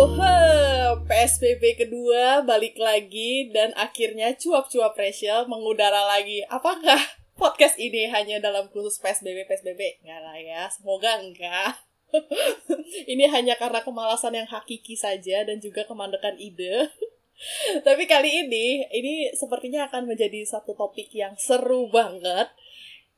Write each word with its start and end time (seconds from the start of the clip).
Wah, 0.00 0.96
PSBB 1.04 1.76
kedua 1.76 2.40
balik 2.40 2.80
lagi 2.80 3.52
dan 3.52 3.76
akhirnya 3.76 4.32
cuap-cuap 4.32 4.96
Rachel 4.96 5.44
mengudara 5.44 6.08
lagi. 6.08 6.40
Apakah 6.48 6.96
podcast 7.36 7.76
ini 7.76 8.08
hanya 8.08 8.40
dalam 8.40 8.72
khusus 8.72 8.96
PSBB 8.96 9.44
PSBB? 9.44 10.00
Enggak 10.00 10.20
lah 10.24 10.40
ya, 10.40 10.72
semoga 10.72 11.20
enggak. 11.20 11.84
ini 13.12 13.28
hanya 13.28 13.60
karena 13.60 13.84
kemalasan 13.84 14.40
yang 14.40 14.48
hakiki 14.48 14.96
saja 14.96 15.44
dan 15.44 15.60
juga 15.60 15.84
kemandekan 15.84 16.40
ide. 16.40 16.88
Tapi 17.86 18.08
kali 18.08 18.48
ini, 18.48 18.88
ini 18.96 19.36
sepertinya 19.36 19.84
akan 19.92 20.08
menjadi 20.08 20.48
satu 20.48 20.72
topik 20.80 21.12
yang 21.12 21.36
seru 21.36 21.92
banget 21.92 22.48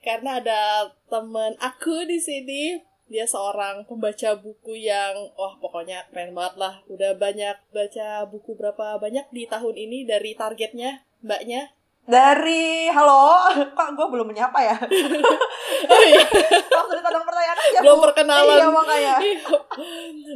karena 0.03 0.43
ada 0.43 0.91
temen 1.07 1.55
aku 1.63 2.11
di 2.11 2.19
sini 2.19 2.83
dia 3.13 3.29
seorang 3.29 3.85
pembaca 3.85 4.33
buku 4.41 4.81
yang 4.81 5.13
wah 5.37 5.55
pokoknya 5.61 6.09
keren 6.09 6.33
banget 6.33 6.57
lah. 6.57 6.75
Udah 6.89 7.13
banyak 7.13 7.61
baca 7.69 8.25
buku 8.27 8.57
berapa 8.57 8.97
banyak 8.97 9.29
di 9.29 9.45
tahun 9.45 9.77
ini 9.77 10.09
dari 10.09 10.33
targetnya 10.33 11.05
mbaknya? 11.21 11.77
Dari 12.03 12.91
halo? 12.91 13.47
Kok 13.79 13.89
gue 13.95 14.07
belum 14.11 14.33
menyapa 14.33 14.59
ya? 14.65 14.77
Oh 15.83 16.03
iya. 16.07 16.23
Langsung 17.03 17.27
pertanyaan 17.27 17.59
aja 17.59 17.79
belum 17.83 17.99
Bu. 17.99 18.05
perkenalan. 18.07 18.55
Iya 18.55 18.69
makanya. 18.71 19.15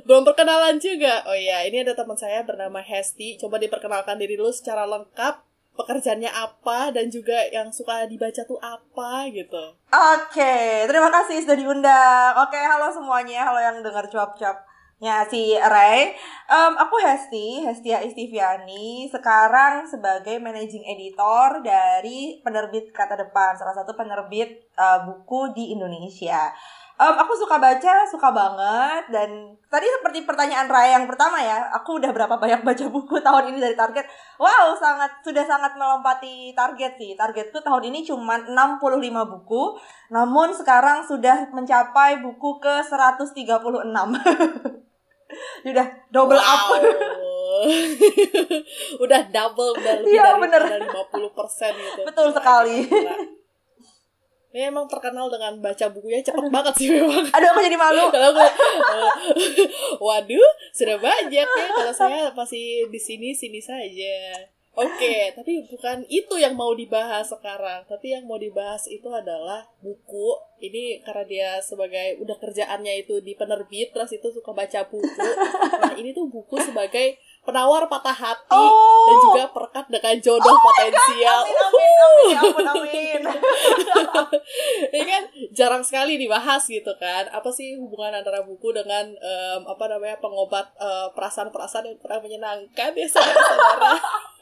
Belum 0.03 0.23
perkenalan 0.27 0.77
juga. 0.83 1.23
Oh 1.27 1.39
iya 1.39 1.63
ini 1.67 1.87
ada 1.87 1.95
teman 1.95 2.19
saya 2.19 2.43
bernama 2.43 2.83
Hesti. 2.83 3.39
Coba 3.39 3.63
diperkenalkan 3.63 4.19
diri 4.19 4.35
dulu 4.35 4.51
secara 4.51 4.83
lengkap 4.87 5.39
pekerjaannya 5.77 6.33
apa 6.33 6.91
dan 6.91 7.13
juga 7.13 7.37
yang 7.53 7.69
suka 7.69 8.09
dibaca 8.09 8.43
tuh 8.49 8.59
apa 8.59 9.29
gitu 9.31 9.77
Oke, 9.87 10.85
terima 10.85 11.09
kasih 11.09 11.41
sudah 11.41 11.57
diundang. 11.57 12.33
Oke, 12.37 12.59
halo 12.59 12.93
semuanya, 12.93 13.49
halo 13.49 13.57
yang 13.63 13.81
dengar 13.81 14.05
cuap-cuapnya 14.11 15.25
si 15.31 15.57
Ray. 15.57 16.13
Em, 16.51 16.73
aku 16.77 17.01
Hesti, 17.01 17.65
Hestia 17.65 18.05
Istiviani. 18.05 19.09
Sekarang 19.09 19.89
sebagai 19.89 20.37
managing 20.43 20.85
editor 20.85 21.65
dari 21.65 22.43
penerbit 22.45 22.93
Kata 22.93 23.17
Depan, 23.17 23.57
salah 23.57 23.73
satu 23.73 23.97
penerbit 23.97 24.69
eh, 24.75 24.99
buku 25.07 25.55
di 25.57 25.73
Indonesia. 25.73 26.53
Em, 26.97 27.13
aku 27.13 27.37
suka 27.37 27.61
baca, 27.61 28.09
suka 28.09 28.33
banget. 28.33 29.13
Dan 29.13 29.29
tadi 29.69 29.85
seperti 29.85 30.25
pertanyaan 30.25 30.65
Ray 30.65 30.97
yang 30.97 31.05
pertama 31.05 31.37
ya, 31.37 31.69
aku 31.77 32.01
udah 32.01 32.09
berapa 32.09 32.41
banyak 32.41 32.65
baca 32.65 32.85
buku 32.97 33.21
tahun 33.21 33.53
ini 33.53 33.61
dari 33.61 33.77
target. 33.77 34.09
Wow, 34.41 34.73
sangat 34.75 35.21
sudah 35.21 35.45
sangat 35.45 35.77
melompati 35.77 36.57
target 36.57 36.97
sih. 36.97 37.13
Targetku 37.13 37.61
tahun 37.61 37.93
ini 37.93 38.01
cuma 38.01 38.41
65 38.41 38.81
buku. 39.13 39.77
Namun 40.09 40.57
sekarang 40.57 41.05
sudah 41.05 41.53
mencapai 41.53 42.25
buku 42.25 42.57
ke 42.59 42.81
136. 42.81 43.37
Udah 45.69 45.87
double 46.09 46.39
up. 46.39 46.71
udah 49.01 49.21
double 49.33 49.71
udah 49.75 49.93
lebih 49.99 50.13
Iya, 50.13 50.23
dari 50.23 50.41
bener. 50.45 50.63
dari 50.63 50.87
50% 50.87 51.73
gitu 51.75 52.01
Betul 52.05 52.29
sekali. 52.31 52.87
Ini 54.55 54.73
emang 54.73 54.89
terkenal 54.89 55.29
dengan 55.29 55.59
baca 55.61 55.87
bukunya 55.93 56.25
cepet 56.25 56.49
banget 56.49 56.75
sih 56.79 56.89
memang 56.89 57.29
Aduh, 57.37 57.49
aku 57.53 57.61
jadi 57.61 57.77
malu. 57.77 58.09
kalau 58.15 58.33
aku 58.33 58.45
waduh 60.07 60.51
sudah 60.73 60.97
banyak 60.97 61.45
ya 61.45 61.67
kalau 61.77 61.93
saya 61.93 62.33
masih 62.33 62.89
di 62.89 63.01
sini 63.01 63.37
sini 63.37 63.61
saja 63.61 64.49
Oke, 64.77 65.33
tapi 65.33 65.65
bukan 65.73 66.05
itu 66.05 66.37
yang 66.37 66.53
mau 66.53 66.77
dibahas 66.77 67.33
sekarang. 67.33 67.89
Tapi 67.89 68.13
yang 68.13 68.29
mau 68.29 68.37
dibahas 68.37 68.85
itu 68.93 69.09
adalah 69.09 69.65
buku. 69.81 70.37
Ini 70.57 71.01
karena 71.05 71.25
dia 71.25 71.51
sebagai 71.61 72.21
udah 72.21 72.37
kerjaannya 72.37 73.05
itu 73.05 73.21
di 73.25 73.33
penerbit, 73.37 73.93
terus 73.93 74.13
itu 74.13 74.29
suka 74.29 74.53
baca 74.53 74.85
buku. 74.89 75.25
Nah, 75.81 75.93
ini 75.97 76.13
tuh 76.13 76.29
buku 76.29 76.61
sebagai 76.61 77.17
penawar 77.45 77.87
patah 77.87 78.13
hati 78.13 78.53
Oh. 78.53 79.07
dan 79.07 79.17
juga 79.23 79.45
perekat 79.55 79.87
dengan 79.89 80.17
jodoh 80.19 80.57
potensial. 80.59 81.41
Amin, 81.45 81.57
amin, 81.57 81.97
amin. 81.97 82.35
Ya 82.35 82.41
amin. 82.75 83.21
Ini 84.93 85.05
kan 85.07 85.23
jarang 85.53 85.85
sekali 85.85 86.19
dibahas 86.19 86.65
gitu 86.67 86.91
kan. 86.99 87.29
Apa 87.31 87.49
sih 87.53 87.77
hubungan 87.79 88.13
antara 88.13 88.43
buku 88.43 88.75
dengan 88.75 89.13
em, 89.13 89.61
apa 89.63 89.85
namanya 89.87 90.19
pengobat 90.19 90.69
eh, 90.77 91.09
perasaan-perasaan 91.15 91.87
yang 91.87 91.99
kurang 92.01 92.21
menyenangkan 92.25 92.91
ya 92.93 93.07
saudara-saudara. 93.07 93.95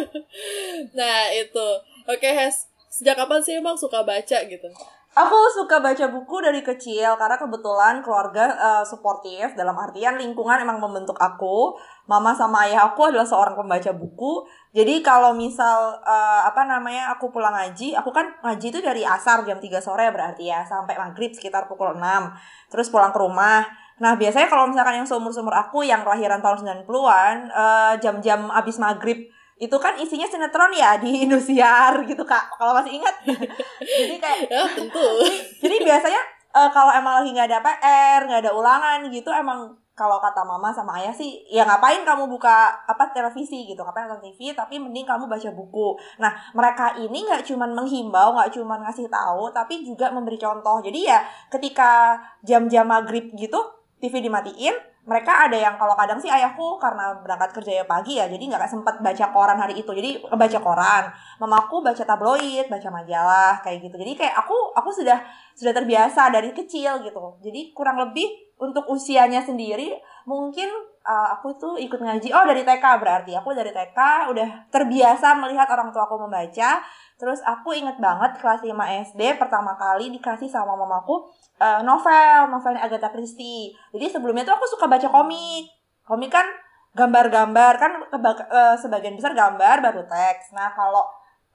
nah 0.98 1.30
itu 1.32 1.68
oke 2.06 2.28
Hes 2.28 2.68
sejak 2.90 3.16
kapan 3.16 3.40
sih 3.40 3.56
emang 3.56 3.78
suka 3.78 4.04
baca 4.04 4.38
gitu 4.44 4.68
Aku 5.10 5.34
suka 5.50 5.82
baca 5.82 6.06
buku 6.06 6.38
dari 6.38 6.62
kecil 6.62 7.18
karena 7.18 7.34
kebetulan 7.34 7.98
keluarga 7.98 8.46
eh, 8.54 8.84
suportif 8.86 9.58
dalam 9.58 9.74
artian 9.74 10.14
lingkungan 10.14 10.62
emang 10.62 10.78
membentuk 10.78 11.18
aku. 11.18 11.74
Mama 12.06 12.30
sama 12.30 12.70
ayah 12.70 12.86
aku 12.86 13.10
adalah 13.10 13.26
seorang 13.26 13.58
pembaca 13.58 13.90
buku. 13.90 14.46
Jadi 14.70 15.02
kalau 15.02 15.34
misal 15.34 15.98
eh, 16.06 16.42
apa 16.46 16.62
namanya 16.62 17.10
aku 17.10 17.34
pulang 17.34 17.50
ngaji, 17.50 17.98
aku 17.98 18.14
kan 18.14 18.38
ngaji 18.38 18.66
itu 18.70 18.78
dari 18.78 19.02
asar 19.02 19.42
jam 19.42 19.58
3 19.58 19.82
sore 19.82 20.06
berarti 20.14 20.46
ya 20.46 20.62
sampai 20.62 20.94
maghrib 20.94 21.34
sekitar 21.34 21.66
pukul 21.66 21.90
6. 21.98 22.70
Terus 22.70 22.86
pulang 22.86 23.10
ke 23.10 23.18
rumah. 23.18 23.66
Nah, 24.00 24.16
biasanya 24.16 24.48
kalau 24.48 24.64
misalkan 24.64 25.04
yang 25.04 25.08
seumur-seumur 25.08 25.52
aku 25.52 25.84
yang 25.84 26.00
kelahiran 26.00 26.40
tahun 26.40 26.64
90-an, 26.88 27.36
eh, 27.52 27.94
jam-jam 28.00 28.48
abis 28.48 28.80
maghrib 28.80 29.28
itu 29.60 29.76
kan 29.76 29.92
isinya 30.00 30.24
sinetron 30.24 30.72
ya 30.72 30.96
di 30.96 31.28
Indosiar 31.28 32.00
gitu 32.08 32.24
kak. 32.24 32.56
Kalau 32.56 32.72
masih 32.72 32.96
ingat. 32.96 33.12
Jadi 34.00 34.16
kayak 34.16 34.48
ya 34.48 34.64
tentu. 34.76 35.04
Jadi 35.62 35.76
biasanya 35.84 36.20
eh, 36.56 36.70
kalau 36.72 36.90
emang 36.96 37.20
lagi 37.20 37.30
nggak 37.36 37.48
ada 37.52 37.60
PR, 37.60 38.20
nggak 38.24 38.40
ada 38.48 38.52
ulangan 38.56 39.04
gitu, 39.12 39.28
emang 39.28 39.76
kalau 39.92 40.16
kata 40.16 40.40
mama 40.48 40.72
sama 40.72 40.96
ayah 40.96 41.12
sih, 41.12 41.44
ya 41.52 41.60
ngapain 41.68 42.00
kamu 42.08 42.24
buka 42.24 42.72
apa 42.88 43.12
televisi? 43.12 43.68
gitu, 43.68 43.84
ngapain 43.84 44.08
nonton 44.08 44.32
TV, 44.32 44.56
tapi 44.56 44.80
mending 44.80 45.04
kamu 45.04 45.28
baca 45.28 45.52
buku. 45.52 45.92
Nah, 46.16 46.32
mereka 46.56 46.96
ini 46.96 47.20
nggak 47.20 47.44
cuman 47.44 47.76
menghimbau, 47.76 48.32
nggak 48.32 48.48
cuman 48.56 48.80
ngasih 48.88 49.12
tahu, 49.12 49.52
tapi 49.52 49.84
juga 49.84 50.08
memberi 50.08 50.40
contoh. 50.40 50.80
Jadi 50.80 51.04
ya 51.04 51.20
ketika 51.52 52.16
jam-jam 52.40 52.88
maghrib 52.88 53.28
gitu, 53.36 53.60
TV 54.00 54.24
dimatiin, 54.24 54.72
mereka 55.04 55.48
ada 55.48 55.56
yang 55.56 55.76
kalau 55.76 55.92
kadang 55.92 56.16
sih 56.16 56.32
ayahku 56.32 56.80
karena 56.80 57.12
berangkat 57.20 57.52
kerja 57.56 57.72
ya 57.80 57.84
pagi 57.84 58.16
ya, 58.16 58.28
jadi 58.28 58.40
nggak 58.40 58.68
sempat 58.68 59.04
baca 59.04 59.26
koran 59.32 59.60
hari 59.60 59.80
itu, 59.80 59.92
jadi 59.92 60.24
baca 60.24 60.58
koran 60.60 61.04
mamaku 61.36 61.84
baca 61.84 62.00
tabloid, 62.04 62.68
baca 62.72 62.88
majalah 62.88 63.60
kayak 63.60 63.84
gitu. 63.84 63.96
Jadi 64.00 64.12
kayak 64.16 64.34
aku 64.40 64.72
aku 64.72 64.88
sudah 64.92 65.20
sudah 65.52 65.72
terbiasa 65.76 66.32
dari 66.32 66.52
kecil 66.56 67.04
gitu. 67.04 67.36
Jadi 67.44 67.76
kurang 67.76 68.00
lebih 68.00 68.28
untuk 68.60 68.84
usianya 68.92 69.40
sendiri 69.40 69.96
mungkin 70.28 70.68
uh, 71.04 71.28
aku 71.32 71.56
tuh 71.56 71.74
ikut 71.80 71.96
ngaji. 71.96 72.28
Oh 72.36 72.44
dari 72.44 72.60
TK 72.60 72.84
berarti 73.00 73.32
aku 73.32 73.56
dari 73.56 73.72
TK 73.72 73.98
udah 74.30 74.48
terbiasa 74.68 75.32
melihat 75.40 75.66
orang 75.72 75.88
tua 75.90 76.04
aku 76.04 76.20
membaca. 76.20 76.84
Terus 77.20 77.44
aku 77.44 77.76
inget 77.76 78.00
banget 78.00 78.40
kelas 78.40 78.64
5 78.64 78.72
SD 79.12 79.36
pertama 79.36 79.76
kali 79.76 80.08
dikasih 80.08 80.48
sama 80.48 80.72
mamaku 80.72 81.28
uh, 81.60 81.84
novel, 81.84 82.48
novelnya 82.48 82.80
Agatha 82.80 83.12
Christie. 83.12 83.76
Jadi 83.92 84.08
sebelumnya 84.08 84.48
tuh 84.48 84.56
aku 84.56 84.64
suka 84.64 84.88
baca 84.88 85.04
komik. 85.12 85.68
Komik 86.08 86.32
kan 86.32 86.48
gambar-gambar 86.90 87.72
kan 87.78 87.92
eh, 88.10 88.74
sebagian 88.80 89.14
besar 89.14 89.30
gambar 89.36 89.78
baru 89.84 90.02
teks. 90.08 90.56
Nah 90.56 90.72
kalau 90.72 91.06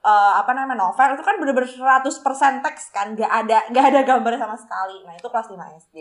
eh, 0.06 0.32
apa 0.38 0.54
namanya 0.54 0.86
novel 0.86 1.18
itu 1.18 1.24
kan 1.26 1.34
bener-bener 1.42 1.66
100% 1.66 2.62
teks 2.62 2.94
kan 2.94 3.18
nggak 3.18 3.26
ada 3.28 3.66
nggak 3.74 3.86
ada 3.90 4.00
gambar 4.06 4.38
sama 4.38 4.54
sekali 4.54 5.02
nah 5.02 5.14
itu 5.18 5.26
kelas 5.26 5.50
5 5.50 5.82
SD 5.82 5.96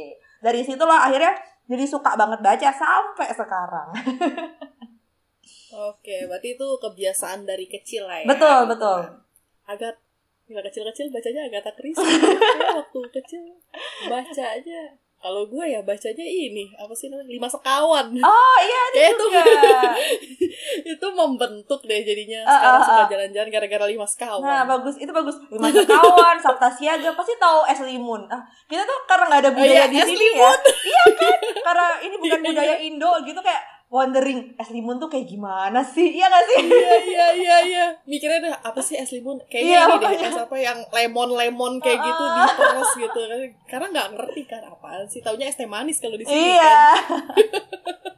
dari 0.45 0.61
situlah 0.61 1.09
akhirnya 1.09 1.33
jadi 1.65 1.85
suka 1.89 2.13
banget 2.13 2.39
baca 2.45 2.69
sampai 2.69 3.27
sekarang 3.33 3.89
oke 5.89 6.15
berarti 6.29 6.49
itu 6.53 6.67
kebiasaan 6.77 7.49
dari 7.49 7.65
kecil 7.65 8.05
lah 8.05 8.21
ya 8.21 8.27
betul 8.29 8.59
betul 8.69 9.24
agak 9.65 9.93
nggak 10.45 10.61
kecil-kecil 10.69 11.09
bacanya 11.09 11.49
Agatha 11.49 11.73
Christie 11.73 12.05
ya, 12.05 12.77
waktu 12.77 12.99
kecil 13.17 13.43
baca 14.05 14.43
aja. 14.45 14.81
Kalau 15.15 15.41
gue 15.49 15.65
ya 15.65 15.81
bacanya 15.81 16.21
ini 16.21 16.69
apa 16.77 16.93
sih 16.93 17.09
namanya 17.09 17.33
lima 17.33 17.49
sekawan. 17.49 18.13
Oh 18.21 18.57
iya 18.61 19.09
itu 19.09 19.25
juga. 19.25 19.41
Itu 20.93 21.07
membentuk 21.17 21.81
deh 21.81 22.05
jadinya 22.05 22.45
Ah, 22.45 22.53
sekarang 22.61 22.77
ah, 22.77 22.85
suka 22.85 23.01
ah. 23.01 23.09
jalan-jalan 23.09 23.49
gara-gara 23.49 23.85
lima 23.89 24.05
sekawan. 24.05 24.45
Nah 24.45 24.69
bagus 24.69 25.01
itu 25.01 25.09
bagus. 25.09 25.33
Lima 25.49 25.73
sekawan 25.73 26.37
Sabta 26.37 26.69
Siaga 26.69 27.17
pasti 27.17 27.33
tahu 27.41 27.65
es 27.65 27.81
limun. 27.81 28.29
Ah 28.29 28.45
kita 28.69 28.85
tuh 28.85 28.97
karena 29.09 29.25
nggak 29.33 29.41
ada 29.41 29.49
iya, 29.49 29.57
budaya 29.57 29.83
di 29.89 29.97
es 29.97 30.05
sini 30.13 30.27
ya. 30.37 30.51
Iya 30.85 31.03
kan? 31.17 31.37
Karena 31.73 31.87
ini 32.05 32.15
bukan 32.21 32.39
Iya, 32.45 32.47
budaya 32.53 32.75
Indo 32.85 33.11
gitu 33.25 33.39
kayak 33.41 33.63
wondering 33.87 34.51
es 34.55 34.69
limun 34.69 34.97
tuh 34.97 35.05
kayak 35.05 35.25
gimana 35.25 35.79
sih? 35.79 36.09
Iya 36.11 36.25
gak 36.25 36.43
sih? 36.45 36.57
iya 36.63 36.95
iya 37.01 37.27
iya 37.31 37.57
iya 37.63 37.85
mikirnya 38.03 38.39
dah 38.43 38.55
apa 38.65 38.79
sih 38.79 38.95
es 38.95 39.09
limun 39.09 39.37
kayaknya 39.45 39.71
Iya, 39.71 39.81
ini 39.87 39.95
deh 40.01 40.25
es 40.25 40.37
apa 40.37 40.55
yang 40.55 40.79
lemon 40.89 41.29
lemon 41.31 41.73
kayak 41.77 41.99
gitu 41.99 42.23
Ah. 42.25 42.43
diperes 42.45 42.91
gitu 42.97 43.19
kan 43.21 43.39
karena 43.65 43.87
nggak 43.91 44.07
ngerti 44.13 44.41
kan 44.43 44.61
apaan 44.63 45.05
sih 45.05 45.19
taunya 45.19 45.45
es 45.45 45.55
teh 45.55 45.65
manis 45.65 45.97
kalau 45.97 46.13
di 46.13 46.23
sini 46.23 46.33
kan 46.33 46.49
Iya. 46.51 46.79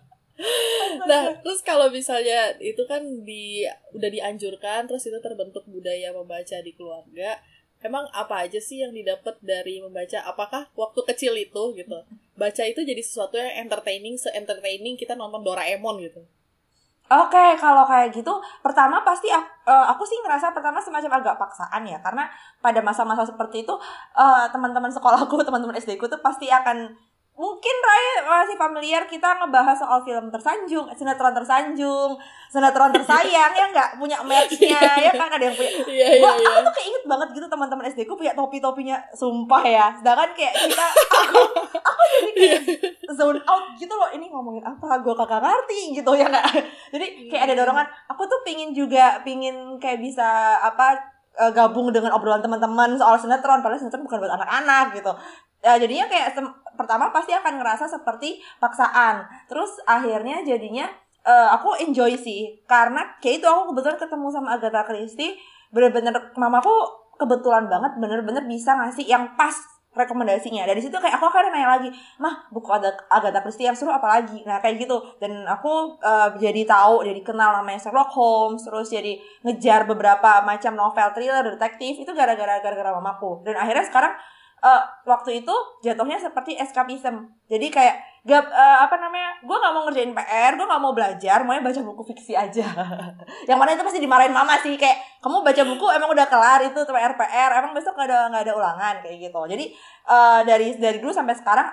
Nah, 1.08 1.34
terus 1.42 1.60
kalau 1.62 1.90
misalnya 1.90 2.54
itu 2.60 2.84
kan 2.86 3.02
di 3.24 3.63
udah 3.90 4.06
dianjurkan 4.08 4.86
terus 4.86 5.02
itu 5.04 5.18
terbentuk 5.18 5.66
budaya 5.66 6.12
membaca 6.12 6.58
di 6.60 6.72
keluarga. 6.72 7.40
Emang 7.83 8.09
apa 8.12 8.47
aja 8.47 8.57
sih 8.57 8.81
yang 8.81 8.94
didapat 8.94 9.38
dari 9.41 9.79
membaca? 9.79 10.24
Apakah 10.25 10.69
waktu 10.74 11.01
kecil 11.06 11.38
itu 11.38 11.77
gitu? 11.77 12.01
baca 12.38 12.63
itu 12.63 12.85
jadi 12.85 13.01
sesuatu 13.01 13.35
yang 13.35 13.65
entertaining 13.65 14.15
se-entertaining 14.15 14.94
kita 14.94 15.18
nonton 15.18 15.41
Doraemon 15.41 16.00
gitu 16.06 16.21
Oke, 17.07 17.56
kalau 17.56 17.88
kayak 17.88 18.12
gitu, 18.12 18.35
pertama 18.59 19.00
pasti 19.00 19.31
aku, 19.31 19.47
uh, 19.63 19.95
aku 19.95 20.03
sih 20.03 20.19
ngerasa 20.19 20.51
pertama 20.51 20.75
semacam 20.83 21.24
agak 21.24 21.39
paksaan 21.39 21.88
ya, 21.88 22.03
karena 22.03 22.27
pada 22.59 22.83
masa-masa 22.83 23.24
seperti 23.24 23.63
itu 23.63 23.71
uh, 24.12 24.44
teman-teman 24.51 24.91
sekolahku, 24.91 25.39
teman-teman 25.47 25.79
SD 25.79 25.95
ku 25.95 26.12
tuh 26.12 26.19
pasti 26.19 26.51
akan 26.51 27.00
mungkin 27.38 27.75
Rai 27.86 28.25
masih 28.25 28.57
familiar 28.57 29.06
kita 29.06 29.38
ngebahas 29.38 29.78
soal 29.78 30.01
film 30.01 30.34
tersanjung, 30.34 30.89
sinetron 30.98 31.38
tersanjung, 31.38 32.18
sinetron 32.50 32.89
tersayang 32.89 33.54
ya 33.54 33.66
nggak? 33.69 34.01
Punya 34.01 34.18
merchnya 34.25 34.81
ya 35.06 35.13
kan? 35.13 35.30
Ada 35.30 35.45
yang 35.45 35.56
punya. 35.56 35.72
Iya, 35.86 36.06
iya, 36.18 36.18
Gua, 36.18 36.34
iya. 36.34 36.50
aku 36.50 36.60
tuh 36.66 36.74
kayak 36.74 36.88
inget 36.89 37.04
banget 37.06 37.28
gitu 37.38 37.45
teman-teman 37.45 37.86
SD 37.94 38.10
ku 38.10 38.18
punya 38.18 38.34
topi-topinya 38.34 38.98
sumpah 39.13 39.62
ya. 39.62 39.94
Sedangkan 39.94 40.34
kayak 40.34 40.54
kita 40.57 40.86
aku 41.22 41.42
aku 41.78 42.04
jadi 42.10 42.30
kayak 42.34 42.62
zone 43.13 43.42
out 43.45 43.66
gitu 43.78 43.94
loh. 43.94 44.10
Ini 44.10 44.25
ngomongin 44.34 44.66
apa? 44.66 44.98
Gue 45.06 45.13
kagak 45.13 45.38
ngerti 45.38 45.94
gitu 45.94 46.12
ya 46.18 46.25
nggak? 46.25 46.45
Jadi 46.89 47.06
kayak 47.30 47.54
ada 47.54 47.54
dorongan. 47.54 47.86
Aku 48.18 48.25
tuh 48.25 48.42
pingin 48.42 48.74
juga 48.74 49.22
pingin 49.22 49.78
kayak 49.78 50.01
bisa 50.01 50.57
apa 50.57 50.98
eh, 51.38 51.54
gabung 51.54 51.94
dengan 51.94 52.18
obrolan 52.18 52.42
teman-teman 52.42 52.98
soal 52.98 53.13
sinetron. 53.22 53.62
Padahal 53.62 53.78
sinetron 53.78 54.01
bukan 54.10 54.25
buat 54.25 54.34
anak-anak 54.34 54.98
gitu. 54.98 55.13
Ya 55.62 55.78
jadinya 55.78 56.06
kayak 56.10 56.38
pertama 56.77 57.09
pasti 57.09 57.33
akan 57.33 57.59
ngerasa 57.59 57.89
seperti 57.89 58.39
paksaan. 58.62 59.25
Terus 59.50 59.81
akhirnya 59.83 60.45
jadinya 60.45 60.85
eh, 61.25 61.50
aku 61.51 61.75
enjoy 61.81 62.13
sih. 62.15 62.62
Karena 62.69 63.18
kayak 63.19 63.44
itu 63.44 63.47
aku 63.50 63.74
kebetulan 63.74 63.97
ketemu 63.97 64.27
sama 64.29 64.56
Agatha 64.56 64.85
Christie 64.85 65.35
bener-bener 65.68 66.15
mamaku 66.39 66.71
kebetulan 67.19 67.68
banget 67.68 68.00
bener-bener 68.00 68.47
bisa 68.47 68.77
ngasih 68.77 69.03
yang 69.03 69.35
pas 69.35 69.57
rekomendasinya. 69.97 70.63
Dari 70.69 70.77
situ 70.77 70.94
kayak 70.94 71.18
aku 71.18 71.25
akhirnya 71.33 71.57
nanya 71.57 71.69
lagi 71.81 71.89
mah 72.21 72.45
buku 72.53 72.69
ada 72.69 72.94
Agatha 73.09 73.41
Christie 73.41 73.65
yang 73.65 73.74
seru 73.74 73.89
apa 73.89 74.06
lagi? 74.06 74.45
Nah 74.45 74.62
kayak 74.62 74.85
gitu. 74.85 75.01
Dan 75.18 75.44
aku 75.50 75.97
eh, 76.00 76.29
jadi 76.38 76.62
tahu 76.69 77.01
jadi 77.03 77.21
kenal 77.25 77.57
namanya 77.59 77.81
Sherlock 77.81 78.13
Holmes 78.13 78.62
terus 78.63 78.94
jadi 78.94 79.18
ngejar 79.41 79.89
beberapa 79.89 80.45
macam 80.45 80.77
novel 80.77 81.09
thriller 81.18 81.57
detektif 81.57 81.97
itu 81.97 82.12
gara-gara 82.13 82.62
gara-gara 82.62 82.94
mamaku. 82.94 83.41
Dan 83.41 83.57
akhirnya 83.57 83.89
sekarang 83.89 84.13
eh, 84.63 84.81
waktu 85.06 85.44
itu 85.45 85.56
jatuhnya 85.86 86.18
seperti 86.18 86.57
escapism. 86.57 87.30
Jadi 87.45 87.68
kayak 87.69 87.95
gak 88.27 88.44
eh, 88.50 88.77
apa 88.83 88.95
namanya 89.00 89.39
gue 89.39 89.56
nggak 89.56 89.74
mau 89.74 89.83
ngerjain 89.88 90.12
PR 90.12 90.51
gue 90.59 90.68
nggak 90.68 90.83
mau 90.83 90.92
belajar 90.92 91.38
maunya 91.48 91.63
baca 91.63 91.81
buku 91.86 92.04
fiksi 92.13 92.33
aja. 92.33 92.65
Yang 93.50 93.57
mana 93.57 93.69
itu 93.77 93.83
pasti 93.86 94.00
dimarahin 94.04 94.33
mama 94.33 94.59
sih 94.59 94.75
kayak 94.75 95.21
kamu 95.24 95.45
baca 95.45 95.62
buku 95.63 95.86
emang 95.94 96.09
udah 96.12 96.27
kelar 96.27 96.59
itu 96.65 96.80
PR 96.83 97.13
PR 97.15 97.51
emang 97.63 97.71
besok 97.77 97.95
gak 97.95 98.09
ada 98.09 98.27
nggak 98.33 98.44
ada 98.50 98.54
ulangan 98.57 98.95
kayak 99.06 99.18
gitu. 99.30 99.42
Jadi 99.45 99.65
eh, 100.09 100.39
dari 100.44 100.68
dari 100.75 100.98
dulu 101.00 101.13
sampai 101.13 101.38
sekarang 101.38 101.68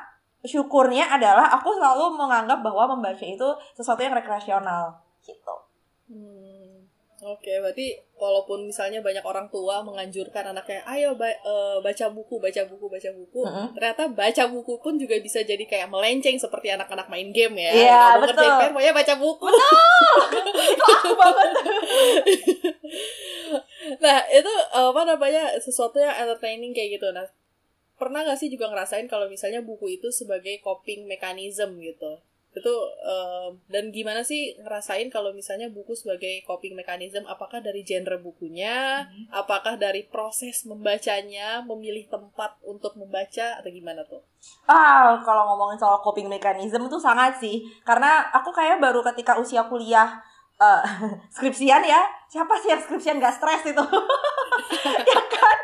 syukurnya 0.45 1.09
adalah 1.09 1.49
aku 1.57 1.73
selalu 1.73 2.21
menganggap 2.21 2.61
bahwa 2.61 2.95
membaca 2.95 3.25
itu 3.25 3.49
sesuatu 3.73 4.05
yang 4.05 4.13
rekreasional 4.13 5.01
gitu. 5.25 5.57
Hmm, 6.13 6.85
Oke, 7.23 7.63
berarti 7.63 7.95
walaupun 8.19 8.67
misalnya 8.67 8.99
banyak 8.99 9.23
orang 9.23 9.47
tua 9.47 9.81
menganjurkan 9.87 10.51
anaknya, 10.51 10.83
ayo 10.83 11.15
ba- 11.15 11.31
eh, 11.31 11.79
baca 11.79 12.07
buku, 12.11 12.43
baca 12.43 12.63
buku, 12.67 12.87
baca 12.91 13.11
buku, 13.15 13.41
Mm-mm. 13.47 13.67
ternyata 13.79 14.11
baca 14.11 14.45
buku 14.51 14.83
pun 14.83 14.99
juga 14.99 15.15
bisa 15.23 15.39
jadi 15.47 15.63
kayak 15.63 15.89
melenceng 15.89 16.37
seperti 16.37 16.75
anak-anak 16.75 17.07
main 17.07 17.31
game 17.31 17.55
ya. 17.55 17.71
Iya, 17.71 18.01
mau 18.19 18.27
betul. 18.27 18.35
ngerjain 18.35 18.55
PR, 18.59 18.71
pokoknya 18.75 18.95
baca 18.99 19.15
buku. 19.17 19.47
itu 19.47 20.83
aku 20.85 21.11
banget 21.15 21.51
Nah, 24.01 24.19
itu 24.33 24.53
eh, 24.75 24.89
apa 24.91 25.03
namanya 25.07 25.43
sesuatu 25.61 26.01
yang 26.01 26.15
entertaining 26.19 26.73
kayak 26.75 26.99
gitu. 26.99 27.09
Nah, 27.15 27.25
pernah 27.95 28.27
gak 28.27 28.39
sih 28.43 28.51
juga 28.51 28.69
ngerasain 28.73 29.07
kalau 29.07 29.31
misalnya 29.31 29.63
buku 29.63 29.97
itu 30.01 30.11
sebagai 30.11 30.59
coping 30.61 31.07
mechanism 31.07 31.79
gitu? 31.79 32.19
Itu 32.55 32.75
eh, 33.03 33.49
dan 33.69 33.91
gimana 33.91 34.23
sih 34.23 34.55
ngerasain 34.63 35.11
kalau 35.11 35.35
misalnya 35.35 35.67
buku 35.69 35.93
sebagai 35.99 36.47
coping 36.47 36.79
mechanism? 36.79 37.27
Apakah 37.27 37.59
dari 37.59 37.83
genre 37.83 38.17
bukunya, 38.23 39.05
apakah 39.35 39.75
dari 39.75 40.07
proses 40.07 40.63
membacanya, 40.65 41.67
memilih 41.67 42.07
tempat 42.07 42.57
untuk 42.63 42.95
membaca 42.95 43.59
atau 43.59 43.71
gimana 43.71 44.07
tuh? 44.07 44.23
Ah, 44.71 45.19
kalau 45.27 45.51
ngomongin 45.53 45.83
soal 45.83 45.99
coping 46.01 46.31
mechanism 46.31 46.87
itu 46.87 46.99
sangat 47.03 47.43
sih. 47.43 47.67
Karena 47.83 48.31
aku 48.31 48.55
kayak 48.55 48.79
baru 48.79 49.03
ketika 49.03 49.37
usia 49.37 49.67
kuliah 49.67 50.23
eh, 50.61 50.83
skripsian 51.35 51.83
ya. 51.83 52.03
Siapa 52.31 52.55
sih 52.61 52.71
yang 52.71 52.83
skripsian 52.83 53.19
gak 53.23 53.37
stres 53.39 53.63
itu? 53.67 53.85
ya 55.15 55.21
kan? 55.31 55.59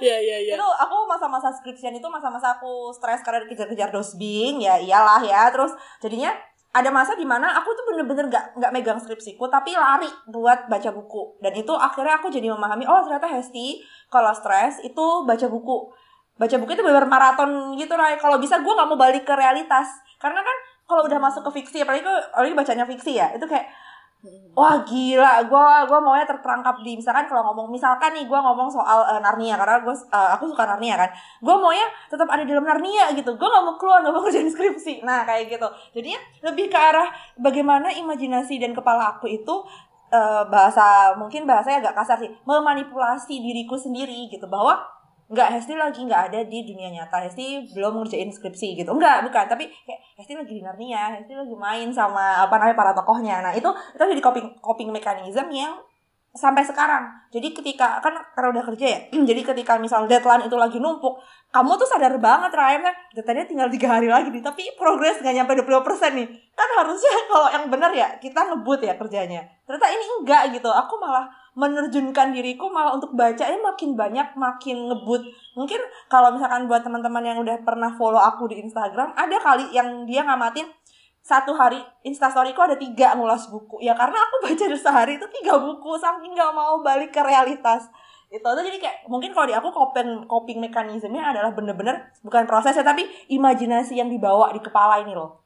Iya, 0.00 0.16
iya, 0.20 0.36
iya. 0.44 0.54
Itu 0.54 0.66
aku 0.66 1.08
masa-masa 1.08 1.50
skripsian 1.50 1.96
itu 1.96 2.06
masa-masa 2.06 2.58
aku 2.58 2.94
stres 2.94 3.22
karena 3.26 3.44
dikejar-kejar 3.46 3.90
dosbing. 3.90 4.62
Ya 4.62 4.78
iyalah 4.78 5.22
ya. 5.24 5.50
Terus 5.50 5.74
jadinya 5.98 6.34
ada 6.70 6.86
masa 6.94 7.18
di 7.18 7.26
mana 7.26 7.50
aku 7.58 7.74
tuh 7.74 7.82
bener-bener 7.90 8.30
gak, 8.30 8.54
nggak 8.54 8.70
megang 8.70 8.98
skripsiku 9.02 9.50
tapi 9.50 9.74
lari 9.74 10.06
buat 10.30 10.70
baca 10.70 10.94
buku 10.94 11.42
dan 11.42 11.50
itu 11.58 11.74
akhirnya 11.74 12.22
aku 12.22 12.30
jadi 12.30 12.46
memahami 12.54 12.86
oh 12.86 13.02
ternyata 13.02 13.26
Hesti 13.26 13.82
kalau 14.06 14.30
stres 14.30 14.78
itu 14.86 15.26
baca 15.26 15.46
buku 15.50 15.90
baca 16.38 16.56
buku 16.62 16.70
itu 16.78 16.82
bener 16.86 17.04
maraton 17.10 17.74
gitu 17.74 17.92
Ray 17.98 18.22
kalau 18.22 18.38
bisa 18.38 18.62
gue 18.62 18.70
nggak 18.70 18.86
mau 18.86 18.94
balik 18.94 19.26
ke 19.26 19.34
realitas 19.34 19.98
karena 20.22 20.46
kan 20.46 20.56
kalau 20.86 21.02
udah 21.10 21.18
masuk 21.18 21.42
ke 21.50 21.60
fiksi 21.60 21.82
apalagi 21.82 22.06
apalagi 22.06 22.54
bacanya 22.54 22.86
fiksi 22.86 23.18
ya 23.18 23.34
itu 23.34 23.44
kayak 23.50 23.66
wah 24.52 24.84
gila. 24.84 25.48
Gue 25.48 25.66
gua 25.88 25.98
maunya 26.02 26.26
terperangkap 26.28 26.84
di 26.84 26.98
misalkan 27.00 27.24
kalau 27.24 27.50
ngomong 27.50 27.72
misalkan 27.72 28.12
nih 28.12 28.28
gue 28.28 28.38
ngomong 28.38 28.68
soal 28.68 29.06
eh, 29.08 29.20
Narnia 29.20 29.56
karena 29.56 29.80
gue 29.80 29.94
aku 30.12 30.44
suka 30.52 30.68
Narnia 30.68 31.00
kan. 31.00 31.10
Gue 31.40 31.56
maunya 31.56 31.86
tetap 32.12 32.28
ada 32.28 32.44
di 32.44 32.50
dalam 32.52 32.66
Narnia 32.66 33.12
gitu. 33.16 33.36
Gue 33.40 33.48
nggak 33.48 33.64
mau 33.64 33.74
keluar 33.80 34.04
nggak 34.04 34.12
mau 34.12 34.22
kerjain 34.24 34.50
skripsi. 34.52 35.00
Nah 35.02 35.24
kayak 35.24 35.56
gitu. 35.56 35.68
Jadinya 35.96 36.20
lebih 36.52 36.68
ke 36.68 36.78
arah 36.78 37.08
bagaimana 37.40 37.88
imajinasi 37.96 38.60
dan 38.60 38.76
kepala 38.76 39.16
aku 39.16 39.30
itu 39.30 39.54
eh, 40.12 40.44
bahasa 40.48 41.16
mungkin 41.16 41.48
bahasanya 41.48 41.88
agak 41.88 42.04
kasar 42.04 42.20
sih 42.20 42.30
memanipulasi 42.44 43.40
diriku 43.40 43.80
sendiri 43.80 44.28
gitu. 44.28 44.44
Bahwa 44.44 44.99
nggak 45.30 45.48
Hesti 45.54 45.78
lagi 45.78 46.02
nggak 46.02 46.22
ada 46.34 46.40
di 46.42 46.58
dunia 46.66 46.90
nyata. 46.90 47.22
Hesti 47.22 47.70
belum 47.70 48.02
ngerjain 48.02 48.34
skripsi 48.34 48.82
gitu. 48.82 48.90
Enggak 48.90 49.22
bukan. 49.22 49.46
Tapi 49.46 49.70
kayak 49.86 50.00
Hesti 50.18 50.34
lagi 50.34 50.52
di 50.58 50.62
Narnia. 50.62 51.14
Hesti 51.14 51.38
lagi 51.38 51.54
main 51.54 51.88
sama 51.94 52.42
apa 52.42 52.58
namanya 52.58 52.76
para 52.76 52.92
tokohnya. 52.92 53.38
Nah 53.38 53.54
itu 53.54 53.70
itu 53.70 54.02
jadi 54.02 54.22
coping 54.22 54.58
coping 54.58 54.90
mechanism 54.90 55.46
yang 55.54 55.78
sampai 56.34 56.62
sekarang. 56.62 57.10
Jadi 57.30 57.54
ketika 57.54 57.98
kan 57.98 58.14
karena 58.34 58.48
udah 58.54 58.64
kerja 58.70 58.86
ya 58.86 58.98
jadi 59.30 59.42
ketika 59.42 59.78
misal 59.82 60.06
deadline 60.06 60.46
itu 60.46 60.54
lagi 60.54 60.78
numpuk 60.78 61.18
kamu 61.50 61.74
tuh 61.74 61.86
sadar 61.90 62.14
banget 62.22 62.54
Ryan 62.54 62.86
kan 62.86 62.94
deadline 63.18 63.46
tinggal 63.50 63.66
tiga 63.66 63.98
hari 63.98 64.06
lagi 64.06 64.30
nih 64.30 64.38
tapi 64.38 64.62
progres 64.78 65.18
nggak 65.18 65.34
nyampe 65.42 65.52
20% 65.58 66.18
nih. 66.18 66.26
Kan 66.54 66.68
harusnya 66.78 67.12
kalau 67.30 67.48
yang 67.50 67.64
benar 67.66 67.90
ya 67.94 68.18
kita 68.18 68.40
ngebut 68.50 68.82
ya 68.82 68.94
kerjanya. 68.94 69.42
Ternyata 69.66 69.86
ini 69.90 70.04
enggak 70.22 70.42
gitu. 70.54 70.70
Aku 70.70 70.98
malah 70.98 71.26
menerjunkan 71.58 72.30
diriku 72.30 72.70
malah 72.70 72.94
untuk 72.94 73.14
bacanya 73.14 73.58
makin 73.58 73.98
banyak 73.98 74.28
makin 74.38 74.90
ngebut. 74.90 75.22
Mungkin 75.58 75.80
kalau 76.06 76.30
misalkan 76.34 76.70
buat 76.70 76.86
teman-teman 76.86 77.22
yang 77.26 77.38
udah 77.42 77.58
pernah 77.66 77.90
follow 77.94 78.20
aku 78.20 78.50
di 78.50 78.62
Instagram 78.62 79.14
ada 79.18 79.36
kali 79.42 79.74
yang 79.74 80.06
dia 80.06 80.22
ngamatin 80.22 80.70
satu 81.20 81.52
hari 81.52 81.76
instastoryku 82.06 82.58
ada 82.64 82.78
tiga 82.78 83.12
ngulas 83.18 83.50
buku. 83.50 83.82
Ya 83.82 83.92
karena 83.98 84.16
aku 84.16 84.34
baca 84.46 84.64
sehari 84.76 85.18
itu 85.18 85.26
tiga 85.40 85.58
buku 85.58 85.98
saking 85.98 86.32
nggak 86.32 86.52
mau 86.54 86.80
balik 86.80 87.10
ke 87.12 87.20
realitas. 87.20 87.90
Itu 88.30 88.46
tuh 88.46 88.62
jadi 88.62 88.78
kayak 88.78 88.96
mungkin 89.10 89.34
kalau 89.34 89.50
di 89.50 89.54
aku 89.58 89.68
coping 89.74 90.30
coping 90.30 90.62
mekanismenya 90.62 91.34
adalah 91.34 91.50
bener-bener 91.50 92.14
bukan 92.22 92.46
prosesnya 92.46 92.86
tapi 92.86 93.02
imajinasi 93.26 93.98
yang 93.98 94.06
dibawa 94.06 94.54
di 94.54 94.62
kepala 94.62 95.02
ini 95.02 95.12
loh. 95.18 95.42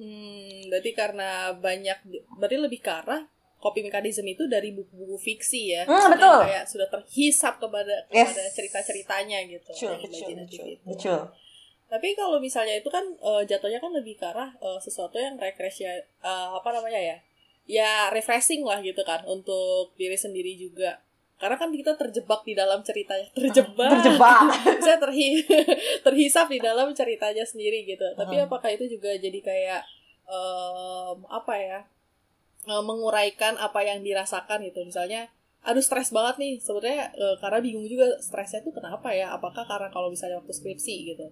Hmm, 0.00 0.64
berarti 0.72 0.96
karena 0.96 1.52
banyak, 1.52 1.98
berarti 2.40 2.56
lebih 2.56 2.80
ke 2.80 2.88
arah 2.88 3.20
coping 3.60 3.86
mechanism 3.86 4.24
itu 4.24 4.48
dari 4.48 4.72
buku-buku 4.72 5.20
fiksi 5.20 5.76
ya. 5.76 5.84
Hmm, 5.84 6.10
betul. 6.10 6.48
Kayak 6.48 6.64
sudah 6.64 6.88
terhisap 6.88 7.60
kepada 7.60 7.92
Yes. 8.08 8.32
kepada 8.32 8.42
cerita-ceritanya 8.50 9.38
gitu. 9.46 9.70
betul 9.70 10.26
yang 10.26 10.48
betul. 10.82 11.20
Tapi 11.90 12.14
kalau 12.14 12.38
misalnya 12.40 12.78
itu 12.78 12.88
kan 12.88 13.02
eh, 13.04 13.42
jatuhnya 13.44 13.76
kan 13.78 13.92
lebih 13.92 14.16
ke 14.16 14.24
arah 14.24 14.50
eh, 14.56 14.78
sesuatu 14.80 15.20
yang 15.20 15.36
rekreasi 15.36 15.84
eh, 15.84 16.00
apa 16.24 16.72
namanya 16.72 16.98
ya? 16.98 17.16
Ya 17.68 17.92
refreshing 18.10 18.64
lah 18.64 18.80
gitu 18.80 19.04
kan 19.04 19.22
untuk 19.28 19.92
diri 19.94 20.16
sendiri 20.16 20.56
juga. 20.56 20.98
Karena 21.40 21.56
kan 21.56 21.72
kita 21.72 21.96
terjebak 21.96 22.44
di 22.44 22.52
dalam 22.52 22.84
ceritanya, 22.84 23.24
terjebak. 23.32 23.88
terjebak 23.96 24.44
saya 24.84 25.00
terhi 25.00 25.40
terhisap 26.04 26.52
di 26.52 26.60
dalam 26.60 26.92
ceritanya 26.92 27.40
sendiri 27.44 27.84
gitu. 27.84 28.04
Tapi 28.12 28.36
Mm-mm. 28.36 28.46
apakah 28.48 28.68
itu 28.72 28.84
juga 28.86 29.16
jadi 29.16 29.40
kayak 29.40 29.82
em, 30.28 31.16
apa 31.26 31.54
ya? 31.56 31.80
Eh, 32.66 32.82
menguraikan 32.84 33.56
apa 33.56 33.80
yang 33.84 34.02
dirasakan 34.04 34.64
gitu. 34.66 34.82
Misalnya 34.84 35.30
aduh 35.60 35.84
stres 35.84 36.08
banget 36.08 36.40
nih 36.40 36.52
sebenarnya 36.56 37.12
eh, 37.12 37.36
karena 37.38 37.58
bingung 37.60 37.84
juga 37.84 38.16
stresnya 38.20 38.64
tuh 38.64 38.74
kenapa 38.74 39.12
ya? 39.12 39.32
Apakah 39.36 39.64
karena 39.68 39.88
kalau 39.92 40.08
misalnya 40.08 40.40
waktu 40.40 40.52
skripsi 40.52 41.14
gitu? 41.14 41.26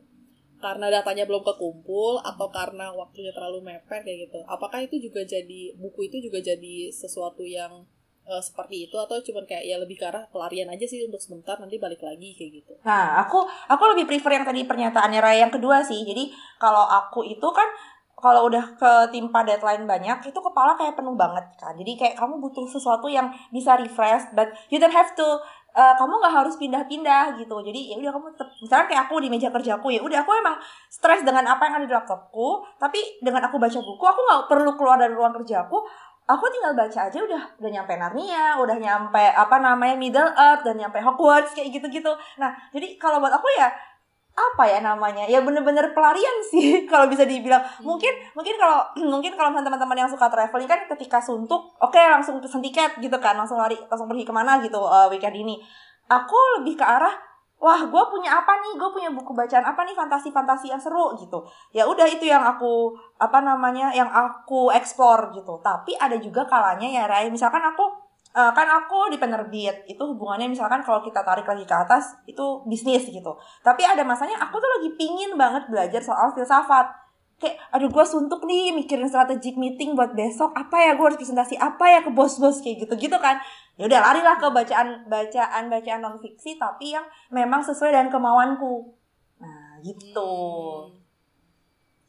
Karena 0.59 0.91
datanya 0.91 1.23
belum 1.23 1.47
kekumpul 1.47 2.19
atau 2.19 2.51
karena 2.51 2.91
waktunya 2.91 3.31
terlalu 3.31 3.63
mepet 3.63 4.03
kayak 4.03 4.27
gitu. 4.27 4.43
Apakah 4.51 4.83
itu 4.83 4.99
juga 4.99 5.23
jadi 5.23 5.73
buku 5.79 6.11
itu 6.11 6.19
juga 6.19 6.43
jadi 6.43 6.91
sesuatu 6.91 7.47
yang 7.47 7.87
uh, 8.29 8.43
seperti 8.45 8.87
itu 8.87 8.97
atau 9.01 9.17
cuman 9.19 9.49
kayak 9.49 9.65
ya 9.65 9.77
lebih 9.81 9.97
ke 9.97 10.05
arah 10.05 10.29
pelarian 10.29 10.69
aja 10.69 10.85
sih 10.85 11.01
untuk 11.03 11.19
sebentar 11.19 11.57
nanti 11.57 11.81
balik 11.81 12.05
lagi 12.05 12.37
kayak 12.37 12.53
gitu. 12.63 12.75
Nah, 12.85 13.25
aku 13.25 13.49
aku 13.49 13.85
lebih 13.97 14.05
prefer 14.05 14.39
yang 14.39 14.47
tadi 14.47 14.69
pernyataannya 14.69 15.21
Raya 15.23 15.49
yang 15.49 15.53
kedua 15.53 15.81
sih. 15.83 16.05
Jadi 16.05 16.31
kalau 16.61 16.85
aku 16.85 17.25
itu 17.25 17.49
kan 17.51 17.67
kalau 18.19 18.51
udah 18.51 18.75
ketimpa 18.75 19.47
deadline 19.47 19.87
banyak 19.87 20.19
itu 20.27 20.39
kepala 20.43 20.75
kayak 20.75 20.99
penuh 20.99 21.15
banget 21.15 21.47
kan. 21.55 21.73
Jadi 21.79 21.95
kayak 21.95 22.15
kamu 22.19 22.43
butuh 22.43 22.67
sesuatu 22.67 23.07
yang 23.07 23.31
bisa 23.55 23.79
refresh 23.79 24.27
but 24.35 24.51
you 24.69 24.83
don't 24.83 24.95
have 24.95 25.15
to 25.15 25.27
uh, 25.79 25.95
kamu 25.95 26.19
nggak 26.19 26.35
harus 26.35 26.55
pindah-pindah 26.59 27.39
gitu. 27.39 27.57
Jadi 27.63 27.95
ya 27.95 27.97
udah 28.03 28.13
kamu 28.19 28.27
tetap 28.35 28.49
misalnya 28.59 28.87
kayak 28.91 29.03
aku 29.07 29.15
di 29.23 29.29
meja 29.31 29.49
kerjaku 29.55 29.89
ya 29.95 30.01
udah 30.03 30.19
aku 30.27 30.33
emang 30.35 30.59
stres 30.91 31.23
dengan 31.23 31.47
apa 31.47 31.71
yang 31.71 31.75
ada 31.79 31.87
di 31.87 31.95
laptopku, 31.95 32.67
tapi 32.83 32.99
dengan 33.23 33.47
aku 33.47 33.57
baca 33.57 33.79
buku 33.79 34.05
aku 34.05 34.21
nggak 34.27 34.41
perlu 34.51 34.71
keluar 34.75 34.99
dari 34.99 35.15
ruang 35.15 35.35
kerjaku 35.39 35.79
aku 36.29 36.45
tinggal 36.53 36.77
baca 36.77 37.09
aja 37.09 37.19
udah 37.25 37.43
udah 37.57 37.71
nyampe 37.73 37.97
Narnia, 37.97 38.61
udah 38.61 38.77
nyampe 38.77 39.25
apa 39.33 39.57
namanya 39.65 39.97
Middle 39.97 40.29
Earth 40.37 40.61
dan 40.61 40.77
nyampe 40.77 41.01
Hogwarts 41.01 41.57
kayak 41.57 41.73
gitu-gitu. 41.73 42.13
Nah, 42.37 42.53
jadi 42.69 43.01
kalau 43.01 43.17
buat 43.17 43.33
aku 43.33 43.49
ya 43.57 43.73
apa 44.39 44.65
ya 44.71 44.79
namanya? 44.79 45.27
Ya 45.27 45.43
bener-bener 45.43 45.91
pelarian 45.91 46.37
sih 46.47 46.81
kalau 46.91 47.11
bisa 47.11 47.27
dibilang. 47.27 47.61
Hmm. 47.61 47.85
mungkin 47.85 48.15
mungkin 48.39 48.55
kalau 48.55 48.87
mungkin 49.19 49.35
kalau 49.35 49.51
teman-teman 49.51 49.99
yang 50.07 50.11
suka 50.11 50.31
traveling 50.31 50.71
kan 50.71 50.87
ketika 50.95 51.19
suntuk 51.19 51.75
oke 51.83 51.91
okay, 51.91 52.07
langsung 52.07 52.39
pesen 52.39 52.63
tiket 52.63 52.97
gitu 53.03 53.19
kan 53.19 53.35
langsung 53.35 53.59
lari 53.59 53.75
langsung 53.91 54.07
pergi 54.07 54.25
ke 54.25 54.33
mana 54.33 54.63
gitu 54.63 54.79
uh, 54.79 55.11
weekend 55.11 55.35
ini. 55.35 55.59
Aku 56.09 56.39
lebih 56.61 56.81
ke 56.81 56.85
arah 56.87 57.13
wah 57.59 57.81
gue 57.83 58.05
punya 58.09 58.39
apa 58.39 58.55
nih? 58.63 58.79
Gue 58.79 58.91
punya 58.95 59.11
buku 59.11 59.35
bacaan 59.35 59.67
apa 59.67 59.83
nih? 59.83 59.93
Fantasi-fantasi 59.99 60.71
yang 60.71 60.81
seru 60.81 61.19
gitu. 61.19 61.45
Ya 61.75 61.85
udah 61.85 62.07
itu 62.07 62.25
yang 62.25 62.47
aku 62.47 62.95
apa 63.19 63.43
namanya 63.43 63.91
yang 63.91 64.09
aku 64.09 64.71
explore 64.73 65.35
gitu. 65.35 65.59
Tapi 65.61 65.99
ada 65.99 66.17
juga 66.17 66.47
kalanya 66.47 66.87
ya 66.87 67.05
Ray 67.11 67.29
misalkan 67.29 67.61
aku 67.61 68.08
uh, 68.39 68.53
kan 68.55 68.67
aku 68.71 69.11
di 69.11 69.19
penerbit 69.19 69.83
itu 69.91 69.99
hubungannya 69.99 70.47
misalkan 70.47 70.87
kalau 70.87 71.03
kita 71.03 71.27
tarik 71.27 71.43
lagi 71.43 71.67
ke 71.67 71.75
atas 71.75 72.15
itu 72.31 72.63
bisnis 72.71 73.11
gitu. 73.11 73.35
Tapi 73.67 73.83
ada 73.83 74.07
masanya 74.07 74.39
aku 74.39 74.63
tuh 74.63 74.71
lagi 74.79 74.95
pingin 74.95 75.35
banget 75.35 75.67
belajar 75.67 75.99
soal 75.99 76.31
filsafat. 76.31 76.87
Kayak 77.39 77.59
aduh 77.71 77.91
gue 77.91 78.05
suntuk 78.07 78.43
nih 78.47 78.75
mikirin 78.75 79.07
strategic 79.11 79.59
meeting 79.59 79.99
buat 79.99 80.15
besok. 80.15 80.55
Apa 80.55 80.79
ya 80.79 80.91
gue 80.95 81.05
harus 81.05 81.19
presentasi 81.19 81.59
apa 81.59 81.85
ya 81.91 82.01
ke 82.07 82.11
bos-bos 82.15 82.63
kayak 82.63 82.87
gitu 82.87 83.11
gitu 83.11 83.19
kan. 83.19 83.43
Ya 83.79 83.91
udah 83.91 84.01
larilah 84.03 84.39
ke 84.39 84.47
bacaan 84.51 85.07
bacaan 85.07 85.71
bacaan 85.71 86.01
non 86.03 86.19
fiksi 86.19 86.59
tapi 86.59 86.95
yang 86.95 87.07
memang 87.35 87.63
sesuai 87.67 87.95
dengan 87.95 88.11
kemauanku. 88.11 88.95
Nah 89.43 89.79
gitu. 89.83 90.31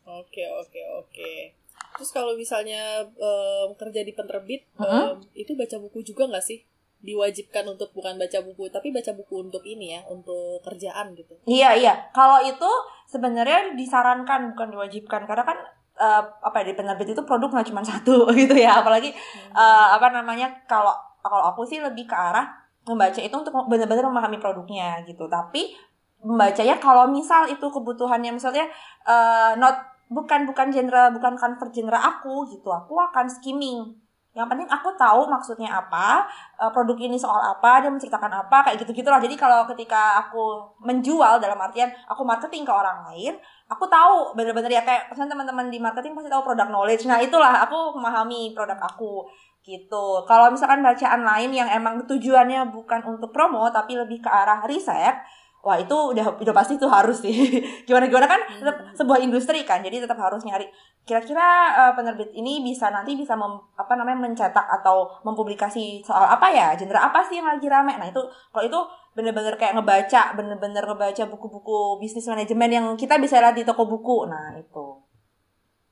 Oke 0.10 0.44
oke 0.50 0.82
oke 0.98 1.59
terus 2.00 2.16
kalau 2.16 2.32
misalnya 2.40 3.04
um, 3.20 3.76
kerja 3.76 4.08
di 4.08 4.16
penerbit 4.16 4.64
uh 4.80 4.88
-huh. 4.88 5.06
um, 5.12 5.20
itu 5.36 5.52
baca 5.60 5.76
buku 5.84 6.00
juga 6.00 6.32
nggak 6.32 6.40
sih? 6.40 6.64
Diwajibkan 7.04 7.68
untuk 7.68 7.92
bukan 7.92 8.16
baca 8.16 8.40
buku 8.40 8.72
tapi 8.72 8.96
baca 8.96 9.12
buku 9.12 9.52
untuk 9.52 9.68
ini 9.68 10.00
ya 10.00 10.02
untuk 10.08 10.64
kerjaan 10.64 11.12
gitu. 11.20 11.36
Iya 11.44 11.76
iya. 11.76 11.94
Kalau 12.16 12.40
itu 12.40 12.72
sebenarnya 13.12 13.76
disarankan 13.76 14.56
bukan 14.56 14.68
diwajibkan. 14.72 15.28
Karena 15.28 15.44
kan 15.44 15.60
uh, 16.00 16.24
apa 16.40 16.64
ya 16.64 16.72
di 16.72 16.76
penerbit 16.80 17.12
itu 17.12 17.24
produk 17.28 17.52
nggak 17.52 17.68
cuma 17.68 17.84
satu 17.92 18.32
gitu 18.32 18.56
ya. 18.56 18.80
Apalagi 18.80 19.12
hmm. 19.12 19.52
uh, 19.52 20.00
apa 20.00 20.16
namanya 20.16 20.56
kalau 20.64 20.96
kalau 21.20 21.52
aku 21.52 21.68
sih 21.68 21.84
lebih 21.84 22.08
ke 22.08 22.16
arah 22.16 22.48
membaca 22.88 23.20
itu 23.20 23.36
untuk 23.36 23.52
benar-benar 23.68 24.08
memahami 24.08 24.40
produknya 24.40 25.04
gitu. 25.04 25.28
Tapi 25.28 25.76
membacanya 26.24 26.80
kalau 26.80 27.08
misal 27.08 27.48
itu 27.48 27.64
kebutuhannya 27.64 28.36
misalnya 28.36 28.68
uh, 29.08 29.56
not 29.56 29.99
bukan 30.10 30.50
bukan 30.50 30.74
general 30.74 31.14
bukan 31.14 31.38
convert 31.38 31.72
general 31.72 32.02
aku 32.02 32.50
gitu. 32.50 32.68
Aku 32.74 32.98
akan 32.98 33.30
skimming. 33.30 33.96
Yang 34.30 34.46
penting 34.46 34.70
aku 34.70 34.94
tahu 34.94 35.26
maksudnya 35.26 35.74
apa 35.74 36.22
uh, 36.62 36.70
produk 36.70 36.94
ini 37.02 37.18
soal 37.18 37.42
apa 37.42 37.82
dia 37.82 37.90
menceritakan 37.90 38.30
apa 38.46 38.62
kayak 38.62 38.78
gitu 38.86 39.02
gitulah 39.02 39.18
jadi 39.18 39.34
kalau 39.34 39.66
ketika 39.74 40.22
aku 40.22 40.70
menjual 40.86 41.42
dalam 41.42 41.58
artian 41.58 41.90
aku 42.06 42.22
marketing 42.22 42.62
ke 42.62 42.70
orang 42.70 43.10
lain 43.10 43.42
aku 43.66 43.90
tahu 43.90 44.38
bener-bener 44.38 44.70
ya 44.70 44.86
kayak 44.86 45.10
pesan 45.10 45.34
teman-teman 45.34 45.74
di 45.74 45.82
marketing 45.82 46.14
pasti 46.14 46.30
tahu 46.30 46.46
produk 46.46 46.70
knowledge. 46.70 47.10
Nah 47.10 47.18
itulah 47.18 47.66
aku 47.66 47.98
memahami 47.98 48.54
produk 48.54 48.78
aku 48.78 49.26
gitu. 49.66 50.22
Kalau 50.30 50.54
misalkan 50.54 50.86
bacaan 50.86 51.26
lain 51.26 51.50
yang 51.50 51.70
emang 51.70 52.06
tujuannya 52.06 52.70
bukan 52.70 53.02
untuk 53.10 53.34
promo 53.34 53.66
tapi 53.74 53.98
lebih 53.98 54.22
ke 54.22 54.30
arah 54.30 54.62
riset 54.70 55.26
wah 55.60 55.76
itu 55.76 55.92
udah 55.92 56.40
udah 56.40 56.54
pasti 56.56 56.80
tuh 56.80 56.88
harus 56.88 57.20
sih 57.20 57.36
gimana 57.88 58.08
gimana 58.08 58.28
kan 58.32 58.42
tetap 58.48 58.76
hmm. 58.80 58.96
sebuah 58.96 59.20
industri 59.20 59.68
kan 59.68 59.84
jadi 59.84 60.08
tetap 60.08 60.16
harus 60.16 60.40
nyari 60.48 60.68
kira-kira 61.04 61.76
uh, 61.76 61.92
penerbit 61.98 62.32
ini 62.32 62.64
bisa 62.64 62.88
nanti 62.94 63.18
bisa 63.20 63.36
mem, 63.36 63.60
apa 63.76 63.94
namanya 64.00 64.24
mencetak 64.24 64.66
atau 64.80 65.10
mempublikasi 65.28 66.00
soal 66.06 66.30
apa 66.32 66.48
ya 66.54 66.78
genre 66.80 66.96
apa 66.96 67.20
sih 67.28 67.44
yang 67.44 67.50
lagi 67.50 67.68
rame 67.68 67.98
nah 68.00 68.08
itu 68.08 68.22
kalau 68.56 68.66
itu 68.66 68.80
bener-bener 69.18 69.60
kayak 69.60 69.76
ngebaca 69.76 70.38
bener-bener 70.38 70.84
ngebaca 70.86 71.24
buku-buku 71.28 72.00
bisnis 72.00 72.30
manajemen 72.30 72.72
yang 72.72 72.86
kita 72.96 73.20
bisa 73.20 73.44
lihat 73.44 73.58
di 73.58 73.68
toko 73.68 73.84
buku 73.84 74.32
nah 74.32 74.56
itu 74.56 75.10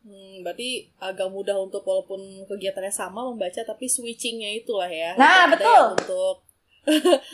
Hmm, 0.08 0.40
berarti 0.40 0.88
agak 1.04 1.28
mudah 1.28 1.60
untuk 1.60 1.84
walaupun 1.84 2.16
kegiatannya 2.48 2.88
sama 2.88 3.28
membaca 3.28 3.60
tapi 3.60 3.92
switchingnya 3.92 4.64
itulah 4.64 4.88
ya. 4.88 5.12
Nah, 5.20 5.52
betul. 5.52 6.00
Untuk 6.00 6.47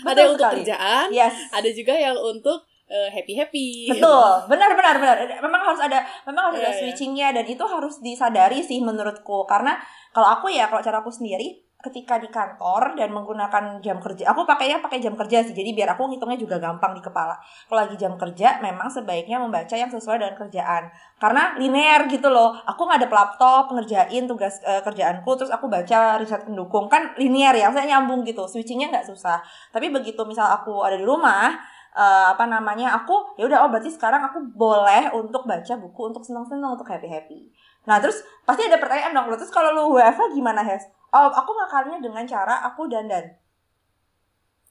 ada 0.09 0.19
yang 0.19 0.33
untuk 0.35 0.49
kerjaan, 0.49 1.07
yes. 1.13 1.35
ada 1.53 1.69
juga 1.71 1.93
yang 1.93 2.17
untuk 2.17 2.65
uh, 2.89 3.09
happy 3.09 3.33
happy. 3.37 3.69
Betul, 3.89 4.49
benar 4.51 4.75
benar 4.75 4.95
benar. 4.99 5.17
Memang 5.39 5.61
harus 5.63 5.81
ada, 5.81 6.03
memang 6.27 6.51
harus 6.51 6.59
yeah, 6.59 6.67
ada 6.67 6.73
iya, 6.73 6.77
iya. 6.77 6.81
switchingnya 6.83 7.27
dan 7.31 7.45
itu 7.47 7.63
harus 7.63 8.03
disadari 8.03 8.59
sih 8.61 8.83
menurutku. 8.83 9.47
Karena 9.47 9.79
kalau 10.11 10.29
aku 10.39 10.51
ya, 10.51 10.67
kalau 10.67 10.83
cara 10.83 11.01
aku 11.01 11.09
sendiri, 11.09 11.62
ketika 11.83 12.15
di 12.15 12.31
kantor 12.31 12.95
dan 12.95 13.11
menggunakan 13.11 13.83
jam 13.83 13.99
kerja, 13.99 14.31
aku 14.31 14.47
pakainya 14.47 14.79
pakai 14.79 15.03
jam 15.03 15.19
kerja 15.19 15.43
sih. 15.43 15.51
Jadi 15.51 15.75
biar 15.75 15.99
aku 15.99 16.07
ngitungnya 16.07 16.39
juga 16.39 16.55
gampang 16.55 16.95
di 16.95 17.03
kepala. 17.03 17.35
Kalau 17.67 17.83
lagi 17.83 17.99
jam 17.99 18.15
kerja, 18.15 18.63
memang 18.63 18.87
sebaiknya 18.87 19.43
membaca 19.43 19.75
yang 19.75 19.91
sesuai 19.91 20.23
dengan 20.23 20.35
kerjaan. 20.39 20.87
Karena 21.19 21.59
linear 21.59 22.07
gitu 22.07 22.31
loh. 22.31 22.55
Aku 22.63 22.87
nggak 22.87 23.03
ada 23.03 23.09
laptop 23.11 23.75
ngerjain 23.75 24.23
tugas 24.23 24.63
uh, 24.63 24.79
kerjaanku, 24.79 25.27
terus 25.35 25.51
aku 25.51 25.67
baca 25.67 26.15
riset 26.23 26.47
pendukung 26.47 26.87
kan 26.87 27.11
linear 27.19 27.51
ya, 27.51 27.67
saya 27.75 27.83
nyambung 27.99 28.23
gitu. 28.23 28.47
Switchingnya 28.47 28.87
nggak 28.87 29.11
susah. 29.11 29.43
Tapi 29.75 29.91
begitu 29.91 30.23
misal 30.23 30.55
aku 30.55 30.87
ada 30.87 30.95
di 30.95 31.03
rumah, 31.03 31.51
uh, 31.93 32.25
apa 32.33 32.45
namanya 32.49 32.97
aku 32.97 33.37
ya 33.37 33.45
udah 33.45 33.65
oh 33.65 33.69
berarti 33.69 33.93
sekarang 33.93 34.21
aku 34.25 34.41
boleh 34.53 35.13
untuk 35.13 35.45
baca 35.45 35.73
buku 35.77 36.01
untuk 36.09 36.25
senang-senang 36.25 36.75
untuk 36.75 36.89
happy 36.89 37.07
happy 37.09 37.39
nah 37.83 37.99
terus 37.99 38.23
pasti 38.47 38.67
ada 38.67 38.79
pertanyaan 38.79 39.11
dong 39.15 39.27
terus 39.35 39.51
kalau 39.51 39.71
lu 39.75 39.83
WFH 39.95 40.35
gimana 40.35 40.63
Hes? 40.63 40.87
Oh 41.13 41.29
aku 41.29 41.51
ngakalinya 41.53 41.99
dengan 42.01 42.25
cara 42.25 42.65
aku 42.65 42.89
dandan. 42.89 43.21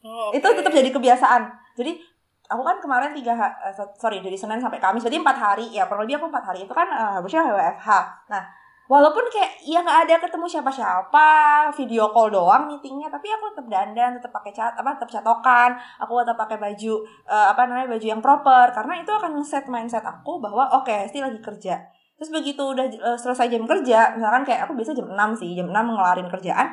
Oh, 0.02 0.34
okay. 0.34 0.42
itu 0.42 0.48
tetap 0.58 0.72
jadi 0.74 0.90
kebiasaan. 0.90 1.42
Jadi 1.78 2.02
aku 2.50 2.62
kan 2.66 2.76
kemarin 2.82 3.14
tiga 3.14 3.38
uh, 3.38 3.70
sorry 3.94 4.18
dari 4.18 4.34
senin 4.34 4.58
sampai 4.58 4.82
kamis 4.82 5.06
berarti 5.06 5.22
empat 5.22 5.38
hari. 5.38 5.66
Ya 5.70 5.86
kurang 5.86 6.02
lebih 6.02 6.18
aku 6.18 6.26
empat 6.34 6.44
hari. 6.50 6.66
Itu 6.66 6.74
kan 6.74 6.90
uh, 6.90 7.22
harusnya 7.22 7.46
WFH 7.46 7.88
nah 8.26 8.44
walaupun 8.90 9.24
kayak 9.30 9.62
ya 9.62 9.80
nggak 9.80 10.04
ada 10.04 10.14
ketemu 10.20 10.46
siapa-siapa 10.50 11.26
video 11.78 12.10
call 12.12 12.28
doang 12.28 12.68
meetingnya 12.68 13.08
tapi 13.08 13.30
aku 13.30 13.54
tetap 13.54 13.70
dandan 13.70 14.18
tetap 14.18 14.34
pakai 14.34 14.52
cat 14.52 14.74
apa 14.74 14.98
tetap 14.98 15.22
catokan. 15.22 15.70
Aku 16.02 16.18
tetap 16.26 16.34
pakai 16.34 16.58
baju 16.58 17.06
uh, 17.30 17.46
apa 17.54 17.70
namanya 17.70 17.94
baju 17.94 18.06
yang 18.18 18.18
proper. 18.18 18.74
Karena 18.74 18.98
itu 18.98 19.14
akan 19.14 19.38
set 19.46 19.70
mindset 19.70 20.02
aku 20.02 20.42
bahwa 20.42 20.66
oke 20.74 20.90
okay, 20.90 21.06
Hesti 21.06 21.22
lagi 21.22 21.38
kerja 21.38 22.01
Terus 22.20 22.30
begitu 22.30 22.62
udah 22.62 22.86
uh, 23.02 23.18
selesai 23.18 23.50
jam 23.50 23.64
kerja, 23.66 24.14
misalkan 24.14 24.46
kayak 24.46 24.70
aku 24.70 24.78
biasa 24.78 24.94
jam 24.94 25.10
6 25.10 25.40
sih, 25.42 25.58
jam 25.58 25.66
6 25.66 25.74
ngelarin 25.74 26.28
kerjaan, 26.30 26.68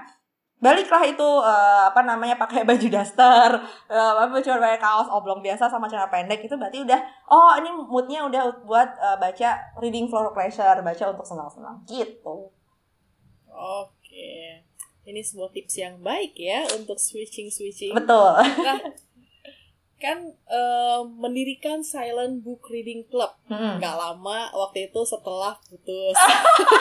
baliklah 0.60 1.04
itu 1.08 1.24
uh, 1.24 1.88
apa 1.90 2.04
namanya 2.04 2.36
pakai 2.36 2.64
baju 2.70 2.88
daster, 2.92 3.50
uh, 3.90 4.14
apa 4.20 4.44
cuma 4.44 4.60
pakai 4.60 4.80
kaos 4.80 5.08
oblong 5.10 5.40
biasa 5.40 5.72
sama 5.72 5.88
celana 5.88 6.12
pendek 6.12 6.44
itu 6.44 6.54
berarti 6.60 6.84
udah 6.84 7.00
oh 7.32 7.56
ini 7.58 7.72
moodnya 7.72 8.28
udah 8.28 8.62
buat 8.68 8.90
uh, 9.00 9.18
baca 9.18 9.58
reading 9.80 10.12
for 10.12 10.30
pleasure, 10.36 10.78
baca 10.84 11.04
untuk 11.10 11.26
senang-senang 11.26 11.82
gitu. 11.88 12.52
Oke. 13.50 14.64
Ini 15.10 15.26
sebuah 15.26 15.50
tips 15.50 15.82
yang 15.82 15.96
baik 16.06 16.38
ya 16.38 16.70
untuk 16.78 17.02
switching 17.02 17.50
switching. 17.50 17.98
Betul. 17.98 18.38
Nah, 18.46 18.78
kan 20.00 20.32
uh, 20.48 21.04
mendirikan 21.04 21.84
Silent 21.84 22.40
Book 22.40 22.72
Reading 22.72 23.04
Club 23.12 23.36
hmm. 23.52 23.84
nggak 23.84 23.96
lama 24.00 24.48
waktu 24.56 24.88
itu 24.88 25.02
setelah 25.04 25.60
putus 25.68 26.16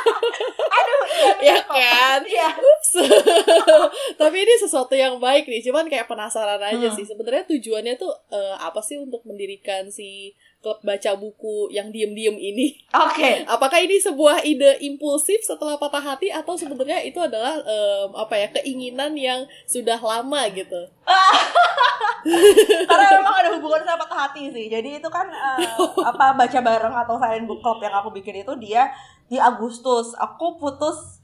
aduh 0.79 1.03
iya, 1.43 1.59
ya 1.59 1.63
kan 1.67 2.21
ya. 2.23 2.49
ups 2.55 2.78
tapi 4.21 4.37
ini 4.43 4.55
sesuatu 4.59 4.95
yang 4.95 5.17
baik 5.23 5.47
nih 5.47 5.63
cuman 5.65 5.87
kayak 5.87 6.11
penasaran 6.11 6.61
aja 6.61 6.89
hmm. 6.91 6.97
sih 6.97 7.05
sebenarnya 7.07 7.45
tujuannya 7.47 7.95
tuh 7.97 8.13
uh, 8.31 8.57
apa 8.59 8.83
sih 8.83 8.99
untuk 8.99 9.23
mendirikan 9.25 9.89
si 9.89 10.35
klub 10.59 10.83
baca 10.83 11.15
buku 11.15 11.71
yang 11.71 11.95
diem-diem 11.95 12.35
ini. 12.35 12.75
Oke. 12.91 13.15
Okay. 13.15 13.35
Apakah 13.55 13.79
ini 13.79 14.03
sebuah 14.03 14.43
ide 14.43 14.83
impulsif 14.83 15.39
setelah 15.47 15.79
patah 15.79 16.03
hati 16.03 16.35
atau 16.35 16.59
sebenarnya 16.59 17.07
itu 17.07 17.19
adalah 17.23 17.63
um, 17.63 18.19
apa 18.19 18.35
ya 18.35 18.49
keinginan 18.51 19.15
yang 19.15 19.47
sudah 19.71 19.99
lama 20.03 20.51
gitu? 20.51 20.91
Karena 22.91 23.07
memang 23.23 23.35
ada 23.39 23.51
hubungan 23.55 23.87
sama 23.87 24.03
patah 24.03 24.19
hati 24.29 24.51
sih. 24.51 24.67
Jadi 24.67 24.99
itu 24.99 25.09
kan 25.09 25.31
uh, 25.31 25.87
apa 26.03 26.35
baca 26.35 26.59
bareng 26.59 26.95
atau 27.07 27.15
silent 27.23 27.47
book 27.47 27.63
club 27.63 27.79
yang 27.79 27.95
aku 27.95 28.11
bikin 28.11 28.43
itu 28.43 28.53
dia 28.59 28.91
di 29.31 29.39
Agustus. 29.39 30.11
Aku 30.19 30.59
putus 30.59 31.18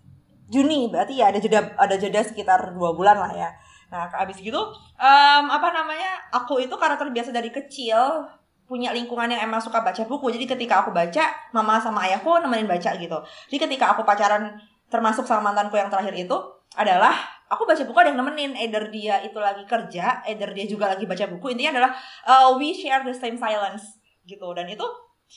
Juni 0.54 0.86
berarti 0.86 1.18
ya 1.18 1.34
ada 1.34 1.42
jeda 1.42 1.74
ada 1.74 1.98
jeda 1.98 2.22
sekitar 2.22 2.70
dua 2.70 2.94
bulan 2.94 3.18
lah 3.18 3.32
ya. 3.34 3.50
Nah 3.90 4.06
abis 4.22 4.38
gitu 4.38 4.58
um, 5.02 5.44
apa 5.50 5.68
namanya 5.74 6.22
aku 6.30 6.62
itu 6.62 6.74
karena 6.78 6.94
terbiasa 6.94 7.34
dari 7.34 7.50
kecil 7.50 8.30
punya 8.64 8.94
lingkungan 8.94 9.28
yang 9.28 9.44
emang 9.44 9.60
suka 9.60 9.82
baca 9.82 10.02
buku. 10.06 10.32
Jadi 10.32 10.46
ketika 10.48 10.86
aku 10.86 10.94
baca 10.94 11.50
mama 11.52 11.76
sama 11.82 12.06
ayahku 12.08 12.38
nemenin 12.40 12.70
baca 12.70 12.96
gitu. 12.96 13.18
Jadi 13.50 13.58
ketika 13.68 13.92
aku 13.92 14.06
pacaran 14.06 14.56
termasuk 14.88 15.26
sama 15.28 15.52
mantanku 15.52 15.76
yang 15.76 15.90
terakhir 15.92 16.14
itu 16.16 16.36
adalah 16.78 17.12
aku 17.50 17.68
baca 17.68 17.82
buku 17.84 17.98
ada 18.00 18.14
yang 18.14 18.20
nemenin. 18.24 18.56
Either 18.56 18.88
dia 18.88 19.20
itu 19.20 19.36
lagi 19.36 19.68
kerja 19.68 20.24
either 20.30 20.50
dia 20.56 20.64
juga 20.64 20.96
lagi 20.96 21.04
baca 21.04 21.24
buku. 21.28 21.52
Intinya 21.52 21.82
adalah 21.82 21.90
uh, 22.24 22.48
we 22.56 22.72
share 22.72 23.04
the 23.04 23.12
same 23.12 23.36
silence 23.36 24.00
gitu. 24.24 24.48
Dan 24.56 24.70
itu 24.72 24.84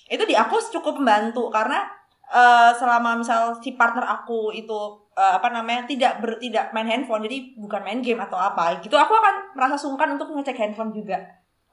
itu 0.07 0.23
di 0.23 0.35
aku 0.37 0.55
cukup 0.79 1.01
membantu 1.01 1.51
karena 1.51 1.96
uh, 2.31 2.71
selama 2.75 3.19
misal 3.19 3.55
si 3.59 3.75
partner 3.75 4.03
aku 4.03 4.51
itu 4.51 4.75
uh, 5.15 5.33
apa 5.39 5.47
namanya 5.51 5.87
tidak 5.87 6.19
ber, 6.19 6.35
tidak 6.39 6.71
main 6.75 6.87
handphone 6.87 7.23
jadi 7.25 7.57
bukan 7.57 7.81
main 7.83 7.99
game 8.03 8.19
atau 8.19 8.37
apa 8.37 8.79
gitu 8.83 8.95
aku 8.95 9.13
akan 9.15 9.55
merasa 9.55 9.75
sungkan 9.79 10.15
untuk 10.15 10.31
ngecek 10.35 10.57
handphone 10.57 10.91
juga. 10.91 11.19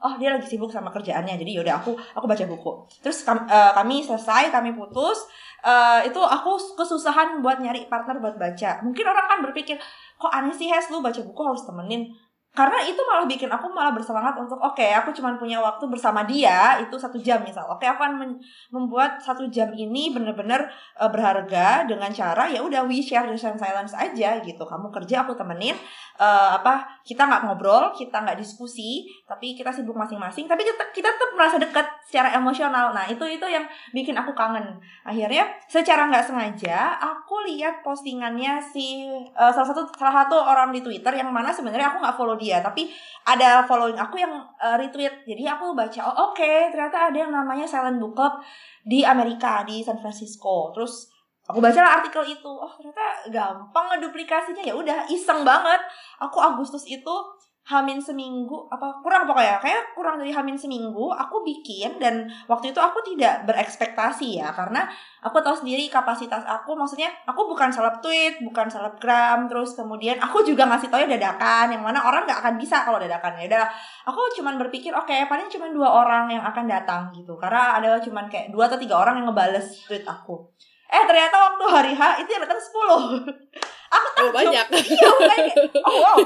Oh 0.05 0.21
dia 0.21 0.37
lagi 0.37 0.45
sibuk 0.45 0.69
sama 0.69 0.93
kerjaannya 0.93 1.41
jadi 1.41 1.63
yaudah 1.63 1.81
aku 1.81 1.97
aku 1.97 2.27
baca 2.29 2.45
buku. 2.45 2.71
Terus 3.01 3.25
kami, 3.25 3.49
uh, 3.49 3.73
kami 3.73 4.05
selesai 4.05 4.53
kami 4.53 4.77
putus 4.77 5.25
uh, 5.65 6.05
itu 6.05 6.21
aku 6.21 6.61
kesusahan 6.77 7.41
buat 7.41 7.57
nyari 7.59 7.89
partner 7.89 8.21
buat 8.21 8.37
baca. 8.37 8.85
Mungkin 8.85 9.05
orang 9.05 9.27
kan 9.27 9.39
berpikir 9.41 9.81
kok 10.21 10.33
aneh 10.33 10.53
sih 10.53 10.69
Hes? 10.69 10.93
Lu 10.93 11.01
baca 11.01 11.21
buku 11.25 11.41
harus 11.41 11.65
temenin 11.65 12.13
karena 12.55 12.79
itu 12.87 13.03
malah 13.03 13.27
bikin 13.27 13.51
aku 13.51 13.67
malah 13.75 13.91
bersemangat 13.91 14.39
untuk 14.39 14.55
oke 14.63 14.79
okay, 14.79 14.95
aku 14.95 15.11
cuma 15.11 15.35
punya 15.35 15.59
waktu 15.59 15.91
bersama 15.91 16.23
dia 16.23 16.79
itu 16.79 16.95
satu 16.95 17.19
jam 17.19 17.43
misal. 17.43 17.67
Oke 17.67 17.83
okay, 17.83 17.91
aku 17.91 18.07
akan 18.07 18.39
membuat 18.71 19.19
satu 19.19 19.51
jam 19.51 19.75
ini 19.75 20.15
bener-bener 20.15 20.63
uh, 20.95 21.11
berharga 21.11 21.83
dengan 21.83 22.15
cara 22.15 22.47
ya 22.47 22.63
udah 22.63 22.87
we 22.87 23.03
share 23.03 23.27
the 23.27 23.35
same 23.35 23.59
silence 23.59 23.91
aja 23.99 24.39
gitu. 24.39 24.63
Kamu 24.63 24.95
kerja 24.95 25.27
aku 25.27 25.35
temenin 25.35 25.75
uh, 26.23 26.55
apa 26.55 26.87
kita 27.03 27.27
nggak 27.27 27.43
ngobrol 27.43 27.91
kita 27.91 28.23
nggak 28.23 28.39
diskusi 28.39 29.03
tapi 29.27 29.59
kita 29.59 29.75
sibuk 29.75 29.99
masing-masing 29.99 30.47
tapi 30.47 30.63
kita 30.63 30.95
kita 30.95 31.11
tetap 31.11 31.35
merasa 31.35 31.59
dekat 31.59 31.91
secara 32.07 32.39
emosional. 32.39 32.95
Nah 32.95 33.11
itu 33.11 33.27
itu 33.27 33.47
yang 33.51 33.67
bikin 33.91 34.15
aku 34.15 34.31
kangen. 34.31 34.79
Akhirnya 35.03 35.51
secara 35.67 36.07
nggak 36.07 36.23
sengaja 36.23 37.03
aku 37.03 37.43
lihat 37.51 37.83
postingannya 37.83 38.63
si 38.63 39.11
uh, 39.35 39.51
salah 39.51 39.75
satu 39.75 39.91
salah 39.99 40.23
satu 40.23 40.39
orang 40.39 40.71
di 40.71 40.79
twitter 40.87 41.19
yang 41.19 41.35
mana 41.35 41.51
sebenarnya 41.51 41.91
aku 41.91 41.99
nggak 41.99 42.15
follow 42.15 42.39
dia 42.39 42.44
tapi 42.51 42.91
ada 43.25 43.65
following 43.65 43.97
aku 43.97 44.21
yang 44.21 44.33
uh, 44.61 44.77
retweet. 44.77 45.25
Jadi 45.25 45.49
aku 45.49 45.73
baca 45.73 46.01
oh 46.05 46.33
oke 46.33 46.37
okay, 46.37 46.69
ternyata 46.69 47.09
ada 47.09 47.19
yang 47.19 47.33
namanya 47.33 47.65
Silent 47.65 47.97
Book 47.97 48.13
Club 48.13 48.43
di 48.85 49.07
Amerika 49.07 49.65
di 49.65 49.81
San 49.81 49.97
Francisco. 49.97 50.75
Terus 50.77 51.09
aku 51.49 51.63
baca 51.63 51.81
lah 51.81 52.05
artikel 52.05 52.25
itu. 52.29 52.51
Oh 52.51 52.73
ternyata 52.77 53.31
gampang 53.33 53.97
ngeduplikasinya. 53.97 54.61
Ya 54.61 54.77
udah 54.77 55.09
iseng 55.09 55.41
banget. 55.47 55.81
Aku 56.21 56.37
Agustus 56.43 56.85
itu 56.85 57.15
Hamin 57.65 57.97
seminggu 57.97 58.69
apa 58.69 59.01
kurang 59.01 59.25
pokoknya. 59.25 59.57
Kayak 59.57 59.97
kurang 59.97 60.21
dari 60.21 60.29
Hamin 60.29 60.53
seminggu 60.53 61.09
aku 61.09 61.41
bikin 61.41 61.97
dan 61.97 62.29
waktu 62.45 62.77
itu 62.77 62.81
aku 62.81 63.01
tidak 63.01 63.49
berekspektasi 63.49 64.37
ya 64.37 64.53
karena 64.53 64.85
aku 65.25 65.41
tahu 65.41 65.57
sendiri 65.65 65.89
kapasitas 65.89 66.45
aku. 66.45 66.77
Maksudnya 66.77 67.09
aku 67.25 67.49
bukan 67.49 67.73
seleb 67.73 68.05
tweet 68.05 68.45
bukan 68.45 68.69
selebgram 68.69 69.49
terus 69.49 69.73
kemudian 69.81 70.21
aku 70.21 70.45
juga 70.45 70.69
ngasih 70.69 70.93
tau 70.93 71.01
ya 71.01 71.09
dadakan 71.09 71.73
yang 71.73 71.81
mana 71.81 72.05
orang 72.05 72.29
nggak 72.29 72.45
akan 72.45 72.61
bisa 72.61 72.85
kalau 72.85 73.01
dadakan 73.01 73.33
ya 73.41 73.49
udah 73.49 73.67
aku 74.13 74.21
cuman 74.37 74.61
berpikir 74.61 74.93
oke 74.93 75.09
okay, 75.09 75.25
paling 75.25 75.49
cuma 75.49 75.73
dua 75.73 75.89
orang 76.05 76.29
yang 76.29 76.45
akan 76.45 76.69
datang 76.69 77.09
gitu. 77.17 77.33
Karena 77.41 77.81
ada 77.81 77.97
cuman 77.97 78.29
kayak 78.29 78.53
dua 78.53 78.69
atau 78.69 78.77
tiga 78.77 79.01
orang 79.01 79.25
yang 79.25 79.33
ngebales 79.33 79.89
tweet 79.89 80.05
aku. 80.05 80.53
Eh 80.85 81.05
ternyata 81.09 81.37
waktu 81.49 81.65
hari 81.73 81.93
H 81.97 82.21
itu 82.21 82.29
yang 82.29 82.45
datang 82.45 82.61
sepuluh 82.61 83.25
aku 83.95 84.09
takjub. 84.11 84.27
oh, 84.27 84.33
banyak. 84.35 84.67
Iya 84.95 85.09
kayak 85.15 85.55
oh 85.89 85.97
wow 86.03 86.17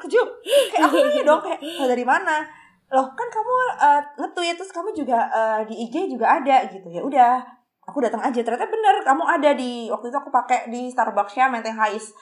takjub. 0.00 0.28
Kayak 0.44 0.82
aku 0.90 0.96
nanya 0.98 1.22
dong 1.22 1.40
kayak 1.46 1.60
oh, 1.62 1.86
dari 1.86 2.04
mana? 2.04 2.36
Loh 2.92 3.06
kan 3.14 3.28
kamu 3.30 3.54
uh, 3.80 4.00
nge-tweet 4.20 4.56
terus 4.58 4.72
kamu 4.74 4.90
juga 4.92 5.30
uh, 5.30 5.60
di 5.64 5.86
IG 5.86 6.10
juga 6.10 6.42
ada 6.42 6.66
gitu. 6.68 6.90
Ya 6.92 7.00
udah 7.00 7.40
aku 7.86 8.02
datang 8.04 8.20
aja. 8.20 8.42
Ternyata 8.42 8.68
bener 8.68 9.00
kamu 9.06 9.22
ada 9.24 9.50
di 9.54 9.88
waktu 9.88 10.10
itu 10.10 10.18
aku 10.18 10.30
pakai 10.34 10.68
di 10.68 10.90
Starbucksnya 10.90 11.48
Menteng 11.48 11.78
Hais 11.78 12.12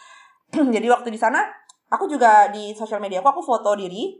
jadi 0.74 0.86
waktu 0.90 1.14
di 1.14 1.18
sana 1.18 1.46
aku 1.90 2.10
juga 2.10 2.50
di 2.50 2.74
sosial 2.74 2.98
media 2.98 3.22
aku 3.22 3.38
aku 3.38 3.42
foto 3.42 3.74
diri 3.78 4.18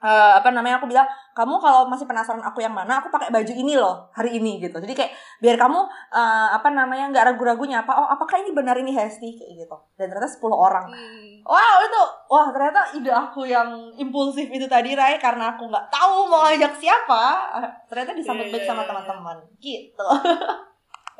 uh, 0.00 0.32
apa 0.40 0.48
namanya 0.50 0.80
aku 0.80 0.88
bilang 0.88 1.06
kamu 1.36 1.56
kalau 1.62 1.86
masih 1.86 2.08
penasaran 2.08 2.42
aku 2.42 2.60
yang 2.64 2.74
mana 2.74 2.98
aku 2.98 3.12
pakai 3.12 3.30
baju 3.30 3.52
ini 3.52 3.78
loh 3.78 4.08
hari 4.12 4.40
ini 4.40 4.58
gitu. 4.60 4.76
Jadi 4.80 4.92
kayak 4.96 5.12
biar 5.38 5.56
kamu 5.60 5.78
uh, 6.10 6.48
apa 6.56 6.68
namanya 6.72 7.12
nggak 7.12 7.24
ragu-ragu 7.32 7.64
nyapa 7.64 7.92
oh 7.94 8.08
apakah 8.10 8.40
ini 8.42 8.50
benar 8.52 8.74
ini 8.76 8.92
Hesti 8.92 9.36
kayak 9.36 9.64
gitu. 9.64 9.76
Dan 9.96 10.10
ternyata 10.10 10.28
10 10.28 10.50
orang. 10.50 10.86
Hmm. 10.90 11.44
wow 11.46 11.78
itu 11.84 12.02
wah 12.28 12.46
ternyata 12.52 12.80
ide 12.96 13.12
aku 13.12 13.46
yang 13.46 13.68
impulsif 13.96 14.48
itu 14.50 14.66
tadi 14.66 14.96
Rai 14.96 15.20
karena 15.20 15.56
aku 15.56 15.68
nggak 15.68 15.86
tahu 15.92 16.28
mau 16.28 16.44
ajak 16.48 16.76
siapa 16.76 17.48
ternyata 17.88 18.12
disambut 18.16 18.48
yeah, 18.48 18.52
baik 18.58 18.64
sama 18.66 18.82
iya, 18.82 18.88
teman-teman. 18.88 19.36
Gitu. 19.60 20.08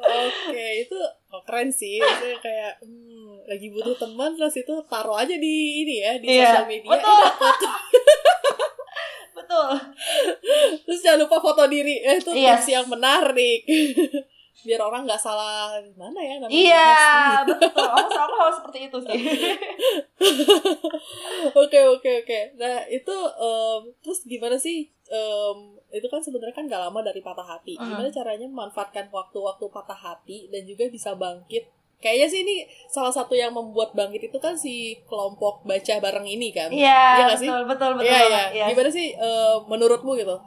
Oke, 0.00 0.48
okay, 0.48 0.88
itu 0.88 0.96
oh, 1.28 1.44
keren 1.44 1.68
sih. 1.68 2.00
Maksudnya 2.00 2.40
kayak 2.40 2.72
hmm, 2.80 3.44
lagi 3.44 3.68
butuh 3.68 3.92
teman 4.00 4.32
terus 4.32 4.56
itu 4.56 4.74
taruh 4.88 5.12
aja 5.12 5.36
di 5.36 5.84
ini 5.84 6.00
ya 6.00 6.12
di 6.16 6.26
yeah, 6.40 6.56
sosial 6.56 6.66
media. 6.72 6.88
Betul. 6.88 7.24
betul 7.36 7.89
terus 10.84 11.00
jangan 11.00 11.26
lupa 11.26 11.38
foto 11.40 11.64
diri. 11.66 12.00
Eh, 12.00 12.18
itu 12.18 12.32
yes. 12.34 12.66
Iya. 12.66 12.80
yang 12.80 12.86
menarik. 12.88 13.64
Biar 14.60 14.80
orang 14.84 15.08
nggak 15.08 15.16
salah 15.16 15.72
mana 15.96 16.20
ya 16.20 16.36
namanya 16.36 16.52
iya 16.52 17.00
betul. 17.48 17.80
Hal 18.36 18.52
seperti 18.52 18.92
itu 18.92 18.98
sih. 19.08 19.20
Oke 21.56 21.80
oke 21.80 22.10
oke. 22.24 22.40
Nah 22.60 22.84
itu 22.92 23.16
um, 23.40 23.88
terus 24.04 24.20
gimana 24.28 24.60
sih 24.60 24.92
um, 25.08 25.80
itu 25.88 26.04
kan 26.12 26.20
sebenarnya 26.20 26.52
kan 26.52 26.68
nggak 26.68 26.82
lama 26.92 27.00
dari 27.00 27.24
patah 27.24 27.56
hati. 27.56 27.80
Gimana 27.80 28.12
caranya 28.12 28.44
memanfaatkan 28.52 29.08
waktu-waktu 29.08 29.64
patah 29.72 29.96
hati 29.96 30.52
dan 30.52 30.68
juga 30.68 30.92
bisa 30.92 31.16
bangkit 31.16 31.79
Kayaknya 32.00 32.28
sih 32.32 32.40
ini 32.48 32.56
salah 32.88 33.12
satu 33.12 33.36
yang 33.36 33.52
membuat 33.52 33.92
bangkit 33.92 34.32
itu 34.32 34.38
kan 34.40 34.56
si 34.56 34.96
kelompok 35.04 35.68
baca 35.68 35.94
bareng 36.00 36.24
ini 36.24 36.48
kan. 36.48 36.72
Iya, 36.72 37.04
ya, 37.20 37.26
betul, 37.36 37.40
sih? 37.44 37.48
betul, 37.68 37.90
betul. 38.00 38.08
Iya, 38.08 38.20
iya. 38.24 38.44
Yes. 38.56 38.68
Gimana 38.72 38.90
sih 38.90 39.06
uh, 39.20 39.56
menurutmu 39.68 40.16
gitu? 40.16 40.40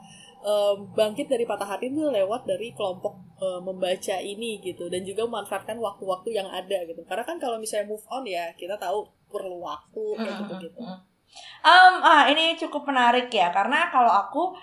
Uh, 0.44 0.76
bangkit 0.92 1.30
dari 1.30 1.48
patah 1.48 1.64
hati 1.64 1.88
itu 1.88 2.04
lewat 2.04 2.44
dari 2.44 2.76
kelompok 2.76 3.16
uh, 3.40 3.62
membaca 3.64 4.20
ini 4.20 4.60
gitu 4.60 4.92
dan 4.92 5.00
juga 5.00 5.24
memanfaatkan 5.24 5.78
waktu-waktu 5.78 6.36
yang 6.36 6.50
ada 6.50 6.84
gitu. 6.84 7.00
Karena 7.06 7.24
kan 7.24 7.38
kalau 7.38 7.56
misalnya 7.56 7.88
move 7.88 8.04
on 8.10 8.26
ya 8.26 8.50
kita 8.58 8.76
tahu 8.76 9.08
perlu 9.30 9.62
waktu 9.62 10.04
kayak 10.20 10.36
gitu-gitu. 10.44 10.78
Um, 11.64 11.94
ah 12.04 12.28
ini 12.30 12.54
cukup 12.54 12.86
menarik 12.86 13.32
ya 13.32 13.50
karena 13.50 13.90
kalau 13.90 14.12
aku 14.12 14.54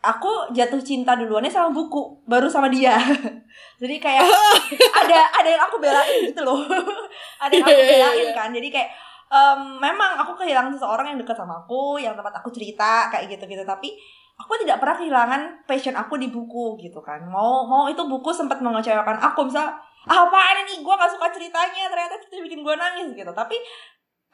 aku 0.00 0.48
jatuh 0.56 0.80
cinta 0.80 1.12
duluannya 1.12 1.52
sama 1.52 1.68
buku 1.72 2.24
baru 2.24 2.48
sama 2.48 2.72
dia. 2.72 2.96
Jadi 3.80 4.00
kayak 4.00 4.24
ada 5.04 5.20
ada 5.28 5.48
yang 5.48 5.62
aku 5.68 5.76
belain 5.76 6.32
gitu 6.32 6.40
loh. 6.44 6.64
Ada 7.40 7.52
yang 7.56 7.64
aku 7.64 7.72
iya, 7.72 7.84
iya, 7.84 7.92
belain 7.96 8.28
iya. 8.28 8.32
kan. 8.36 8.48
Jadi 8.52 8.68
kayak 8.68 8.90
um, 9.32 9.80
memang 9.80 10.20
aku 10.20 10.36
kehilangan 10.36 10.72
seseorang 10.76 11.12
yang 11.12 11.18
dekat 11.20 11.36
sama 11.36 11.64
aku 11.64 11.96
yang 11.96 12.12
tempat 12.12 12.36
aku 12.36 12.52
cerita 12.52 13.08
kayak 13.08 13.32
gitu 13.32 13.48
gitu 13.48 13.64
tapi 13.64 13.96
aku 14.36 14.56
tidak 14.60 14.80
pernah 14.80 14.96
kehilangan 14.96 15.42
passion 15.64 15.96
aku 15.96 16.16
di 16.16 16.28
buku 16.32 16.80
gitu 16.80 17.00
kan. 17.04 17.24
Mau 17.28 17.68
mau 17.68 17.88
itu 17.88 18.00
buku 18.04 18.32
sempat 18.32 18.60
mengecewakan 18.64 19.20
aku. 19.20 19.48
Misal 19.48 19.68
apaan 20.08 20.56
ini? 20.64 20.80
Gue 20.80 20.94
gak 20.96 21.12
suka 21.12 21.28
ceritanya. 21.32 21.92
Ternyata 21.92 22.16
itu 22.20 22.40
bikin 22.40 22.64
gue 22.64 22.74
nangis 22.76 23.12
gitu. 23.12 23.32
Tapi 23.32 23.56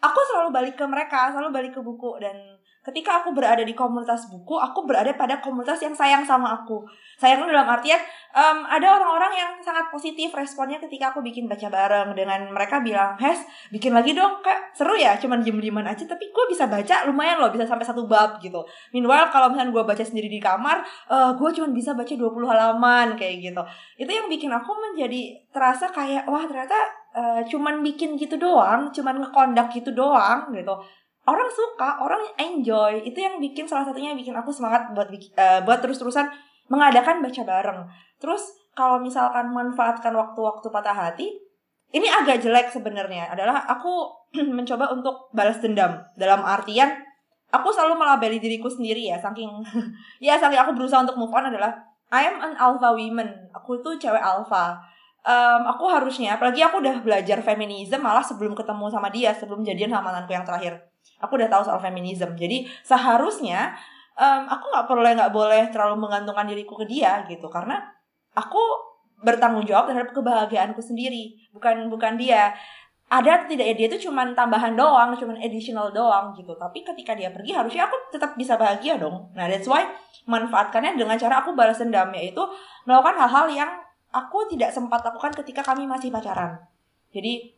aku 0.02 0.18
selalu 0.31 0.55
balik 0.55 0.74
ke 0.79 0.87
mereka 0.87 1.35
selalu 1.35 1.50
balik 1.50 1.72
ke 1.74 1.81
buku. 1.83 2.22
Dan 2.22 2.56
ketika 2.87 3.18
aku 3.18 3.35
berada 3.35 3.66
di 3.66 3.75
komunitas 3.75 4.31
buku, 4.31 4.55
aku 4.55 4.87
berada 4.87 5.11
pada 5.18 5.42
komunitas 5.42 5.83
yang 5.83 5.90
sayang 5.90 6.22
sama 6.22 6.55
aku. 6.62 6.87
Sayang 7.18 7.42
dalam 7.42 7.66
artian 7.66 7.99
um, 8.31 8.62
ada 8.62 8.94
orang-orang 8.94 9.35
yang 9.35 9.51
sangat 9.59 9.90
positif 9.90 10.31
responnya 10.31 10.79
ketika 10.79 11.11
aku 11.11 11.18
bikin 11.18 11.51
baca 11.51 11.66
bareng 11.66 12.14
dengan 12.14 12.46
mereka 12.55 12.79
bilang, 12.79 13.18
Hes, 13.18 13.42
bikin 13.75 13.90
lagi 13.90 14.14
dong, 14.14 14.38
kak 14.38 14.70
seru 14.70 14.94
ya, 14.94 15.18
cuman 15.18 15.42
diem-dieman 15.42 15.83
aja, 15.83 16.07
tapi 16.07 16.31
gue 16.31 16.44
bisa 16.46 16.70
baca 16.70 17.11
lumayan 17.11 17.42
loh, 17.42 17.51
bisa 17.51 17.66
sampai 17.66 17.83
satu 17.83 18.07
bab 18.07 18.38
gitu. 18.38 18.62
Meanwhile 18.94 19.35
kalau 19.35 19.51
misalnya 19.51 19.75
gue 19.75 19.83
baca 19.83 20.05
sendiri 20.07 20.31
di 20.31 20.38
kamar, 20.38 20.87
uh, 21.11 21.35
gue 21.35 21.51
cuma 21.59 21.75
bisa 21.75 21.90
baca 21.99 22.14
20 22.14 22.22
halaman 22.46 23.18
kayak 23.18 23.51
gitu. 23.51 23.62
Itu 23.99 24.11
yang 24.14 24.31
bikin 24.31 24.55
aku 24.55 24.70
menjadi 24.70 25.35
terasa 25.51 25.90
kayak, 25.90 26.31
wah 26.31 26.46
ternyata 26.46 26.79
uh, 27.18 27.42
cuman 27.42 27.83
bikin 27.83 28.14
gitu 28.14 28.38
doang, 28.38 28.94
cuman 28.94 29.18
ngekondak 29.27 29.75
gitu 29.75 29.90
doang 29.90 30.55
gitu 30.55 30.79
orang 31.26 31.50
suka, 31.50 32.00
orang 32.00 32.22
enjoy. 32.38 33.02
Itu 33.02 33.18
yang 33.18 33.42
bikin 33.42 33.66
salah 33.66 33.84
satunya 33.84 34.14
bikin 34.14 34.32
aku 34.32 34.54
semangat 34.54 34.94
buat 34.94 35.10
uh, 35.10 35.60
buat 35.66 35.78
terus-terusan 35.82 36.30
mengadakan 36.70 37.20
baca 37.20 37.42
bareng. 37.42 37.80
Terus 38.22 38.42
kalau 38.72 39.02
misalkan 39.02 39.50
manfaatkan 39.50 40.14
waktu-waktu 40.14 40.66
patah 40.70 40.94
hati, 40.94 41.34
ini 41.90 42.06
agak 42.06 42.42
jelek 42.42 42.70
sebenarnya. 42.70 43.34
Adalah 43.34 43.66
aku 43.66 44.06
mencoba 44.56 44.94
untuk 44.94 45.30
balas 45.34 45.58
dendam. 45.58 45.98
Dalam 46.14 46.46
artian 46.46 46.94
aku 47.50 47.74
selalu 47.74 47.98
melabeli 47.98 48.38
diriku 48.42 48.66
sendiri 48.66 49.06
ya 49.06 49.18
saking 49.22 49.62
ya 50.26 50.34
saking 50.34 50.58
aku 50.58 50.74
berusaha 50.74 51.06
untuk 51.06 51.14
move 51.14 51.30
on 51.30 51.46
adalah 51.46 51.70
I 52.10 52.22
am 52.30 52.38
an 52.38 52.54
alpha 52.54 52.94
woman. 52.94 53.50
Aku 53.50 53.82
tuh 53.82 53.98
cewek 53.98 54.22
alpha. 54.22 54.78
Um, 55.26 55.66
aku 55.66 55.90
harusnya 55.90 56.38
apalagi 56.38 56.62
aku 56.62 56.78
udah 56.78 57.02
belajar 57.02 57.42
feminisme 57.42 57.98
malah 57.98 58.22
sebelum 58.22 58.54
ketemu 58.54 58.86
sama 58.86 59.10
dia 59.10 59.34
sebelum 59.34 59.66
jadian 59.66 59.90
sama 59.90 60.14
mantanku 60.14 60.30
yang 60.30 60.46
terakhir 60.46 60.78
aku 61.21 61.38
udah 61.38 61.49
tahu 61.49 61.62
soal 61.64 61.81
feminisme 61.81 62.33
jadi 62.37 62.66
seharusnya 62.83 63.75
um, 64.16 64.42
aku 64.51 64.73
nggak 64.73 64.87
perlu 64.88 65.03
nggak 65.03 65.33
boleh 65.33 65.62
terlalu 65.71 65.97
menggantungkan 66.07 66.47
diriku 66.49 66.77
ke 66.81 66.87
dia 66.88 67.25
gitu 67.29 67.47
karena 67.53 67.81
aku 68.37 68.61
bertanggung 69.25 69.64
jawab 69.64 69.88
terhadap 69.88 70.12
kebahagiaanku 70.12 70.83
sendiri 70.85 71.33
bukan 71.53 71.88
bukan 71.88 72.21
dia 72.21 72.53
ada 73.07 73.38
atau 73.38 73.47
tidak 73.47 73.71
ya 73.71 73.75
dia 73.79 73.87
itu 73.87 74.11
cuman 74.11 74.35
tambahan 74.35 74.75
doang, 74.75 75.14
cuman 75.14 75.38
additional 75.38 75.95
doang 75.95 76.35
gitu. 76.35 76.59
Tapi 76.59 76.83
ketika 76.83 77.14
dia 77.14 77.31
pergi 77.31 77.55
harusnya 77.55 77.87
aku 77.87 78.11
tetap 78.11 78.35
bisa 78.35 78.59
bahagia 78.59 78.99
dong. 78.99 79.31
Nah 79.38 79.47
that's 79.47 79.71
why 79.71 79.87
manfaatkannya 80.27 80.99
dengan 80.99 81.14
cara 81.14 81.38
aku 81.38 81.55
balas 81.55 81.79
dendam 81.79 82.11
yaitu 82.19 82.42
melakukan 82.83 83.14
hal-hal 83.23 83.47
yang 83.55 83.71
aku 84.11 84.51
tidak 84.51 84.75
sempat 84.75 85.07
lakukan 85.07 85.31
ketika 85.38 85.62
kami 85.62 85.87
masih 85.87 86.11
pacaran. 86.11 86.59
Jadi 87.14 87.55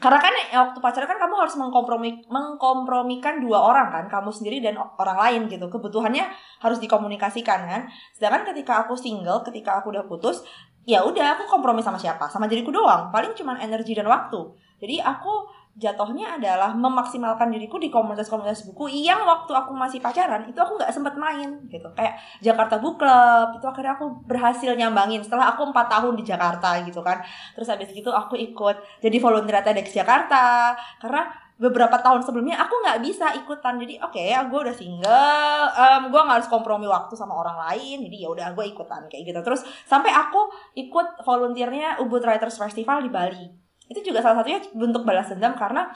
karena 0.00 0.20
kan 0.20 0.32
waktu 0.32 0.78
pacaran 0.80 1.08
kan 1.08 1.18
kamu 1.20 1.34
harus 1.40 1.56
mengkompromi 1.56 2.24
mengkompromikan 2.28 3.40
dua 3.40 3.64
orang 3.64 3.88
kan, 3.92 4.04
kamu 4.08 4.32
sendiri 4.32 4.60
dan 4.60 4.76
orang 4.76 5.16
lain 5.16 5.40
gitu. 5.48 5.68
Kebutuhannya 5.68 6.24
harus 6.60 6.80
dikomunikasikan 6.80 7.68
kan. 7.68 7.82
Sedangkan 8.16 8.48
ketika 8.52 8.84
aku 8.84 8.96
single, 8.96 9.44
ketika 9.44 9.80
aku 9.80 9.92
udah 9.92 10.04
putus, 10.04 10.44
ya 10.88 11.04
udah 11.04 11.36
aku 11.36 11.48
kompromi 11.48 11.84
sama 11.84 12.00
siapa? 12.00 12.28
Sama 12.32 12.48
diriku 12.48 12.72
doang. 12.72 13.12
Paling 13.12 13.32
cuma 13.36 13.60
energi 13.60 13.92
dan 13.92 14.08
waktu. 14.08 14.40
Jadi 14.80 15.04
aku 15.04 15.48
jatuhnya 15.80 16.36
adalah 16.36 16.76
memaksimalkan 16.76 17.48
diriku 17.48 17.80
di 17.80 17.88
komunitas-komunitas 17.88 18.68
buku 18.68 18.92
yang 18.92 19.24
waktu 19.24 19.48
aku 19.56 19.72
masih 19.72 19.96
pacaran 20.04 20.44
itu 20.44 20.60
aku 20.60 20.76
nggak 20.76 20.92
sempet 20.92 21.16
main 21.16 21.56
gitu. 21.72 21.88
Kayak 21.96 22.20
Jakarta 22.44 22.76
Book 22.76 23.00
Club 23.00 23.56
itu 23.56 23.64
akhirnya 23.64 23.96
aku 23.96 24.28
berhasil 24.28 24.76
nyambangin 24.76 25.24
setelah 25.24 25.56
aku 25.56 25.72
empat 25.72 25.88
tahun 25.88 26.20
di 26.20 26.24
Jakarta 26.28 26.76
gitu 26.84 27.00
kan. 27.00 27.24
Terus 27.56 27.72
habis 27.72 27.88
itu 27.96 28.12
aku 28.12 28.36
ikut 28.36 28.76
jadi 29.00 29.16
volunteer 29.16 29.64
TEDx 29.64 29.96
Jakarta 29.96 30.76
karena 31.00 31.32
beberapa 31.60 32.00
tahun 32.00 32.24
sebelumnya 32.24 32.60
aku 32.60 32.74
nggak 32.84 33.00
bisa 33.00 33.32
ikutan. 33.40 33.80
Jadi 33.80 33.96
oke 34.04 34.20
okay, 34.20 34.36
gue 34.36 34.60
udah 34.60 34.76
single 34.76 35.64
um, 35.72 36.02
gue 36.12 36.20
nggak 36.20 36.36
harus 36.44 36.50
kompromi 36.52 36.84
waktu 36.84 37.16
sama 37.16 37.40
orang 37.40 37.56
lain 37.56 38.04
jadi 38.04 38.16
ya 38.24 38.28
udah 38.28 38.48
gue 38.52 38.68
ikutan 38.68 39.08
kayak 39.08 39.32
gitu. 39.32 39.40
Terus 39.40 39.64
sampai 39.88 40.12
aku 40.12 40.52
ikut 40.76 41.24
volunteernya 41.24 42.04
Ubud 42.04 42.20
Writers 42.20 42.60
Festival 42.60 43.00
di 43.00 43.08
Bali 43.08 43.69
itu 43.90 44.00
juga 44.06 44.22
salah 44.22 44.40
satunya 44.40 44.62
bentuk 44.70 45.02
balas 45.02 45.26
dendam 45.26 45.58
karena 45.58 45.90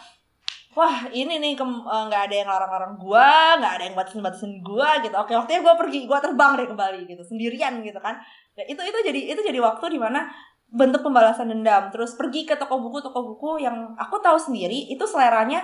wah 0.74 1.06
ini 1.14 1.38
nih 1.38 1.54
eh, 1.54 2.02
nggak 2.10 2.20
uh, 2.20 2.26
ada 2.26 2.34
yang 2.34 2.48
larang-larang 2.50 2.94
gua 2.98 3.54
nggak 3.62 3.72
ada 3.78 3.84
yang 3.86 3.96
batasin-batasin 3.96 4.58
gua 4.60 4.98
gitu. 5.00 5.14
Oke 5.14 5.32
waktunya 5.38 5.62
gua 5.62 5.78
pergi 5.78 5.98
gua 6.10 6.18
terbang 6.18 6.58
deh 6.58 6.66
ke 6.66 6.74
Bali 6.74 7.00
gitu. 7.06 7.22
Sendirian 7.22 7.80
gitu 7.86 8.02
kan. 8.02 8.18
Nah, 8.58 8.64
itu 8.66 8.82
itu 8.82 8.98
jadi 9.06 9.20
itu 9.32 9.40
jadi 9.40 9.62
waktu 9.62 9.94
di 9.94 9.98
mana 10.02 10.26
bentuk 10.66 11.06
pembalasan 11.06 11.54
dendam. 11.54 11.94
Terus 11.94 12.18
pergi 12.18 12.42
ke 12.42 12.58
toko 12.58 12.82
buku 12.82 12.98
toko 12.98 13.22
buku 13.22 13.62
yang 13.62 13.94
aku 13.94 14.18
tahu 14.18 14.34
sendiri 14.34 14.90
itu 14.90 15.06
seleranya 15.06 15.62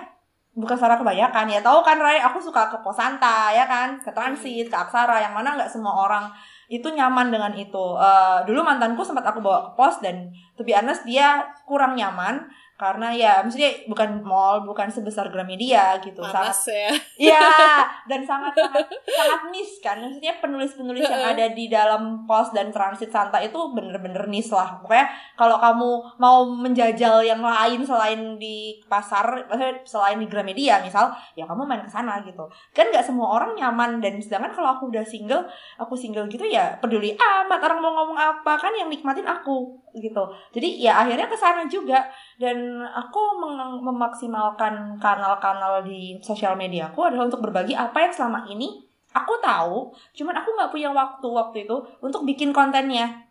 bukan 0.55 0.79
selera 0.79 1.03
kebanyakan. 1.03 1.51
Ya 1.51 1.59
tahu 1.59 1.83
kan 1.83 1.99
Ray? 1.99 2.23
Aku 2.23 2.39
suka 2.39 2.71
ke 2.71 2.79
Posanta 2.79 3.51
ya 3.51 3.67
kan? 3.67 3.99
Ke 3.99 4.15
Transit 4.15 4.71
ke 4.71 4.77
Aksara 4.79 5.19
yang 5.19 5.35
mana 5.35 5.59
nggak 5.59 5.71
semua 5.71 6.07
orang 6.07 6.31
itu 6.71 6.87
nyaman 6.87 7.35
dengan 7.35 7.51
itu. 7.59 7.99
Uh, 7.99 8.47
dulu 8.47 8.63
mantanku 8.63 9.03
sempat 9.03 9.27
aku 9.27 9.43
bawa 9.43 9.67
ke 9.67 9.71
pos 9.75 9.99
dan 9.99 10.31
to 10.55 10.63
be 10.63 10.71
honest 10.71 11.03
dia 11.03 11.43
kurang 11.67 11.99
nyaman 11.99 12.47
karena 12.81 13.13
ya 13.13 13.45
maksudnya 13.45 13.85
bukan 13.85 14.25
mall 14.25 14.65
bukan 14.65 14.89
sebesar 14.89 15.29
Gramedia 15.29 16.01
gitu 16.01 16.25
Panas 16.25 16.65
sangat 16.65 16.73
ya. 16.73 16.91
Iya 17.29 17.53
dan 18.09 18.25
sangat 18.25 18.57
sangat 18.57 18.89
sangat 18.89 19.41
nis 19.53 19.71
kan. 19.85 20.01
Maksudnya 20.01 20.41
penulis 20.41 20.73
penulis 20.73 21.05
yang 21.05 21.37
ada 21.37 21.53
di 21.53 21.69
dalam 21.69 22.25
pos 22.25 22.57
dan 22.57 22.73
transit 22.73 23.13
Santa 23.13 23.37
itu 23.45 23.61
bener-bener 23.77 24.25
nis 24.33 24.49
lah. 24.49 24.81
Pokoknya 24.81 25.13
kalau 25.37 25.61
kamu 25.61 25.91
mau 26.17 26.49
menjajal 26.49 27.21
yang 27.21 27.45
lain 27.45 27.85
selain 27.85 28.41
di 28.41 28.81
pasar 28.89 29.45
maksudnya 29.45 29.85
selain 29.85 30.17
di 30.17 30.25
Gramedia 30.25 30.81
misal 30.81 31.13
ya 31.37 31.45
kamu 31.45 31.69
main 31.69 31.85
ke 31.85 31.93
sana 31.93 32.25
gitu. 32.25 32.49
Kan 32.73 32.89
nggak 32.89 33.05
semua 33.05 33.37
orang 33.37 33.53
nyaman 33.53 34.01
dan 34.01 34.17
sedangkan 34.17 34.57
kalau 34.57 34.81
aku 34.81 34.89
udah 34.89 35.05
single 35.05 35.45
aku 35.77 35.93
single 36.01 36.25
gitu 36.33 36.49
ya 36.49 36.81
peduli 36.81 37.13
amat 37.21 37.61
orang 37.61 37.85
mau 37.85 37.93
ngomong 37.93 38.17
apa 38.17 38.57
kan 38.57 38.73
yang 38.73 38.89
nikmatin 38.89 39.29
aku 39.29 39.80
gitu. 39.97 40.23
Jadi 40.55 40.83
ya 40.83 41.03
akhirnya 41.03 41.27
ke 41.27 41.37
sana 41.37 41.67
juga. 41.67 42.07
Dan 42.37 42.83
aku 42.83 43.21
mem 43.41 43.81
memaksimalkan 43.81 44.97
kanal-kanal 45.01 45.83
di 45.85 46.17
sosial 46.21 46.57
media 46.57 46.89
aku 46.89 47.07
adalah 47.07 47.29
untuk 47.29 47.45
berbagi 47.45 47.77
apa 47.77 48.09
yang 48.09 48.13
selama 48.13 48.45
ini 48.49 48.91
aku 49.11 49.35
tahu 49.43 49.91
cuman 50.15 50.35
aku 50.39 50.49
nggak 50.55 50.71
punya 50.71 50.91
waktu 50.95 51.27
waktu 51.27 51.57
itu 51.67 51.77
untuk 51.99 52.23
bikin 52.23 52.55
kontennya 52.55 53.30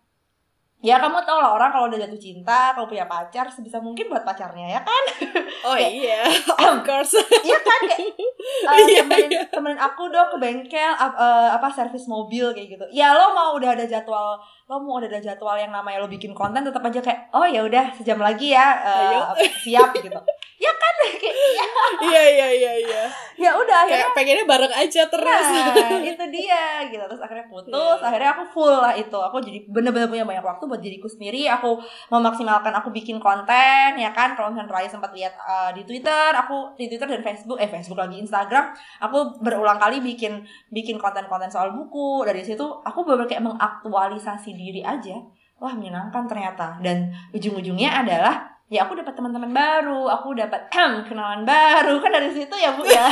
Ya 0.80 0.96
kamu 0.96 1.20
tau 1.28 1.44
lah 1.44 1.60
orang 1.60 1.76
kalau 1.76 1.92
udah 1.92 2.00
jatuh 2.00 2.15
cinta, 2.15 2.72
kalau 2.72 2.88
punya 2.88 3.04
pacar 3.04 3.52
sebisa 3.52 3.84
mungkin 3.84 4.08
buat 4.08 4.24
pacarnya 4.24 4.80
ya 4.80 4.82
kan? 4.88 5.04
Oh 5.60 5.76
iya, 5.76 6.24
of 6.72 6.88
course. 6.88 7.20
Iya 7.20 7.60
kan 7.60 7.82
kayak 7.84 8.15
uh, 8.63 8.80
iya, 8.88 9.04
temenin, 9.04 9.28
iya. 9.28 9.44
temenin 9.52 9.76
aku 9.76 10.08
dong 10.08 10.32
ke 10.32 10.38
bengkel 10.39 10.96
uh, 10.96 11.52
apa 11.52 11.68
servis 11.68 12.08
mobil 12.08 12.56
kayak 12.56 12.80
gitu. 12.80 12.86
Ya 12.96 13.12
lo 13.12 13.36
mau 13.36 13.60
udah 13.60 13.76
ada 13.76 13.84
jadwal 13.84 14.39
lo 14.39 14.76
mau 14.80 15.04
udah 15.04 15.12
ada 15.12 15.20
jadwal 15.20 15.60
yang 15.60 15.76
namanya 15.76 16.00
lo 16.00 16.08
bikin 16.08 16.32
konten 16.32 16.63
tetap 16.63 16.80
aja 16.80 17.04
kayak 17.04 17.28
oh 17.36 17.44
ya 17.44 17.60
udah 17.68 17.92
sejam 17.92 18.24
lagi 18.24 18.56
ya 18.56 18.80
uh, 18.80 19.36
siap 19.60 19.92
gitu 20.00 20.15
ya 20.60 20.72
kan? 20.76 20.93
Kayak 21.19 21.36
iya. 21.36 21.65
Iya 22.00 22.24
iya 22.24 22.48
iya 22.52 22.74
iya. 22.86 23.04
Ya 23.39 23.52
udah 23.56 23.88
kayak 23.88 24.12
pengennya 24.12 24.43
bareng 24.43 24.72
aja 24.72 25.08
terus. 25.08 25.45
Nah, 25.48 26.04
itu 26.12 26.26
dia 26.28 26.84
gitu. 26.91 27.00
Terus 27.00 27.24
akhirnya 27.24 27.48
putus 27.48 27.72
yeah. 27.72 28.04
akhirnya 28.04 28.30
aku 28.36 28.43
full 28.52 28.76
lah 28.76 28.91
itu. 28.95 29.15
Aku 29.15 29.39
jadi 29.39 29.63
bener-bener 29.72 30.12
punya 30.12 30.28
banyak 30.28 30.43
waktu 30.43 30.63
buat 30.67 30.84
diriku 30.84 31.08
sendiri. 31.08 31.48
Aku 31.48 31.80
memaksimalkan 32.12 32.76
aku 32.76 32.91
bikin 32.91 33.17
konten 33.24 33.95
ya 33.95 34.12
kan? 34.12 34.36
Kalau 34.36 34.52
misalnya 34.52 34.76
Raya 34.76 34.91
sempat 34.91 35.15
lihat 35.15 35.34
uh, 35.39 35.72
di 35.72 35.88
Twitter 35.88 36.36
aku 36.36 36.76
di 36.76 36.91
Twitter 36.91 37.08
dan 37.08 37.24
Facebook 37.24 37.58
eh 37.60 37.72
Facebook 37.72 38.00
lagi 38.00 38.19
Instagram 38.19 38.76
aku 39.00 39.39
berulang 39.39 39.80
kali 39.80 40.04
bikin 40.04 40.43
bikin 40.72 41.00
konten-konten 41.00 41.48
soal 41.48 41.72
buku. 41.72 42.28
Dari 42.28 42.43
situ 42.43 42.63
aku 42.84 43.08
-bener 43.08 43.24
kayak 43.24 43.43
mengaktualisasi 43.48 44.52
diri 44.52 44.84
aja. 44.84 45.15
Wah 45.60 45.76
menyenangkan 45.76 46.28
ternyata. 46.28 46.80
Dan 46.84 47.12
ujung-ujungnya 47.36 48.04
adalah 48.04 48.59
ya 48.69 48.86
aku 48.86 48.93
dapat 48.93 49.17
teman-teman 49.17 49.49
baru, 49.49 50.05
aku 50.05 50.38
dapat 50.38 50.69
kenalan 50.69 51.41
baru 51.41 51.97
kan 51.97 52.13
dari 52.13 52.29
situ 52.29 52.53
ya 52.53 52.77
bu 52.77 52.86
ya. 52.86 53.10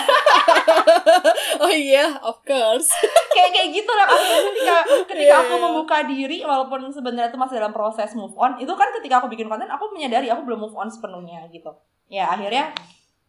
oh 1.65 1.73
iya, 1.73 2.13
of 2.21 2.37
course. 2.45 2.93
kayak 3.33 3.49
kayak 3.57 3.69
gitu 3.73 3.89
lah 3.89 4.05
ketika 4.05 4.77
ketika 5.09 5.33
yeah, 5.33 5.41
aku 5.41 5.57
yeah. 5.57 5.65
membuka 5.65 5.97
diri 6.05 6.45
walaupun 6.45 6.93
sebenarnya 6.93 7.33
itu 7.33 7.41
masih 7.41 7.57
dalam 7.57 7.73
proses 7.73 8.13
move 8.13 8.37
on, 8.37 8.61
itu 8.61 8.69
kan 8.77 8.93
ketika 9.01 9.17
aku 9.17 9.33
bikin 9.33 9.49
konten 9.49 9.65
aku 9.65 9.89
menyadari 9.97 10.29
aku 10.29 10.45
belum 10.45 10.69
move 10.69 10.77
on 10.77 10.93
sepenuhnya 10.93 11.49
gitu. 11.49 11.73
Ya 12.05 12.29
akhirnya 12.29 12.77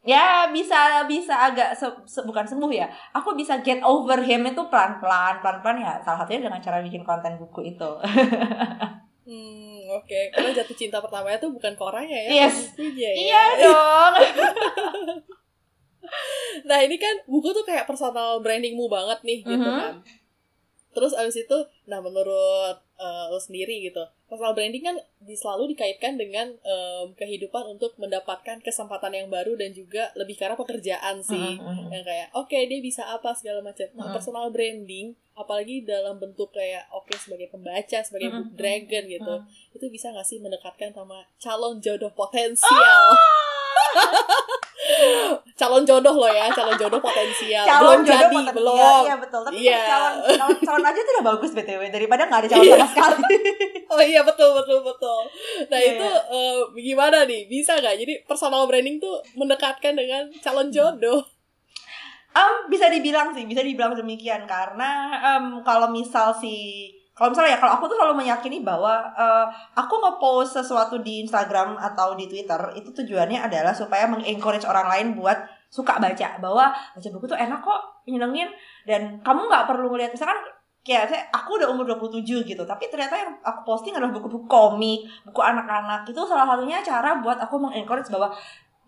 ya 0.05 0.53
bisa 0.53 1.09
bisa 1.09 1.35
agak 1.35 1.75
se, 1.75 1.85
se, 2.07 2.23
bukan 2.23 2.47
sembuh 2.47 2.71
ya 2.71 2.87
aku 3.13 3.35
bisa 3.35 3.59
get 3.67 3.83
over 3.83 4.23
him 4.23 4.47
itu 4.47 4.63
pelan 4.71 5.03
pelan 5.03 5.43
pelan 5.43 5.59
pelan 5.59 5.77
ya 5.83 5.93
salah 6.07 6.23
satunya 6.23 6.47
dengan 6.47 6.63
cara 6.63 6.79
bikin 6.81 7.03
konten 7.03 7.35
buku 7.37 7.75
itu 7.75 7.91
hmm 9.29 9.93
oke 9.93 10.09
okay. 10.09 10.33
karena 10.33 10.57
jatuh 10.57 10.73
cinta 10.73 11.05
pertamanya 11.05 11.37
tuh 11.37 11.53
bukan 11.53 11.77
ke 11.77 11.83
orangnya 11.85 12.17
ya 12.17 12.49
yes. 12.49 12.73
ya 12.81 13.11
iya 13.13 13.45
dong 13.61 14.15
nah 16.69 16.81
ini 16.81 16.97
kan 16.97 17.13
buku 17.29 17.53
tuh 17.53 17.69
kayak 17.69 17.85
personal 17.85 18.41
brandingmu 18.41 18.89
banget 18.89 19.21
nih 19.29 19.45
gitu 19.45 19.61
mm 19.61 19.69
-hmm. 19.69 19.81
kan 19.85 19.95
terus 20.97 21.13
abis 21.13 21.45
itu 21.45 21.59
nah 21.85 22.01
menurut 22.01 22.81
uh, 22.97 23.29
lo 23.29 23.37
sendiri 23.37 23.85
gitu 23.85 24.01
personal 24.29 24.53
branding 24.53 24.85
kan 24.85 24.97
selalu 25.25 25.73
dikaitkan 25.73 26.21
dengan 26.21 26.53
um, 26.61 27.17
kehidupan 27.17 27.65
untuk 27.65 27.97
mendapatkan 27.97 28.61
kesempatan 28.61 29.17
yang 29.17 29.29
baru 29.33 29.57
dan 29.57 29.73
juga 29.73 30.13
lebih 30.15 30.37
karena 30.37 30.53
pekerjaan 30.53 31.25
sih. 31.25 31.57
Uh, 31.57 31.65
uh, 31.65 31.89
yang 31.89 32.05
kayak 32.05 32.29
oke 32.37 32.53
okay, 32.53 32.69
dia 32.69 32.85
bisa 32.85 33.09
apa 33.09 33.33
segala 33.33 33.65
macam. 33.65 33.89
Nah 33.97 34.13
uh. 34.13 34.13
personal 34.13 34.53
branding 34.53 35.17
apalagi 35.33 35.87
dalam 35.89 36.21
bentuk 36.21 36.53
kayak 36.53 36.85
oke 36.93 37.09
okay, 37.09 37.17
sebagai 37.17 37.49
pembaca 37.49 37.99
sebagai 38.05 38.29
book 38.29 38.53
dragon 38.59 39.07
gitu 39.07 39.35
itu 39.71 39.87
bisa 39.87 40.11
nggak 40.11 40.27
sih 40.27 40.43
mendekatkan 40.43 40.93
sama 40.93 41.25
calon 41.41 41.81
jodoh 41.81 42.13
potensial? 42.13 43.17
Oh! 43.17 44.59
calon 45.59 45.83
jodoh 45.85 46.15
lo 46.15 46.29
ya 46.31 46.49
calon 46.55 46.77
jodoh 46.79 47.01
potensial. 47.03 47.65
Calon 47.67 48.01
belum 48.01 48.07
jodoh 48.07 48.19
jadi 48.19 48.29
potensial. 48.29 48.57
belum. 48.57 49.03
iya 49.05 49.17
betul. 49.19 49.41
Tapi 49.45 49.59
yeah. 49.61 49.87
calon, 49.87 50.15
calon 50.39 50.59
calon 50.65 50.85
aja 50.87 51.01
tidak 51.05 51.25
bagus 51.25 51.51
btw 51.53 51.83
daripada 51.93 52.23
nggak 52.27 52.41
ada 52.45 52.49
calon 52.49 52.65
sama 52.73 52.89
sekali. 52.89 53.17
Oh 53.89 54.05
iya 54.05 54.21
betul 54.21 54.53
betul 54.53 54.85
betul. 54.85 55.21
Nah 55.73 55.81
yeah. 55.81 55.97
itu 55.97 56.09
uh, 56.29 56.61
gimana 56.77 57.25
nih? 57.25 57.49
Bisa 57.49 57.81
nggak? 57.81 57.97
Jadi 57.97 58.13
personal 58.29 58.69
branding 58.69 59.01
tuh 59.01 59.17
mendekatkan 59.33 59.97
dengan 59.97 60.29
calon 60.45 60.69
jodoh. 60.69 61.25
Um, 62.37 62.69
bisa 62.69 62.93
dibilang 62.93 63.33
sih, 63.33 63.49
bisa 63.49 63.65
dibilang 63.65 63.97
demikian. 63.97 64.45
Karena 64.45 65.17
um, 65.35 65.65
kalau 65.65 65.89
misal 65.89 66.37
si 66.37 66.87
kalau 67.19 67.35
misalnya 67.35 67.59
ya 67.59 67.61
kalau 67.61 67.75
aku 67.75 67.91
tuh 67.91 67.99
selalu 67.99 68.23
meyakini 68.23 68.63
bahwa 68.63 69.03
uh, 69.19 69.51
aku 69.75 69.99
nge-post 69.99 70.63
sesuatu 70.63 71.03
di 71.03 71.27
Instagram 71.27 71.75
atau 71.75 72.15
di 72.15 72.31
Twitter 72.31 72.79
itu 72.79 72.95
tujuannya 72.95 73.43
adalah 73.43 73.75
supaya 73.75 74.07
mengencourage 74.07 74.63
orang 74.63 74.87
lain 74.87 75.07
buat 75.19 75.35
suka 75.67 75.99
baca. 75.99 76.39
Bahwa 76.39 76.71
baca 76.71 77.09
buku 77.11 77.27
tuh 77.27 77.35
enak 77.35 77.59
kok 77.59 78.07
nyenengin 78.07 78.47
dan 78.87 79.19
kamu 79.27 79.51
nggak 79.51 79.67
perlu 79.67 79.91
ngeliat. 79.91 80.15
Misalkan 80.15 80.39
kayak 80.87 81.11
saya 81.11 81.27
aku 81.35 81.59
udah 81.59 81.69
umur 81.75 81.91
27 81.91 82.23
gitu 82.47 82.63
tapi 82.65 82.89
ternyata 82.89 83.19
yang 83.19 83.35
aku 83.45 83.61
posting 83.67 83.93
adalah 83.99 84.15
buku-buku 84.15 84.47
komik 84.47 85.03
buku 85.27 85.41
anak-anak. 85.43 86.07
Itu 86.07 86.23
salah 86.23 86.47
satunya 86.47 86.79
cara 86.87 87.19
buat 87.19 87.43
aku 87.43 87.59
mengencourage 87.59 88.15
bahwa 88.15 88.31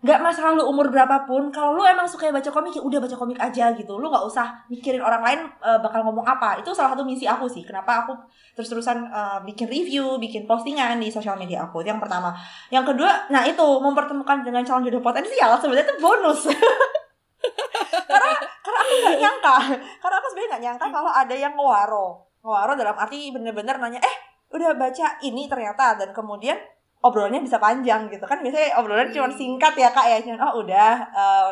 nggak 0.01 0.17
masalah 0.17 0.57
lu 0.57 0.65
umur 0.65 0.89
berapapun 0.89 1.53
kalau 1.53 1.77
lu 1.77 1.85
emang 1.85 2.09
suka 2.09 2.33
baca 2.33 2.49
komik 2.49 2.73
ya 2.73 2.81
udah 2.81 2.97
baca 2.97 3.13
komik 3.13 3.37
aja 3.37 3.69
gitu. 3.77 4.01
Lu 4.01 4.09
nggak 4.09 4.25
usah 4.25 4.65
mikirin 4.65 4.97
orang 4.97 5.21
lain 5.21 5.39
uh, 5.61 5.77
bakal 5.77 6.01
ngomong 6.01 6.25
apa. 6.25 6.57
Itu 6.57 6.73
salah 6.73 6.97
satu 6.97 7.05
misi 7.05 7.29
aku 7.29 7.45
sih. 7.45 7.61
Kenapa 7.61 8.01
aku 8.05 8.17
terus-terusan 8.57 8.97
uh, 9.13 9.39
bikin 9.45 9.69
review 9.69 10.17
bikin 10.17 10.49
postingan 10.49 10.97
di 10.97 11.13
sosial 11.13 11.37
media 11.37 11.69
aku. 11.69 11.85
Itu 11.85 11.93
yang 11.93 12.01
pertama. 12.01 12.33
Yang 12.73 12.97
kedua 12.97 13.29
nah 13.29 13.45
itu 13.45 13.61
mempertemukan 13.61 14.41
dengan 14.41 14.65
calon 14.65 14.89
jodoh 14.89 15.05
potensial 15.05 15.53
sebenarnya 15.61 15.85
itu 15.93 15.95
bonus. 16.01 16.49
Karena 18.09 18.31
karena 18.65 18.79
aku 18.81 18.93
nggak 19.05 19.17
nyangka. 19.21 19.55
Karena 20.01 20.15
aku 20.17 20.27
sebenarnya 20.33 20.49
nggak 20.49 20.63
nyangka 20.65 20.85
kalau 20.89 21.11
ada 21.13 21.35
yang 21.37 21.53
ngewaro. 21.53 22.07
Ngewaro 22.41 22.73
dalam 22.73 22.95
arti 22.97 23.29
bener-bener 23.29 23.77
nanya 23.77 24.01
eh 24.01 24.15
udah 24.49 24.73
baca 24.73 25.21
ini 25.21 25.45
ternyata. 25.45 25.93
Dan 25.93 26.09
kemudian 26.09 26.57
obrolannya 27.01 27.41
bisa 27.41 27.57
panjang 27.57 28.07
gitu 28.07 28.23
kan 28.23 28.39
biasanya 28.39 28.77
obrolan 28.77 29.09
cuma 29.09 29.27
hmm. 29.29 29.37
singkat 29.37 29.73
ya 29.73 29.89
kak 29.89 30.05
ya 30.05 30.17
cuma 30.21 30.37
oh 30.53 30.61
udah 30.61 30.93
uh, 31.11 31.49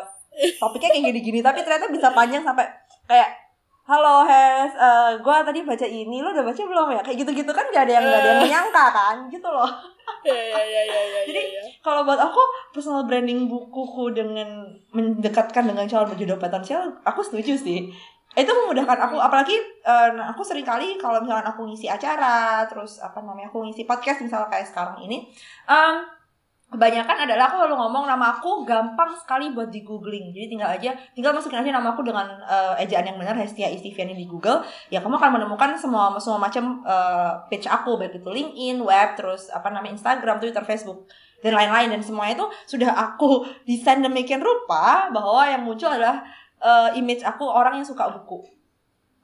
topiknya 0.62 0.94
kayak 0.94 1.04
gini-gini 1.10 1.40
tapi 1.42 1.66
ternyata 1.66 1.90
bisa 1.90 2.14
panjang 2.14 2.42
sampai 2.46 2.66
kayak 3.10 3.50
halo 3.90 4.22
Hes, 4.22 4.70
uh, 4.78 5.10
eh, 5.10 5.10
gue 5.18 5.36
tadi 5.42 5.60
baca 5.66 5.82
ini, 5.82 6.22
lo 6.22 6.30
udah 6.30 6.46
baca 6.46 6.62
belum 6.62 6.94
ya? 6.94 7.02
Kayak 7.02 7.26
gitu-gitu 7.26 7.50
kan 7.50 7.66
gak 7.74 7.90
ada 7.90 7.98
yang 7.98 8.04
gak 8.06 8.20
ada 8.22 8.28
yang 8.30 8.42
menyangka 8.46 8.84
kan, 8.94 9.16
gitu 9.26 9.48
loh. 9.50 9.66
ya, 10.30 10.30
ya, 10.30 10.62
ya, 10.62 10.82
ya, 10.86 11.00
ya, 11.02 11.20
Jadi 11.26 11.42
ya, 11.42 11.58
ya. 11.58 11.62
kalau 11.82 12.06
buat 12.06 12.22
aku 12.22 12.38
personal 12.70 13.02
branding 13.10 13.50
bukuku 13.50 14.14
dengan 14.14 14.78
mendekatkan 14.94 15.66
dengan 15.66 15.90
calon 15.90 16.06
berjodoh 16.06 16.38
potensial, 16.38 17.02
aku 17.02 17.18
setuju 17.26 17.58
sih 17.58 17.90
itu 18.30 18.46
memudahkan 18.46 19.10
aku 19.10 19.18
apalagi 19.18 19.58
uh, 19.82 20.14
aku 20.30 20.46
sering 20.46 20.62
kali 20.62 20.94
kalau 20.94 21.18
misalkan 21.18 21.50
aku 21.50 21.66
ngisi 21.66 21.90
acara 21.90 22.62
terus 22.70 23.02
apa 23.02 23.18
namanya 23.26 23.50
aku 23.50 23.66
ngisi 23.66 23.82
podcast 23.90 24.22
misalnya 24.22 24.46
kayak 24.46 24.70
sekarang 24.70 25.02
ini 25.02 25.26
um, 25.66 26.06
kebanyakan 26.70 27.26
adalah 27.26 27.50
aku 27.50 27.66
lalu 27.66 27.74
ngomong 27.74 28.06
nama 28.06 28.38
aku 28.38 28.62
gampang 28.62 29.10
sekali 29.18 29.50
buat 29.50 29.74
di 29.74 29.82
googling 29.82 30.30
jadi 30.30 30.46
tinggal 30.46 30.70
aja 30.70 30.94
tinggal 31.18 31.34
masukin 31.34 31.58
aja 31.58 31.74
nama 31.74 31.90
aku 31.90 32.06
dengan 32.06 32.38
uh, 32.46 32.78
ejaan 32.78 33.10
yang 33.10 33.18
benar 33.18 33.34
Hestia 33.34 33.66
Istiviani 33.66 34.14
di 34.14 34.30
Google 34.30 34.62
ya 34.94 35.02
kamu 35.02 35.18
akan 35.18 35.30
menemukan 35.34 35.74
semua 35.74 36.14
semua 36.22 36.38
macam 36.38 36.86
uh, 36.86 37.42
page 37.50 37.66
aku 37.66 37.98
baik 37.98 38.22
itu 38.22 38.30
LinkedIn 38.30 38.78
web 38.78 39.18
terus 39.18 39.50
apa 39.50 39.74
namanya 39.74 39.98
Instagram 39.98 40.38
Twitter 40.38 40.62
Facebook 40.62 41.10
dan 41.40 41.56
lain-lain. 41.56 41.88
Dan 41.96 42.00
semuanya 42.04 42.44
itu 42.44 42.46
sudah 42.76 42.92
aku 42.92 43.44
desain 43.68 44.00
demikian 44.00 44.40
rupa 44.40 45.08
bahwa 45.10 45.42
yang 45.48 45.64
muncul 45.64 45.88
adalah 45.88 46.20
uh, 46.60 46.92
image 46.94 47.24
aku 47.24 47.44
orang 47.48 47.80
yang 47.80 47.86
suka 47.88 48.06
buku. 48.12 48.44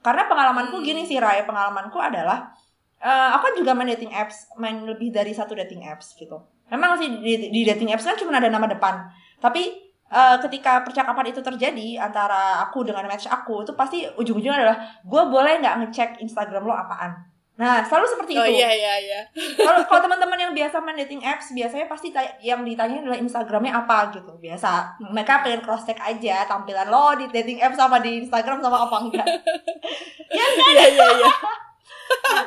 Karena 0.01 0.29
pengalamanku 0.29 0.81
gini 0.83 1.05
sih 1.05 1.17
Rai, 1.17 1.45
pengalamanku 1.45 1.97
adalah 1.97 2.53
uh, 3.01 3.29
aku 3.37 3.57
juga 3.57 3.73
main 3.73 3.89
dating 3.93 4.13
apps, 4.13 4.49
main 4.57 4.83
lebih 4.85 5.09
dari 5.13 5.33
satu 5.33 5.57
dating 5.57 5.85
apps 5.87 6.13
gitu. 6.17 6.37
Memang 6.67 6.99
sih 6.99 7.09
di, 7.23 7.49
di 7.49 7.61
dating 7.63 7.93
apps 7.95 8.03
kan 8.03 8.19
cuma 8.19 8.37
ada 8.37 8.51
nama 8.51 8.67
depan. 8.67 9.07
Tapi 9.39 9.87
uh, 10.11 10.37
ketika 10.47 10.83
percakapan 10.83 11.31
itu 11.31 11.39
terjadi 11.43 11.99
antara 11.99 12.63
aku 12.67 12.83
dengan 12.83 13.07
match 13.07 13.27
aku 13.27 13.63
itu 13.63 13.73
pasti 13.75 14.07
ujung-ujungnya 14.07 14.59
adalah 14.63 14.77
gue 15.03 15.23
boleh 15.27 15.59
nggak 15.63 15.75
ngecek 15.83 16.09
Instagram 16.23 16.63
lo 16.67 16.75
apaan 16.75 17.36
Nah, 17.57 17.81
selalu 17.81 18.05
seperti 18.05 18.31
oh, 18.37 18.45
itu. 18.45 18.53
Oh 18.53 18.57
iya 18.61 18.69
iya 18.69 18.93
iya. 19.01 19.21
Kalau 19.67 19.81
kalau 19.89 20.01
teman-teman 20.05 20.37
yang 20.37 20.53
biasa 20.53 20.77
main 20.77 20.93
dating 20.93 21.25
apps, 21.25 21.49
biasanya 21.57 21.89
pasti 21.89 22.13
yang 22.45 22.61
ditanya 22.61 23.01
adalah 23.01 23.17
Instagramnya 23.17 23.73
apa 23.73 24.13
gitu. 24.13 24.29
Biasa. 24.37 25.01
Mereka 25.01 25.41
pengen 25.41 25.61
cross 25.65 25.89
check 25.89 25.97
aja 25.97 26.45
tampilan 26.45 26.85
lo 26.87 27.17
di 27.17 27.25
dating 27.33 27.57
apps 27.57 27.81
sama 27.81 27.97
di 27.97 28.21
Instagram 28.21 28.61
sama 28.61 28.85
apa 28.85 28.95
enggak. 29.01 29.27
ya 30.37 30.45
kan? 30.45 30.69
Iya 30.69 30.85
iya 30.93 31.07
iya. 31.17 31.31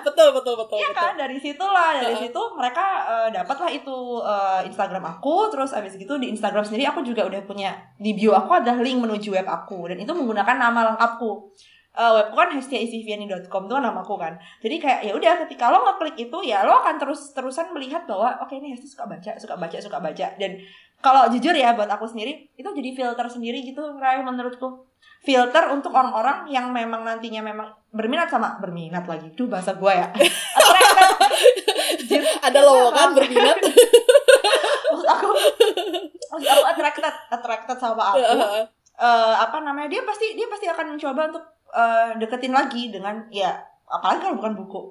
betul 0.06 0.32
betul 0.32 0.54
betul. 0.56 0.78
Iya 0.78 0.90
kan 0.94 1.12
dari 1.18 1.36
situ 1.36 1.64
lah 1.64 2.00
dari 2.00 2.16
uh 2.16 2.20
situ 2.20 2.42
mereka 2.56 2.86
uh, 3.08 3.28
dapatlah 3.32 3.70
itu 3.72 4.20
uh, 4.20 4.60
Instagram 4.64 5.04
aku 5.04 5.48
terus 5.48 5.72
abis 5.72 5.96
gitu 5.96 6.16
di 6.20 6.32
Instagram 6.32 6.64
sendiri 6.64 6.88
aku 6.88 7.00
juga 7.04 7.24
udah 7.24 7.40
punya 7.44 7.72
di 7.96 8.12
bio 8.12 8.36
aku 8.36 8.60
ada 8.60 8.76
link 8.76 9.00
menuju 9.00 9.32
web 9.32 9.48
aku 9.48 9.88
dan 9.88 9.96
itu 10.00 10.12
menggunakan 10.12 10.56
nama 10.56 10.92
lengkapku 10.92 11.52
uh, 11.96 12.12
webku 12.20 12.34
kan 12.38 12.50
hestiaistiviani.com 12.54 13.62
itu 13.66 13.74
kan 13.74 13.82
namaku 13.82 14.14
kan. 14.20 14.38
Jadi 14.62 14.76
kayak 14.78 15.00
ya 15.06 15.12
udah 15.16 15.32
ketika 15.46 15.70
lo 15.72 15.82
ngeklik 15.86 16.16
itu 16.18 16.38
ya 16.46 16.62
lo 16.62 16.78
akan 16.82 17.00
terus 17.00 17.34
terusan 17.34 17.72
melihat 17.74 18.06
bahwa 18.06 18.38
oke 18.42 18.50
okay, 18.50 18.62
ini 18.62 18.76
Hesti 18.76 18.86
suka 18.90 19.06
baca 19.10 19.32
suka 19.40 19.54
baca 19.58 19.76
suka 19.80 19.98
baca. 19.98 20.26
Dan 20.38 20.60
kalau 21.00 21.26
jujur 21.32 21.56
ya 21.56 21.72
buat 21.72 21.88
aku 21.88 22.04
sendiri 22.04 22.52
itu 22.54 22.68
jadi 22.68 22.90
filter 22.92 23.26
sendiri 23.26 23.64
gitu 23.64 23.82
Rai 23.98 24.22
menurutku. 24.22 24.86
Filter 25.20 25.68
untuk 25.68 25.92
orang-orang 25.92 26.48
yang 26.48 26.72
memang 26.72 27.04
nantinya 27.04 27.44
memang 27.44 27.68
berminat 27.92 28.32
sama 28.32 28.56
berminat 28.60 29.04
lagi. 29.04 29.28
Tuh 29.36 29.48
bahasa 29.48 29.76
gue 29.76 29.92
ya. 29.92 30.08
Ada 32.48 32.60
lowongan 32.64 33.08
berminat. 33.16 33.56
Maksud 34.90 35.06
aku 35.06 35.28
maksud 36.30 36.48
aku 36.50 36.64
attracted 36.66 37.14
attracted 37.30 37.78
sama 37.78 38.02
aku. 38.14 38.20
Uh, 39.00 39.32
apa 39.32 39.64
namanya 39.64 39.88
dia 39.88 40.04
pasti 40.04 40.36
dia 40.36 40.44
pasti 40.44 40.68
akan 40.68 40.92
mencoba 40.92 41.32
untuk 41.32 41.40
uh, 41.74 42.16
deketin 42.18 42.54
lagi 42.54 42.90
dengan 42.90 43.26
ya 43.30 43.58
apalagi 43.90 44.26
kalau 44.26 44.36
bukan 44.38 44.54
buku. 44.58 44.82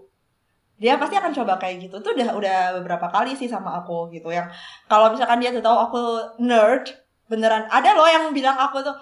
Dia 0.79 0.95
pasti 0.95 1.19
akan 1.19 1.35
coba 1.35 1.59
kayak 1.59 1.87
gitu. 1.87 1.99
Tuh 1.99 2.15
udah 2.15 2.39
udah 2.39 2.57
beberapa 2.79 3.11
kali 3.11 3.35
sih 3.35 3.51
sama 3.51 3.83
aku 3.83 4.07
gitu. 4.15 4.31
Yang 4.31 4.55
kalau 4.87 5.11
misalkan 5.11 5.43
dia 5.43 5.51
tuh 5.51 5.63
tahu 5.63 5.77
aku 5.77 6.01
nerd 6.39 6.87
beneran 7.29 7.67
ada 7.69 7.93
loh 7.93 8.09
yang 8.09 8.31
bilang 8.33 8.57
aku 8.57 8.81
tuh 8.81 8.95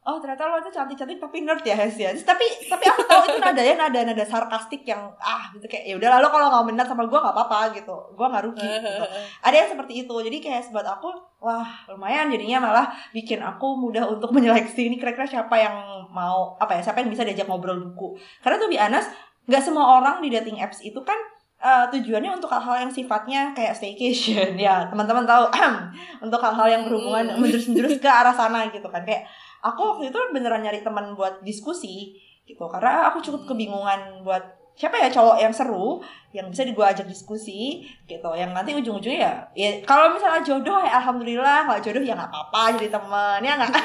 oh 0.00 0.16
ternyata 0.16 0.48
lo 0.48 0.56
itu 0.64 0.72
cantik-cantik 0.72 1.20
tapi 1.20 1.44
nerd 1.44 1.60
ya 1.60 1.76
Hes 1.76 1.92
ya? 2.00 2.08
Tapi 2.08 2.46
tapi 2.72 2.84
aku 2.88 3.04
tahu 3.04 3.22
itu 3.28 3.38
nadanya 3.38 3.74
nada 3.86 4.00
nada 4.08 4.24
sarkastik 4.24 4.80
yang 4.88 5.12
ah 5.20 5.52
gitu 5.52 5.68
kayak 5.68 5.92
ya 5.92 5.94
udah 6.00 6.08
lalu 6.16 6.26
kalau 6.32 6.46
nggak 6.48 6.64
minat 6.72 6.86
sama 6.88 7.04
gue 7.04 7.20
nggak 7.20 7.36
apa-apa 7.36 7.76
gitu. 7.76 7.96
Gue 8.16 8.26
nggak 8.26 8.44
rugi 8.48 8.64
gitu. 8.64 9.04
Ada 9.46 9.56
yang 9.60 9.68
seperti 9.76 9.92
itu. 10.08 10.14
Jadi 10.16 10.36
kayak 10.40 10.72
buat 10.72 10.88
aku 10.88 11.08
wah 11.44 11.68
lumayan 11.92 12.32
jadinya 12.32 12.64
malah 12.64 12.86
bikin 13.12 13.44
aku 13.44 13.76
mudah 13.76 14.08
untuk 14.08 14.32
menyeleksi 14.36 14.88
ini. 14.88 14.96
Kira-kira 14.96 15.28
siapa 15.28 15.60
yang 15.60 16.08
mau 16.08 16.56
apa 16.56 16.80
ya 16.80 16.80
siapa 16.80 17.04
yang 17.04 17.12
bisa 17.12 17.20
diajak 17.20 17.44
ngobrol 17.44 17.92
buku? 17.92 18.16
Karena 18.40 18.56
tuh 18.56 18.72
bianas 18.72 19.04
nggak 19.44 19.62
semua 19.62 20.00
orang 20.00 20.24
di 20.24 20.32
dating 20.32 20.64
apps 20.64 20.80
itu 20.80 21.00
kan 21.04 21.18
uh, 21.60 21.84
tujuannya 21.92 22.40
untuk 22.40 22.48
hal-hal 22.48 22.88
yang 22.88 22.92
sifatnya 22.92 23.52
kayak 23.52 23.76
staycation. 23.76 24.56
Ya 24.66 24.88
teman-teman 24.88 25.28
tahu 25.28 25.52
untuk 26.24 26.40
hal-hal 26.40 26.68
yang 26.68 26.82
berhubungan 26.88 27.36
hmm. 27.36 27.38
menjurus-menjurus 27.40 28.00
ke 28.00 28.08
arah 28.08 28.32
sana 28.32 28.66
gitu 28.72 28.88
kan. 28.88 29.04
Kayak 29.04 29.28
aku 29.60 29.80
waktu 29.96 30.12
itu 30.12 30.18
beneran 30.32 30.64
nyari 30.64 30.80
teman 30.80 31.12
buat 31.14 31.40
diskusi 31.44 32.16
gitu. 32.48 32.64
Karena 32.68 33.08
aku 33.12 33.20
cukup 33.20 33.54
kebingungan 33.54 34.24
buat 34.24 34.42
siapa 34.74 34.96
ya 34.96 35.12
cowok 35.12 35.36
yang 35.36 35.52
seru 35.52 36.00
yang 36.32 36.48
bisa 36.48 36.64
gue 36.64 36.86
ajak 36.86 37.06
diskusi 37.06 37.84
gitu. 38.08 38.30
Yang 38.32 38.50
nanti 38.56 38.70
ujung-ujungnya 38.72 39.20
ya, 39.20 39.32
ya 39.52 39.70
kalau 39.84 40.16
misalnya 40.16 40.40
jodoh 40.40 40.80
ya 40.80 40.92
alhamdulillah. 41.00 41.68
Kalau 41.68 41.80
jodoh 41.80 42.02
ya 42.02 42.14
nggak 42.16 42.30
apa-apa 42.32 42.62
jadi 42.80 42.88
temen 42.88 43.40
ya 43.44 43.52
nggak? 43.60 43.72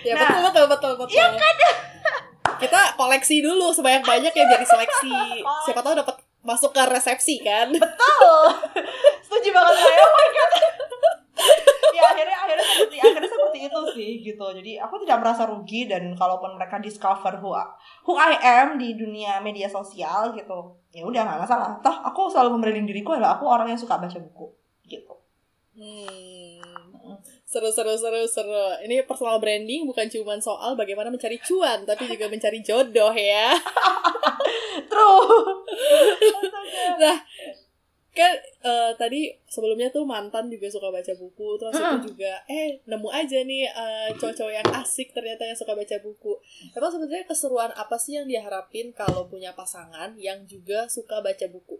Ya 0.00 0.16
nah, 0.16 0.40
betul 0.40 0.64
betul 0.64 0.64
betul 0.64 0.92
betul. 0.96 1.12
ya 1.12 1.28
kan? 1.28 1.56
Kita 2.56 2.96
koleksi 2.96 3.44
dulu 3.44 3.68
sebanyak 3.68 4.00
banyak 4.00 4.32
ya 4.32 4.44
jadi 4.48 4.64
seleksi 4.64 5.44
siapa 5.68 5.84
tahu 5.84 5.92
dapat 5.92 6.16
masuk 6.40 6.72
ke 6.72 6.80
resepsi 6.88 7.44
kan? 7.44 7.68
Betul. 7.68 8.40
Setuju 9.28 9.52
banget 9.52 9.76
saya 9.76 10.00
oh 10.00 10.12
my 10.16 10.28
god 10.32 10.52
ya 11.96 12.02
akhirnya 12.14 12.38
akhirnya 12.38 12.66
seperti 12.66 12.96
akhirnya 13.02 13.30
seperti 13.30 13.58
itu 13.66 13.80
sih 13.96 14.10
gitu. 14.22 14.46
Jadi 14.54 14.72
aku 14.78 14.94
tidak 15.02 15.18
merasa 15.22 15.42
rugi 15.48 15.90
dan 15.90 16.14
kalaupun 16.14 16.54
mereka 16.56 16.78
discover 16.78 17.38
who 17.42 17.52
who 18.06 18.12
I 18.16 18.38
am 18.40 18.78
di 18.78 18.94
dunia 18.94 19.42
media 19.42 19.66
sosial 19.66 20.32
gitu 20.36 20.78
ya 20.94 21.02
udah 21.06 21.20
nggak 21.26 21.40
masalah. 21.46 21.78
Toh 21.82 21.96
aku 22.06 22.30
selalu 22.30 22.58
membranding 22.58 22.86
diriku 22.86 23.14
adalah 23.14 23.38
aku 23.38 23.46
orang 23.46 23.70
yang 23.70 23.80
suka 23.80 23.98
baca 23.98 24.18
buku 24.18 24.46
gitu. 24.86 25.14
Hmm. 25.80 26.60
seru 27.46 27.70
seru 27.72 27.94
seru 27.96 28.22
seru. 28.28 28.64
Ini 28.86 29.06
personal 29.08 29.40
branding 29.42 29.86
bukan 29.88 30.06
cuma 30.06 30.38
soal 30.38 30.76
bagaimana 30.76 31.10
mencari 31.10 31.40
cuan 31.42 31.82
tapi 31.88 32.06
juga 32.06 32.30
mencari 32.30 32.60
jodoh 32.62 33.14
ya. 33.14 33.54
True. 34.90 35.26
Nah 37.00 37.16
kan 38.10 38.34
uh, 38.66 38.90
tadi 38.98 39.30
sebelumnya 39.46 39.86
tuh 39.94 40.02
mantan 40.02 40.50
juga 40.50 40.66
suka 40.66 40.90
baca 40.90 41.12
buku 41.14 41.48
terus 41.62 41.78
itu 41.78 42.10
juga 42.10 42.42
eh 42.50 42.82
nemu 42.82 43.08
aja 43.10 43.38
nih 43.46 43.70
uh, 43.70 44.08
cowok-cowok 44.18 44.54
yang 44.54 44.68
asik 44.82 45.14
ternyata 45.14 45.46
yang 45.46 45.58
suka 45.58 45.78
baca 45.78 45.96
buku. 46.02 46.32
Emang 46.74 46.90
sebenarnya 46.90 47.26
keseruan 47.26 47.70
apa 47.74 47.96
sih 47.98 48.18
yang 48.18 48.26
diharapin 48.26 48.90
kalau 48.90 49.30
punya 49.30 49.54
pasangan 49.54 50.18
yang 50.18 50.42
juga 50.50 50.90
suka 50.90 51.22
baca 51.22 51.46
buku 51.46 51.78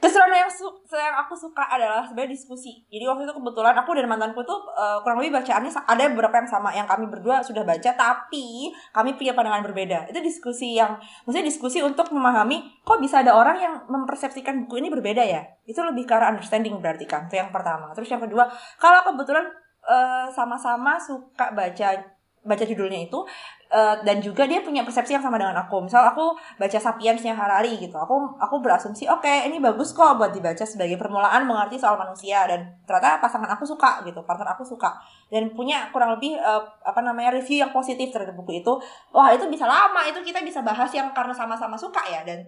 keseruan 0.00 0.32
yang 0.32 0.48
yang 0.96 1.16
aku 1.20 1.36
suka 1.36 1.60
adalah 1.68 2.02
sebenarnya 2.08 2.32
diskusi. 2.32 2.82
Jadi 2.88 3.04
waktu 3.04 3.28
itu 3.28 3.34
kebetulan 3.36 3.76
aku 3.76 3.92
dan 3.92 4.08
mantanku 4.08 4.40
tuh 4.48 4.64
uh, 4.72 4.98
kurang 5.04 5.20
lebih 5.20 5.38
bacaannya 5.38 5.68
ada 5.68 6.02
beberapa 6.10 6.40
yang 6.40 6.48
sama 6.48 6.72
yang 6.72 6.88
kami 6.88 7.06
berdua 7.06 7.44
sudah 7.44 7.62
baca 7.62 7.92
tapi 7.92 8.72
kami 8.96 9.14
punya 9.20 9.36
pandangan 9.36 9.60
berbeda. 9.60 10.08
Itu 10.08 10.24
diskusi 10.24 10.80
yang 10.80 10.96
maksudnya 11.28 11.44
diskusi 11.44 11.84
untuk 11.84 12.08
memahami 12.10 12.80
kok 12.80 12.98
bisa 12.98 13.20
ada 13.20 13.36
orang 13.36 13.60
yang 13.60 13.74
mempersepsikan 13.86 14.64
buku 14.66 14.80
ini 14.80 14.88
berbeda 14.88 15.22
ya? 15.22 15.44
Itu 15.68 15.84
lebih 15.84 16.08
ke 16.08 16.16
arah 16.16 16.32
understanding 16.32 16.80
berarti 16.80 17.04
kan 17.04 17.28
itu 17.28 17.36
yang 17.36 17.52
pertama. 17.52 17.92
Terus 17.92 18.08
yang 18.08 18.24
kedua 18.24 18.48
kalau 18.80 19.04
kebetulan 19.04 19.44
eh, 19.84 20.26
sama-sama 20.32 20.96
suka 20.96 21.52
baca 21.52 22.19
baca 22.40 22.64
judulnya 22.64 23.04
itu 23.04 23.20
uh, 23.68 24.00
dan 24.00 24.18
juga 24.24 24.48
dia 24.48 24.64
punya 24.64 24.80
persepsi 24.80 25.12
yang 25.12 25.20
sama 25.20 25.36
dengan 25.36 25.56
aku. 25.60 25.84
Misal 25.84 26.08
aku 26.08 26.32
baca 26.56 26.78
Sapiensnya 26.80 27.36
Harari 27.36 27.76
gitu. 27.76 27.94
Aku 28.00 28.36
aku 28.40 28.64
berasumsi 28.64 29.04
oke 29.06 29.24
okay, 29.24 29.48
ini 29.48 29.60
bagus 29.60 29.92
kok 29.92 30.16
buat 30.16 30.32
dibaca 30.32 30.64
sebagai 30.64 30.96
permulaan 30.96 31.44
mengerti 31.44 31.76
soal 31.76 32.00
manusia 32.00 32.48
dan 32.48 32.64
ternyata 32.88 33.20
pasangan 33.20 33.52
aku 33.52 33.68
suka 33.68 34.00
gitu, 34.08 34.24
partner 34.24 34.56
aku 34.56 34.64
suka 34.64 34.96
dan 35.28 35.52
punya 35.52 35.92
kurang 35.92 36.16
lebih 36.16 36.40
uh, 36.40 36.64
apa 36.80 37.00
namanya 37.04 37.36
review 37.36 37.60
yang 37.60 37.72
positif 37.72 38.08
terhadap 38.08 38.32
buku 38.34 38.64
itu. 38.64 38.72
Wah, 39.12 39.30
itu 39.36 39.44
bisa 39.52 39.68
lama, 39.68 40.00
itu 40.08 40.18
kita 40.24 40.40
bisa 40.40 40.64
bahas 40.64 40.88
yang 40.96 41.12
karena 41.12 41.36
sama-sama 41.36 41.76
suka 41.76 42.00
ya 42.08 42.24
dan 42.24 42.40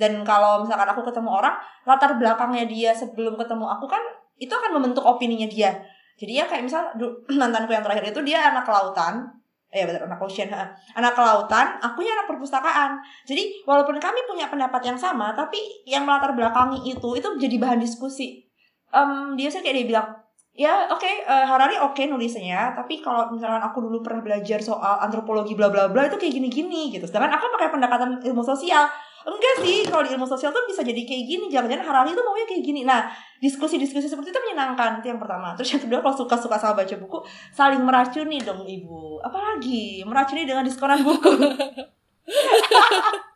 dan 0.00 0.24
kalau 0.24 0.64
misalkan 0.64 0.88
aku 0.88 1.04
ketemu 1.04 1.30
orang 1.30 1.54
latar 1.84 2.16
belakangnya 2.16 2.64
dia 2.64 2.90
sebelum 2.96 3.36
ketemu 3.36 3.68
aku 3.68 3.86
kan 3.86 4.00
itu 4.40 4.50
akan 4.50 4.80
membentuk 4.80 5.04
opininya 5.06 5.46
dia 5.46 5.70
jadi 6.18 6.42
ya 6.42 6.44
kayak 6.46 6.64
misal 6.66 6.82
mantanku 7.40 7.70
yang 7.74 7.82
terakhir 7.82 8.14
itu 8.14 8.20
dia 8.22 8.50
anak 8.50 8.66
kelautan 8.66 9.33
eh 9.74 9.82
ya 9.82 9.90
benar 9.90 10.06
anak 10.06 10.22
ocean 10.22 10.46
ha. 10.54 10.70
anak 10.94 11.18
kelautan 11.18 11.74
akunya 11.82 12.14
anak 12.14 12.30
perpustakaan. 12.30 13.02
Jadi 13.26 13.66
walaupun 13.66 13.98
kami 13.98 14.22
punya 14.22 14.46
pendapat 14.46 14.86
yang 14.86 14.94
sama 14.94 15.34
tapi 15.34 15.82
yang 15.82 16.06
melatar 16.06 16.30
belakangi 16.30 16.86
itu 16.86 17.08
itu 17.18 17.28
jadi 17.42 17.56
bahan 17.58 17.82
diskusi. 17.82 18.46
Um, 18.94 19.34
dia 19.34 19.50
sih 19.50 19.58
kayak 19.58 19.82
dia 19.82 19.86
bilang 19.90 20.08
ya 20.54 20.86
oke 20.86 21.02
okay, 21.02 21.26
uh, 21.26 21.42
eh, 21.42 21.46
Harari 21.50 21.74
oke 21.82 21.98
okay 21.98 22.06
nulisnya 22.06 22.70
tapi 22.78 23.02
kalau 23.02 23.34
misalkan 23.34 23.58
aku 23.58 23.82
dulu 23.82 24.06
pernah 24.06 24.22
belajar 24.22 24.62
soal 24.62 25.02
antropologi 25.02 25.58
bla 25.58 25.66
bla 25.66 25.90
bla 25.90 26.06
itu 26.06 26.14
kayak 26.14 26.38
gini 26.38 26.46
gini 26.46 26.82
gitu. 26.94 27.10
Sedangkan 27.10 27.34
aku 27.34 27.50
pakai 27.58 27.74
pendekatan 27.74 28.22
ilmu 28.22 28.46
sosial 28.46 28.86
enggak 29.24 29.54
sih 29.64 29.88
kalau 29.88 30.04
di 30.04 30.12
ilmu 30.12 30.28
sosial 30.28 30.52
tuh 30.52 30.64
bisa 30.68 30.84
jadi 30.84 31.00
kayak 31.04 31.24
gini. 31.24 31.46
Jangan-jangan 31.48 31.84
Harari 31.84 32.12
tuh 32.12 32.24
maunya 32.24 32.44
kayak 32.44 32.64
gini. 32.64 32.84
Nah 32.84 33.08
diskusi-diskusi 33.40 34.08
seperti 34.08 34.32
itu 34.32 34.40
menyenangkan 34.44 35.00
itu 35.00 35.08
yang 35.08 35.20
pertama. 35.20 35.56
Terus 35.56 35.76
yang 35.76 35.82
kedua 35.88 35.98
kalau 36.04 36.16
suka-suka 36.16 36.56
sama 36.60 36.84
baca 36.84 36.94
buku 37.00 37.18
saling 37.52 37.82
meracuni 37.82 38.38
dong 38.40 38.64
ibu. 38.68 39.20
Apalagi 39.24 40.04
meracuni 40.04 40.44
dengan 40.44 40.64
diskonan 40.64 41.00
buku 41.00 41.32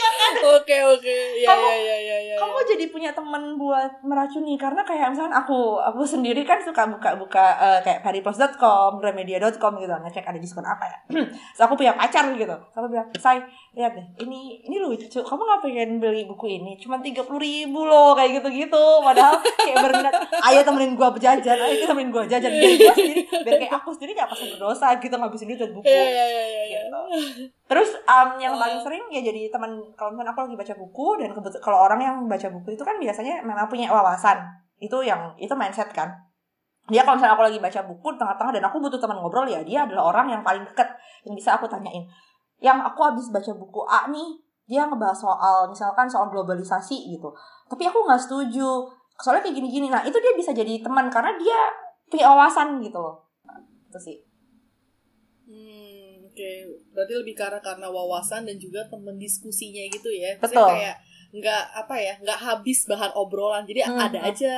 ya 0.00 0.08
kan? 0.14 0.32
Oke 0.60 0.76
oke. 0.84 1.16
Ya, 1.40 1.48
kamu, 1.52 1.66
ya, 1.66 1.76
ya, 1.76 1.96
ya, 1.98 2.18
ya, 2.32 2.34
kamu 2.38 2.56
ya. 2.56 2.64
jadi 2.74 2.84
punya 2.92 3.10
teman 3.12 3.56
buat 3.56 3.92
meracuni 4.04 4.54
karena 4.60 4.82
kayak 4.84 5.12
misalnya 5.12 5.40
aku 5.42 5.80
aku 5.80 6.04
sendiri 6.04 6.44
kan 6.44 6.60
suka 6.60 6.86
buka-buka 6.88 7.56
uh, 7.58 7.78
kayak 7.80 8.00
pariplus.com, 8.04 9.00
remedia.com 9.02 9.72
gitu 9.80 9.92
ngecek 9.92 10.24
ada 10.26 10.38
diskon 10.38 10.66
apa 10.66 10.84
ya. 10.86 10.98
So 11.56 11.66
aku 11.66 11.80
punya 11.80 11.96
pacar 11.96 12.30
gitu. 12.36 12.56
Aku 12.76 12.86
bilang 12.86 13.08
say 13.18 13.42
lihat 13.70 13.94
deh 13.94 14.06
ini 14.26 14.62
ini 14.66 14.76
lucu 14.82 15.06
kamu 15.06 15.42
nggak 15.42 15.60
pengen 15.62 15.90
beli 16.02 16.26
buku 16.26 16.60
ini? 16.60 16.76
Cuma 16.80 16.98
tiga 17.00 17.22
puluh 17.24 17.42
ribu 17.42 17.86
loh 17.86 18.14
kayak 18.14 18.42
gitu 18.42 18.48
gitu 18.66 18.84
padahal 19.02 19.38
kayak 19.40 19.76
berminat 19.78 20.14
ayo 20.50 20.60
temenin 20.66 20.94
gua 20.98 21.14
berjajan 21.14 21.56
ayo 21.58 21.86
temenin 21.86 22.10
gua 22.10 22.26
jajan. 22.26 22.50
Biar 22.50 22.74
gua 22.76 22.94
sendiri 22.94 23.22
biar 23.30 23.56
kayak 23.62 23.74
aku 23.80 23.88
sendiri 23.96 24.12
gak 24.18 24.28
pas 24.30 24.40
berdosa 24.40 24.86
gitu 24.98 25.14
ngabisin 25.14 25.46
duit 25.50 25.60
buat 25.60 25.72
buku. 25.76 25.86
Yeah, 25.86 26.08
yeah, 26.10 26.28
yeah, 26.28 26.46
yeah, 26.66 26.82
gitu. 26.86 27.59
Terus 27.70 27.94
um, 28.02 28.34
yang 28.42 28.58
paling 28.58 28.82
sering 28.82 29.06
ya 29.14 29.22
jadi 29.22 29.46
teman 29.46 29.78
kalau 29.94 30.10
misalnya 30.10 30.34
aku 30.34 30.42
lagi 30.42 30.58
baca 30.58 30.74
buku 30.74 31.06
dan 31.22 31.30
kalau 31.62 31.78
orang 31.86 32.02
yang 32.02 32.16
baca 32.26 32.50
buku 32.50 32.74
itu 32.74 32.82
kan 32.82 32.98
biasanya 32.98 33.46
memang 33.46 33.70
punya 33.70 33.86
wawasan. 33.86 34.42
Itu 34.82 35.06
yang 35.06 35.38
itu 35.38 35.54
mindset 35.54 35.86
kan. 35.94 36.10
Dia 36.90 37.06
kalau 37.06 37.22
misalnya 37.22 37.38
aku 37.38 37.46
lagi 37.46 37.62
baca 37.62 37.80
buku 37.86 38.08
tengah-tengah 38.18 38.58
dan 38.58 38.62
aku 38.66 38.82
butuh 38.82 38.98
teman 38.98 39.22
ngobrol 39.22 39.46
ya 39.46 39.62
dia 39.62 39.86
adalah 39.86 40.10
orang 40.10 40.34
yang 40.34 40.42
paling 40.42 40.66
deket 40.66 40.90
yang 41.22 41.38
bisa 41.38 41.54
aku 41.54 41.70
tanyain. 41.70 42.10
Yang 42.58 42.90
aku 42.90 43.00
habis 43.06 43.30
baca 43.30 43.52
buku 43.54 43.86
A 43.86 44.10
nih 44.10 44.42
dia 44.66 44.90
ngebahas 44.90 45.14
soal 45.22 45.70
misalkan 45.70 46.10
soal 46.10 46.26
globalisasi 46.26 47.06
gitu. 47.14 47.30
Tapi 47.70 47.86
aku 47.86 48.02
nggak 48.02 48.18
setuju. 48.18 48.90
Soalnya 49.22 49.46
kayak 49.46 49.62
gini-gini. 49.62 49.86
Nah 49.86 50.02
itu 50.02 50.18
dia 50.18 50.34
bisa 50.34 50.50
jadi 50.50 50.82
teman 50.82 51.06
karena 51.06 51.38
dia 51.38 51.70
punya 52.10 52.34
wawasan 52.34 52.82
gitu 52.82 52.98
loh. 52.98 53.30
Itu 53.86 54.02
sih 54.02 54.18
Oke, 56.30 56.62
berarti 56.94 57.14
lebih 57.18 57.34
karena 57.34 57.58
karena 57.58 57.90
wawasan 57.90 58.46
dan 58.46 58.54
juga 58.54 58.86
temen 58.86 59.18
diskusinya 59.18 59.82
gitu 59.90 60.14
ya. 60.14 60.38
Maksudnya 60.38 60.62
Betul. 60.62 60.70
kayak 60.78 60.96
nggak 61.30 61.64
apa 61.74 61.94
ya, 61.98 62.14
nggak 62.22 62.38
habis 62.38 62.86
bahan 62.86 63.10
obrolan. 63.18 63.66
Jadi 63.66 63.82
hmm. 63.82 63.98
ada 63.98 64.18
aja 64.22 64.54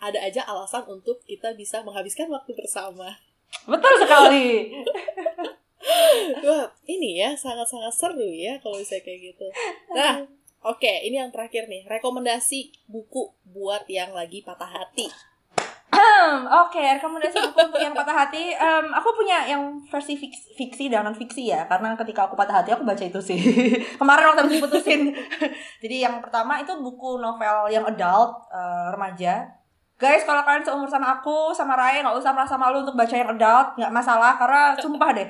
ada 0.00 0.18
aja 0.24 0.40
alasan 0.48 0.88
untuk 0.88 1.20
kita 1.28 1.52
bisa 1.52 1.84
menghabiskan 1.84 2.32
waktu 2.32 2.56
bersama. 2.56 3.20
Betul 3.68 3.94
sekali. 4.00 4.72
Wah, 6.44 6.66
ini 6.88 7.20
ya 7.20 7.36
sangat-sangat 7.36 7.92
seru 7.92 8.32
ya 8.32 8.56
kalau 8.64 8.80
bisa 8.80 8.96
kayak 9.04 9.32
gitu. 9.32 9.46
Nah, 9.92 10.24
oke, 10.64 10.80
okay, 10.80 11.04
ini 11.04 11.20
yang 11.20 11.32
terakhir 11.32 11.68
nih, 11.68 11.84
rekomendasi 11.88 12.72
buku 12.88 13.32
buat 13.44 13.84
yang 13.88 14.16
lagi 14.16 14.40
patah 14.40 14.68
hati. 14.68 15.08
Oke, 16.20 16.76
okay, 16.76 17.00
rekomendasi 17.00 17.36
buku 17.50 17.60
untuk 17.70 17.80
yang 17.80 17.96
patah 17.96 18.12
hati. 18.12 18.52
Um, 18.52 18.92
aku 18.92 19.16
punya 19.16 19.48
yang 19.48 19.80
versi 19.88 20.18
fiksi, 20.20 20.52
fiksi 20.52 20.84
dan 20.92 21.08
non 21.08 21.16
fiksi 21.16 21.48
ya, 21.48 21.64
karena 21.64 21.96
ketika 21.96 22.28
aku 22.28 22.36
patah 22.36 22.60
hati 22.60 22.76
aku 22.76 22.84
baca 22.84 23.00
itu 23.00 23.20
sih. 23.22 23.40
Kemarin 24.00 24.32
waktu 24.32 24.40
aku 24.44 24.68
putusin. 24.68 25.16
Jadi 25.82 25.96
yang 26.04 26.20
pertama 26.20 26.60
itu 26.60 26.76
buku 26.76 27.16
novel 27.18 27.72
yang 27.72 27.88
adult 27.88 28.44
uh, 28.52 28.92
remaja. 28.92 29.48
Guys, 30.00 30.24
kalau 30.24 30.40
kalian 30.48 30.64
seumur 30.64 30.88
sama 30.88 31.20
aku, 31.20 31.52
sama 31.52 31.76
Raya, 31.76 32.00
nggak 32.00 32.16
usah 32.16 32.32
merasa 32.32 32.56
malu 32.56 32.80
untuk 32.80 32.96
baca 32.96 33.12
yang 33.12 33.36
adult, 33.36 33.76
nggak 33.76 33.92
masalah, 33.92 34.32
karena 34.40 34.72
sumpah 34.80 35.12
deh, 35.12 35.28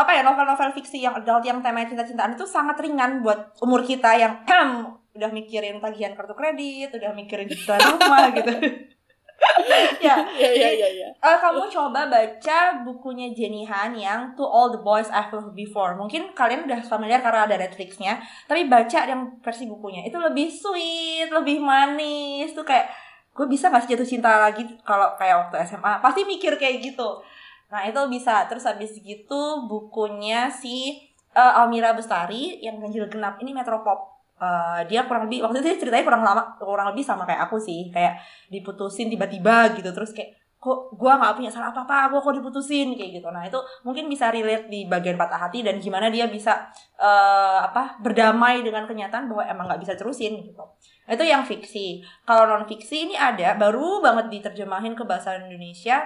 apa 0.00 0.10
ya 0.16 0.24
novel-novel 0.24 0.72
fiksi 0.72 1.04
yang 1.04 1.12
adult 1.12 1.44
yang 1.44 1.60
tema 1.60 1.84
cinta-cintaan 1.84 2.32
itu 2.32 2.48
sangat 2.48 2.80
ringan 2.80 3.20
buat 3.20 3.52
umur 3.60 3.84
kita 3.84 4.16
yang 4.16 4.40
udah 5.16 5.28
mikirin 5.28 5.76
tagihan 5.84 6.16
kartu 6.16 6.32
kredit, 6.32 6.88
udah 6.96 7.12
mikirin 7.12 7.52
cicilan 7.52 7.84
rumah 7.84 8.32
gitu. 8.32 8.52
ya, 10.06 10.18
ya, 10.34 10.50
ya, 10.50 10.70
ya, 10.74 10.88
ya. 10.90 11.08
Uh, 11.22 11.38
kamu 11.38 11.70
coba 11.70 12.10
baca 12.10 12.58
bukunya 12.82 13.30
Jenny 13.30 13.62
Han 13.62 13.94
yang 13.94 14.34
To 14.34 14.42
All 14.42 14.74
the 14.74 14.82
Boys 14.82 15.06
I've 15.14 15.30
Loved 15.30 15.54
Before. 15.54 15.94
Mungkin 15.94 16.34
kalian 16.34 16.66
udah 16.66 16.82
familiar 16.82 17.22
karena 17.22 17.46
ada 17.46 17.54
Netflixnya, 17.54 18.18
tapi 18.50 18.66
baca 18.66 19.06
yang 19.06 19.38
versi 19.38 19.70
bukunya 19.70 20.02
itu 20.02 20.18
lebih 20.18 20.50
sweet, 20.50 21.30
lebih 21.30 21.62
manis. 21.62 22.50
Tuh 22.50 22.66
kayak 22.66 22.90
gue 23.30 23.46
bisa 23.46 23.70
gak 23.70 23.86
sih 23.86 23.94
jatuh 23.94 24.08
cinta 24.08 24.42
lagi 24.42 24.66
kalau 24.82 25.14
kayak 25.14 25.46
waktu 25.46 25.62
SMA? 25.70 26.02
Pasti 26.02 26.26
mikir 26.26 26.58
kayak 26.58 26.82
gitu. 26.82 27.22
Nah 27.70 27.86
itu 27.86 28.00
bisa. 28.10 28.50
Terus 28.50 28.66
habis 28.66 28.90
gitu 28.98 29.70
bukunya 29.70 30.50
si 30.50 30.98
uh, 31.38 31.62
Almira 31.62 31.94
Bestari 31.94 32.58
yang 32.58 32.82
ganjil 32.82 33.06
genap 33.06 33.38
ini 33.38 33.54
Metropop 33.54 34.17
uh, 34.40 34.80
dia 34.86 35.04
kurang 35.04 35.26
lebih 35.28 35.44
waktu 35.44 35.60
itu 35.60 35.84
ceritanya 35.84 36.06
kurang 36.06 36.22
lama 36.24 36.56
kurang 36.56 36.94
lebih 36.94 37.04
sama 37.04 37.28
kayak 37.28 37.50
aku 37.50 37.58
sih. 37.60 37.92
Kayak 37.92 38.22
diputusin 38.48 39.10
tiba-tiba 39.12 39.74
gitu 39.76 39.90
terus 39.92 40.16
kayak 40.16 40.38
kok 40.58 40.90
gue 40.90 41.06
nggak 41.06 41.38
punya 41.38 41.54
salah 41.54 41.70
apa 41.70 41.86
apa 41.86 42.10
gue 42.10 42.18
kok 42.18 42.34
diputusin? 42.34 42.98
Kayak 42.98 43.22
gitu. 43.22 43.28
Nah 43.30 43.46
itu 43.46 43.58
mungkin 43.86 44.10
bisa 44.10 44.34
relate 44.34 44.66
di 44.66 44.90
bagian 44.90 45.14
patah 45.14 45.46
hati 45.46 45.62
dan 45.62 45.78
gimana 45.78 46.10
dia 46.10 46.26
bisa 46.26 46.66
uh, 46.98 47.62
apa 47.62 48.02
berdamai 48.02 48.66
dengan 48.66 48.82
kenyataan 48.88 49.30
bahwa 49.30 49.46
emang 49.46 49.70
nggak 49.70 49.82
bisa 49.86 49.94
terusin 49.94 50.42
gitu. 50.42 50.64
Nah, 51.06 51.12
itu 51.14 51.24
yang 51.24 51.46
fiksi. 51.46 52.02
Kalau 52.26 52.50
non 52.50 52.66
fiksi 52.66 53.06
ini 53.06 53.14
ada 53.14 53.54
baru 53.54 54.02
banget 54.02 54.34
diterjemahin 54.34 54.98
ke 54.98 55.06
bahasa 55.06 55.38
Indonesia 55.38 56.02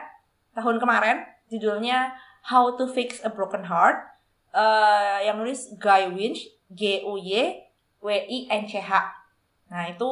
tahun 0.53 0.77
kemarin. 0.77 1.25
Judulnya 1.49 2.13
How 2.49 2.77
to 2.77 2.89
Fix 2.89 3.25
a 3.25 3.31
Broken 3.33 3.69
Heart. 3.69 4.13
Uh, 4.53 5.17
yang 5.25 5.41
nulis 5.41 5.73
Guy 5.81 6.13
Winch 6.13 6.45
G 6.69 7.01
U 7.09 7.17
Y 7.17 7.57
W 8.03 8.09
I 8.11 8.51
N 8.51 8.67
C 8.67 8.83
H. 8.83 9.23
Nah, 9.73 9.89
itu 9.89 10.11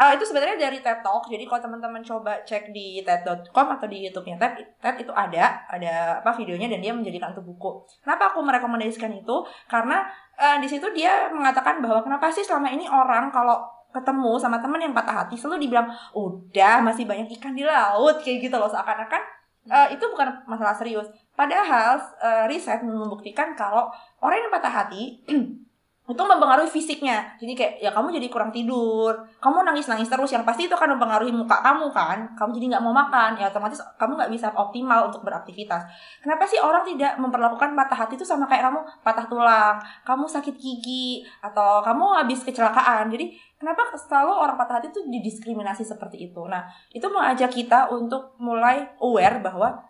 uh, 0.00 0.12
itu 0.16 0.24
sebenarnya 0.26 0.56
dari 0.58 0.82
TED 0.82 1.00
Talk. 1.04 1.30
Jadi 1.30 1.46
kalau 1.46 1.60
teman-teman 1.62 2.02
coba 2.02 2.42
cek 2.42 2.74
di 2.74 3.00
TED.com 3.06 3.66
atau 3.78 3.86
di 3.86 4.08
YouTube-nya 4.08 4.36
TED, 4.40 4.54
TED 4.82 5.06
itu 5.06 5.12
ada 5.14 5.62
ada 5.70 6.18
apa 6.24 6.34
videonya 6.34 6.66
dan 6.72 6.82
dia 6.82 6.90
menjadikan 6.90 7.30
untuk 7.30 7.46
buku. 7.54 7.70
Kenapa 8.02 8.34
aku 8.34 8.42
merekomendasikan 8.42 9.14
itu? 9.14 9.36
Karena 9.70 10.02
uh, 10.34 10.58
di 10.58 10.66
situ 10.66 10.90
dia 10.90 11.30
mengatakan 11.30 11.78
bahwa 11.78 12.02
kenapa 12.02 12.32
sih 12.34 12.42
selama 12.42 12.72
ini 12.72 12.90
orang 12.90 13.30
kalau 13.30 13.62
ketemu 13.94 14.36
sama 14.36 14.60
teman 14.60 14.82
yang 14.82 14.92
patah 14.92 15.24
hati 15.24 15.40
selalu 15.40 15.64
dibilang 15.64 15.88
udah 16.12 16.84
masih 16.84 17.08
banyak 17.08 17.32
ikan 17.40 17.56
di 17.56 17.64
laut 17.64 18.20
kayak 18.20 18.44
gitu 18.44 18.56
loh 18.60 18.68
seakan-akan 18.68 19.22
uh, 19.70 19.88
itu 19.88 20.04
bukan 20.10 20.44
masalah 20.44 20.74
serius. 20.76 21.08
Padahal 21.32 21.96
uh, 22.20 22.44
riset 22.50 22.82
membuktikan 22.84 23.56
kalau 23.56 23.88
orang 24.20 24.42
yang 24.42 24.52
patah 24.52 24.72
hati 24.84 25.24
itu 26.06 26.22
mempengaruhi 26.22 26.70
fisiknya. 26.70 27.34
Jadi 27.34 27.52
kayak 27.58 27.72
ya 27.82 27.90
kamu 27.90 28.14
jadi 28.14 28.30
kurang 28.30 28.54
tidur. 28.54 29.10
Kamu 29.42 29.66
nangis 29.66 29.90
nangis 29.90 30.06
terus 30.06 30.30
yang 30.30 30.46
pasti 30.46 30.70
itu 30.70 30.74
akan 30.78 30.94
mempengaruhi 30.94 31.34
muka 31.34 31.58
kamu 31.58 31.90
kan? 31.90 32.30
Kamu 32.38 32.54
jadi 32.54 32.78
nggak 32.78 32.84
mau 32.86 32.94
makan. 32.94 33.34
Ya 33.34 33.50
otomatis 33.50 33.82
kamu 33.98 34.14
nggak 34.14 34.30
bisa 34.30 34.46
optimal 34.54 35.10
untuk 35.10 35.26
beraktivitas. 35.26 35.82
Kenapa 36.22 36.46
sih 36.46 36.62
orang 36.62 36.86
tidak 36.86 37.18
memperlakukan 37.18 37.74
patah 37.74 38.06
hati 38.06 38.14
itu 38.14 38.22
sama 38.22 38.46
kayak 38.46 38.70
kamu? 38.70 38.80
Patah 39.02 39.26
tulang 39.26 39.76
kamu 40.06 40.24
sakit 40.30 40.54
gigi 40.54 41.26
atau 41.42 41.82
kamu 41.82 42.22
habis 42.22 42.46
kecelakaan. 42.46 43.10
Jadi 43.10 43.34
kenapa 43.58 43.90
selalu 43.98 44.30
orang 44.30 44.54
patah 44.54 44.78
hati 44.78 44.94
itu 44.94 45.02
didiskriminasi 45.10 45.82
seperti 45.82 46.30
itu? 46.30 46.46
Nah 46.46 46.70
itu 46.94 47.06
mengajak 47.10 47.50
kita 47.50 47.90
untuk 47.90 48.38
mulai 48.38 48.94
aware 49.02 49.42
bahwa 49.42 49.82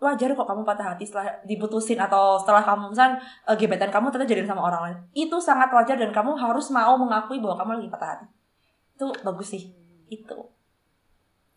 wajar 0.00 0.32
kok 0.32 0.48
kamu 0.48 0.64
patah 0.64 0.96
hati 0.96 1.04
setelah 1.04 1.28
diputusin 1.44 2.00
atau 2.00 2.40
setelah 2.40 2.64
kamu 2.64 2.90
misal 2.90 3.20
uh, 3.44 3.56
gebetan 3.56 3.92
kamu 3.92 4.08
ternyata 4.08 4.32
jadian 4.32 4.48
sama 4.48 4.64
orang 4.64 4.82
lain. 4.88 4.98
Itu 5.12 5.36
sangat 5.38 5.68
wajar 5.70 6.00
dan 6.00 6.10
kamu 6.10 6.34
harus 6.40 6.72
mau 6.72 6.96
mengakui 6.96 7.38
bahwa 7.38 7.60
kamu 7.60 7.70
lagi 7.78 7.88
patah 7.92 8.08
hati. 8.16 8.26
Itu 8.96 9.06
bagus 9.20 9.48
sih. 9.52 9.62
Itu 10.08 10.59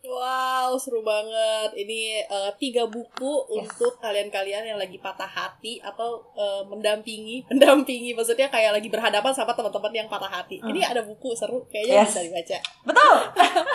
Wow, 0.03 0.75
seru 0.75 0.99
banget. 0.99 1.79
Ini 1.79 2.27
uh, 2.27 2.51
tiga 2.59 2.83
buku 2.83 3.47
yes. 3.55 3.71
untuk 3.71 4.03
kalian-kalian 4.03 4.67
yang 4.67 4.75
lagi 4.75 4.99
patah 4.99 5.31
hati 5.31 5.79
atau 5.79 6.27
uh, 6.35 6.67
mendampingi, 6.67 7.43
mendampingi 7.51 8.11
maksudnya 8.11 8.51
kayak 8.51 8.75
lagi 8.75 8.91
berhadapan 8.91 9.31
sama 9.31 9.55
teman-teman 9.55 10.03
yang 10.03 10.07
patah 10.11 10.27
hati. 10.27 10.59
Hmm. 10.59 10.75
Ini 10.75 10.91
ada 10.91 11.07
buku 11.07 11.31
seru, 11.39 11.63
kayaknya 11.71 12.03
yes. 12.03 12.11
bisa 12.11 12.19
dibaca. 12.19 12.57
Betul. 12.83 13.15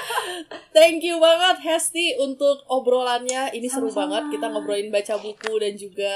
Thank 0.76 1.01
you 1.09 1.16
banget 1.16 1.64
Hesti 1.64 2.20
untuk 2.20 2.61
obrolannya. 2.68 3.49
Ini 3.57 3.64
seru 3.72 3.89
Sama-sama. 3.89 4.20
banget 4.20 4.22
kita 4.37 4.47
ngobrolin 4.53 4.93
baca 4.93 5.14
buku 5.16 5.53
dan 5.64 5.72
juga 5.81 6.12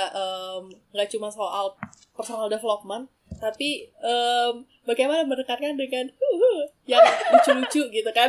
nggak 0.92 1.08
um, 1.08 1.12
cuma 1.16 1.32
soal 1.32 1.72
personal 2.12 2.52
development, 2.52 3.08
tapi 3.40 3.88
um, 4.04 4.68
bagaimana 4.84 5.24
mendekatkan 5.24 5.72
dengan 5.72 6.12
uh, 6.12 6.62
yang 6.92 7.00
lucu-lucu 7.32 7.88
gitu 7.88 8.10
kan. 8.12 8.28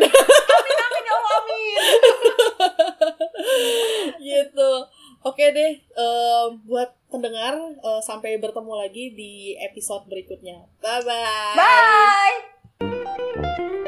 Allah 1.13 1.33
amin. 1.45 1.81
Gitu. 4.17 4.71
Oke 5.23 5.45
deh 5.55 5.73
uh, 5.95 6.51
buat 6.67 6.97
pendengar 7.07 7.55
uh, 7.79 8.01
sampai 8.03 8.41
bertemu 8.41 8.73
lagi 8.75 9.15
di 9.15 9.55
episode 9.61 10.03
berikutnya. 10.09 10.67
Bye 10.81 11.05
bye 11.05 11.55
bye. 12.81 13.82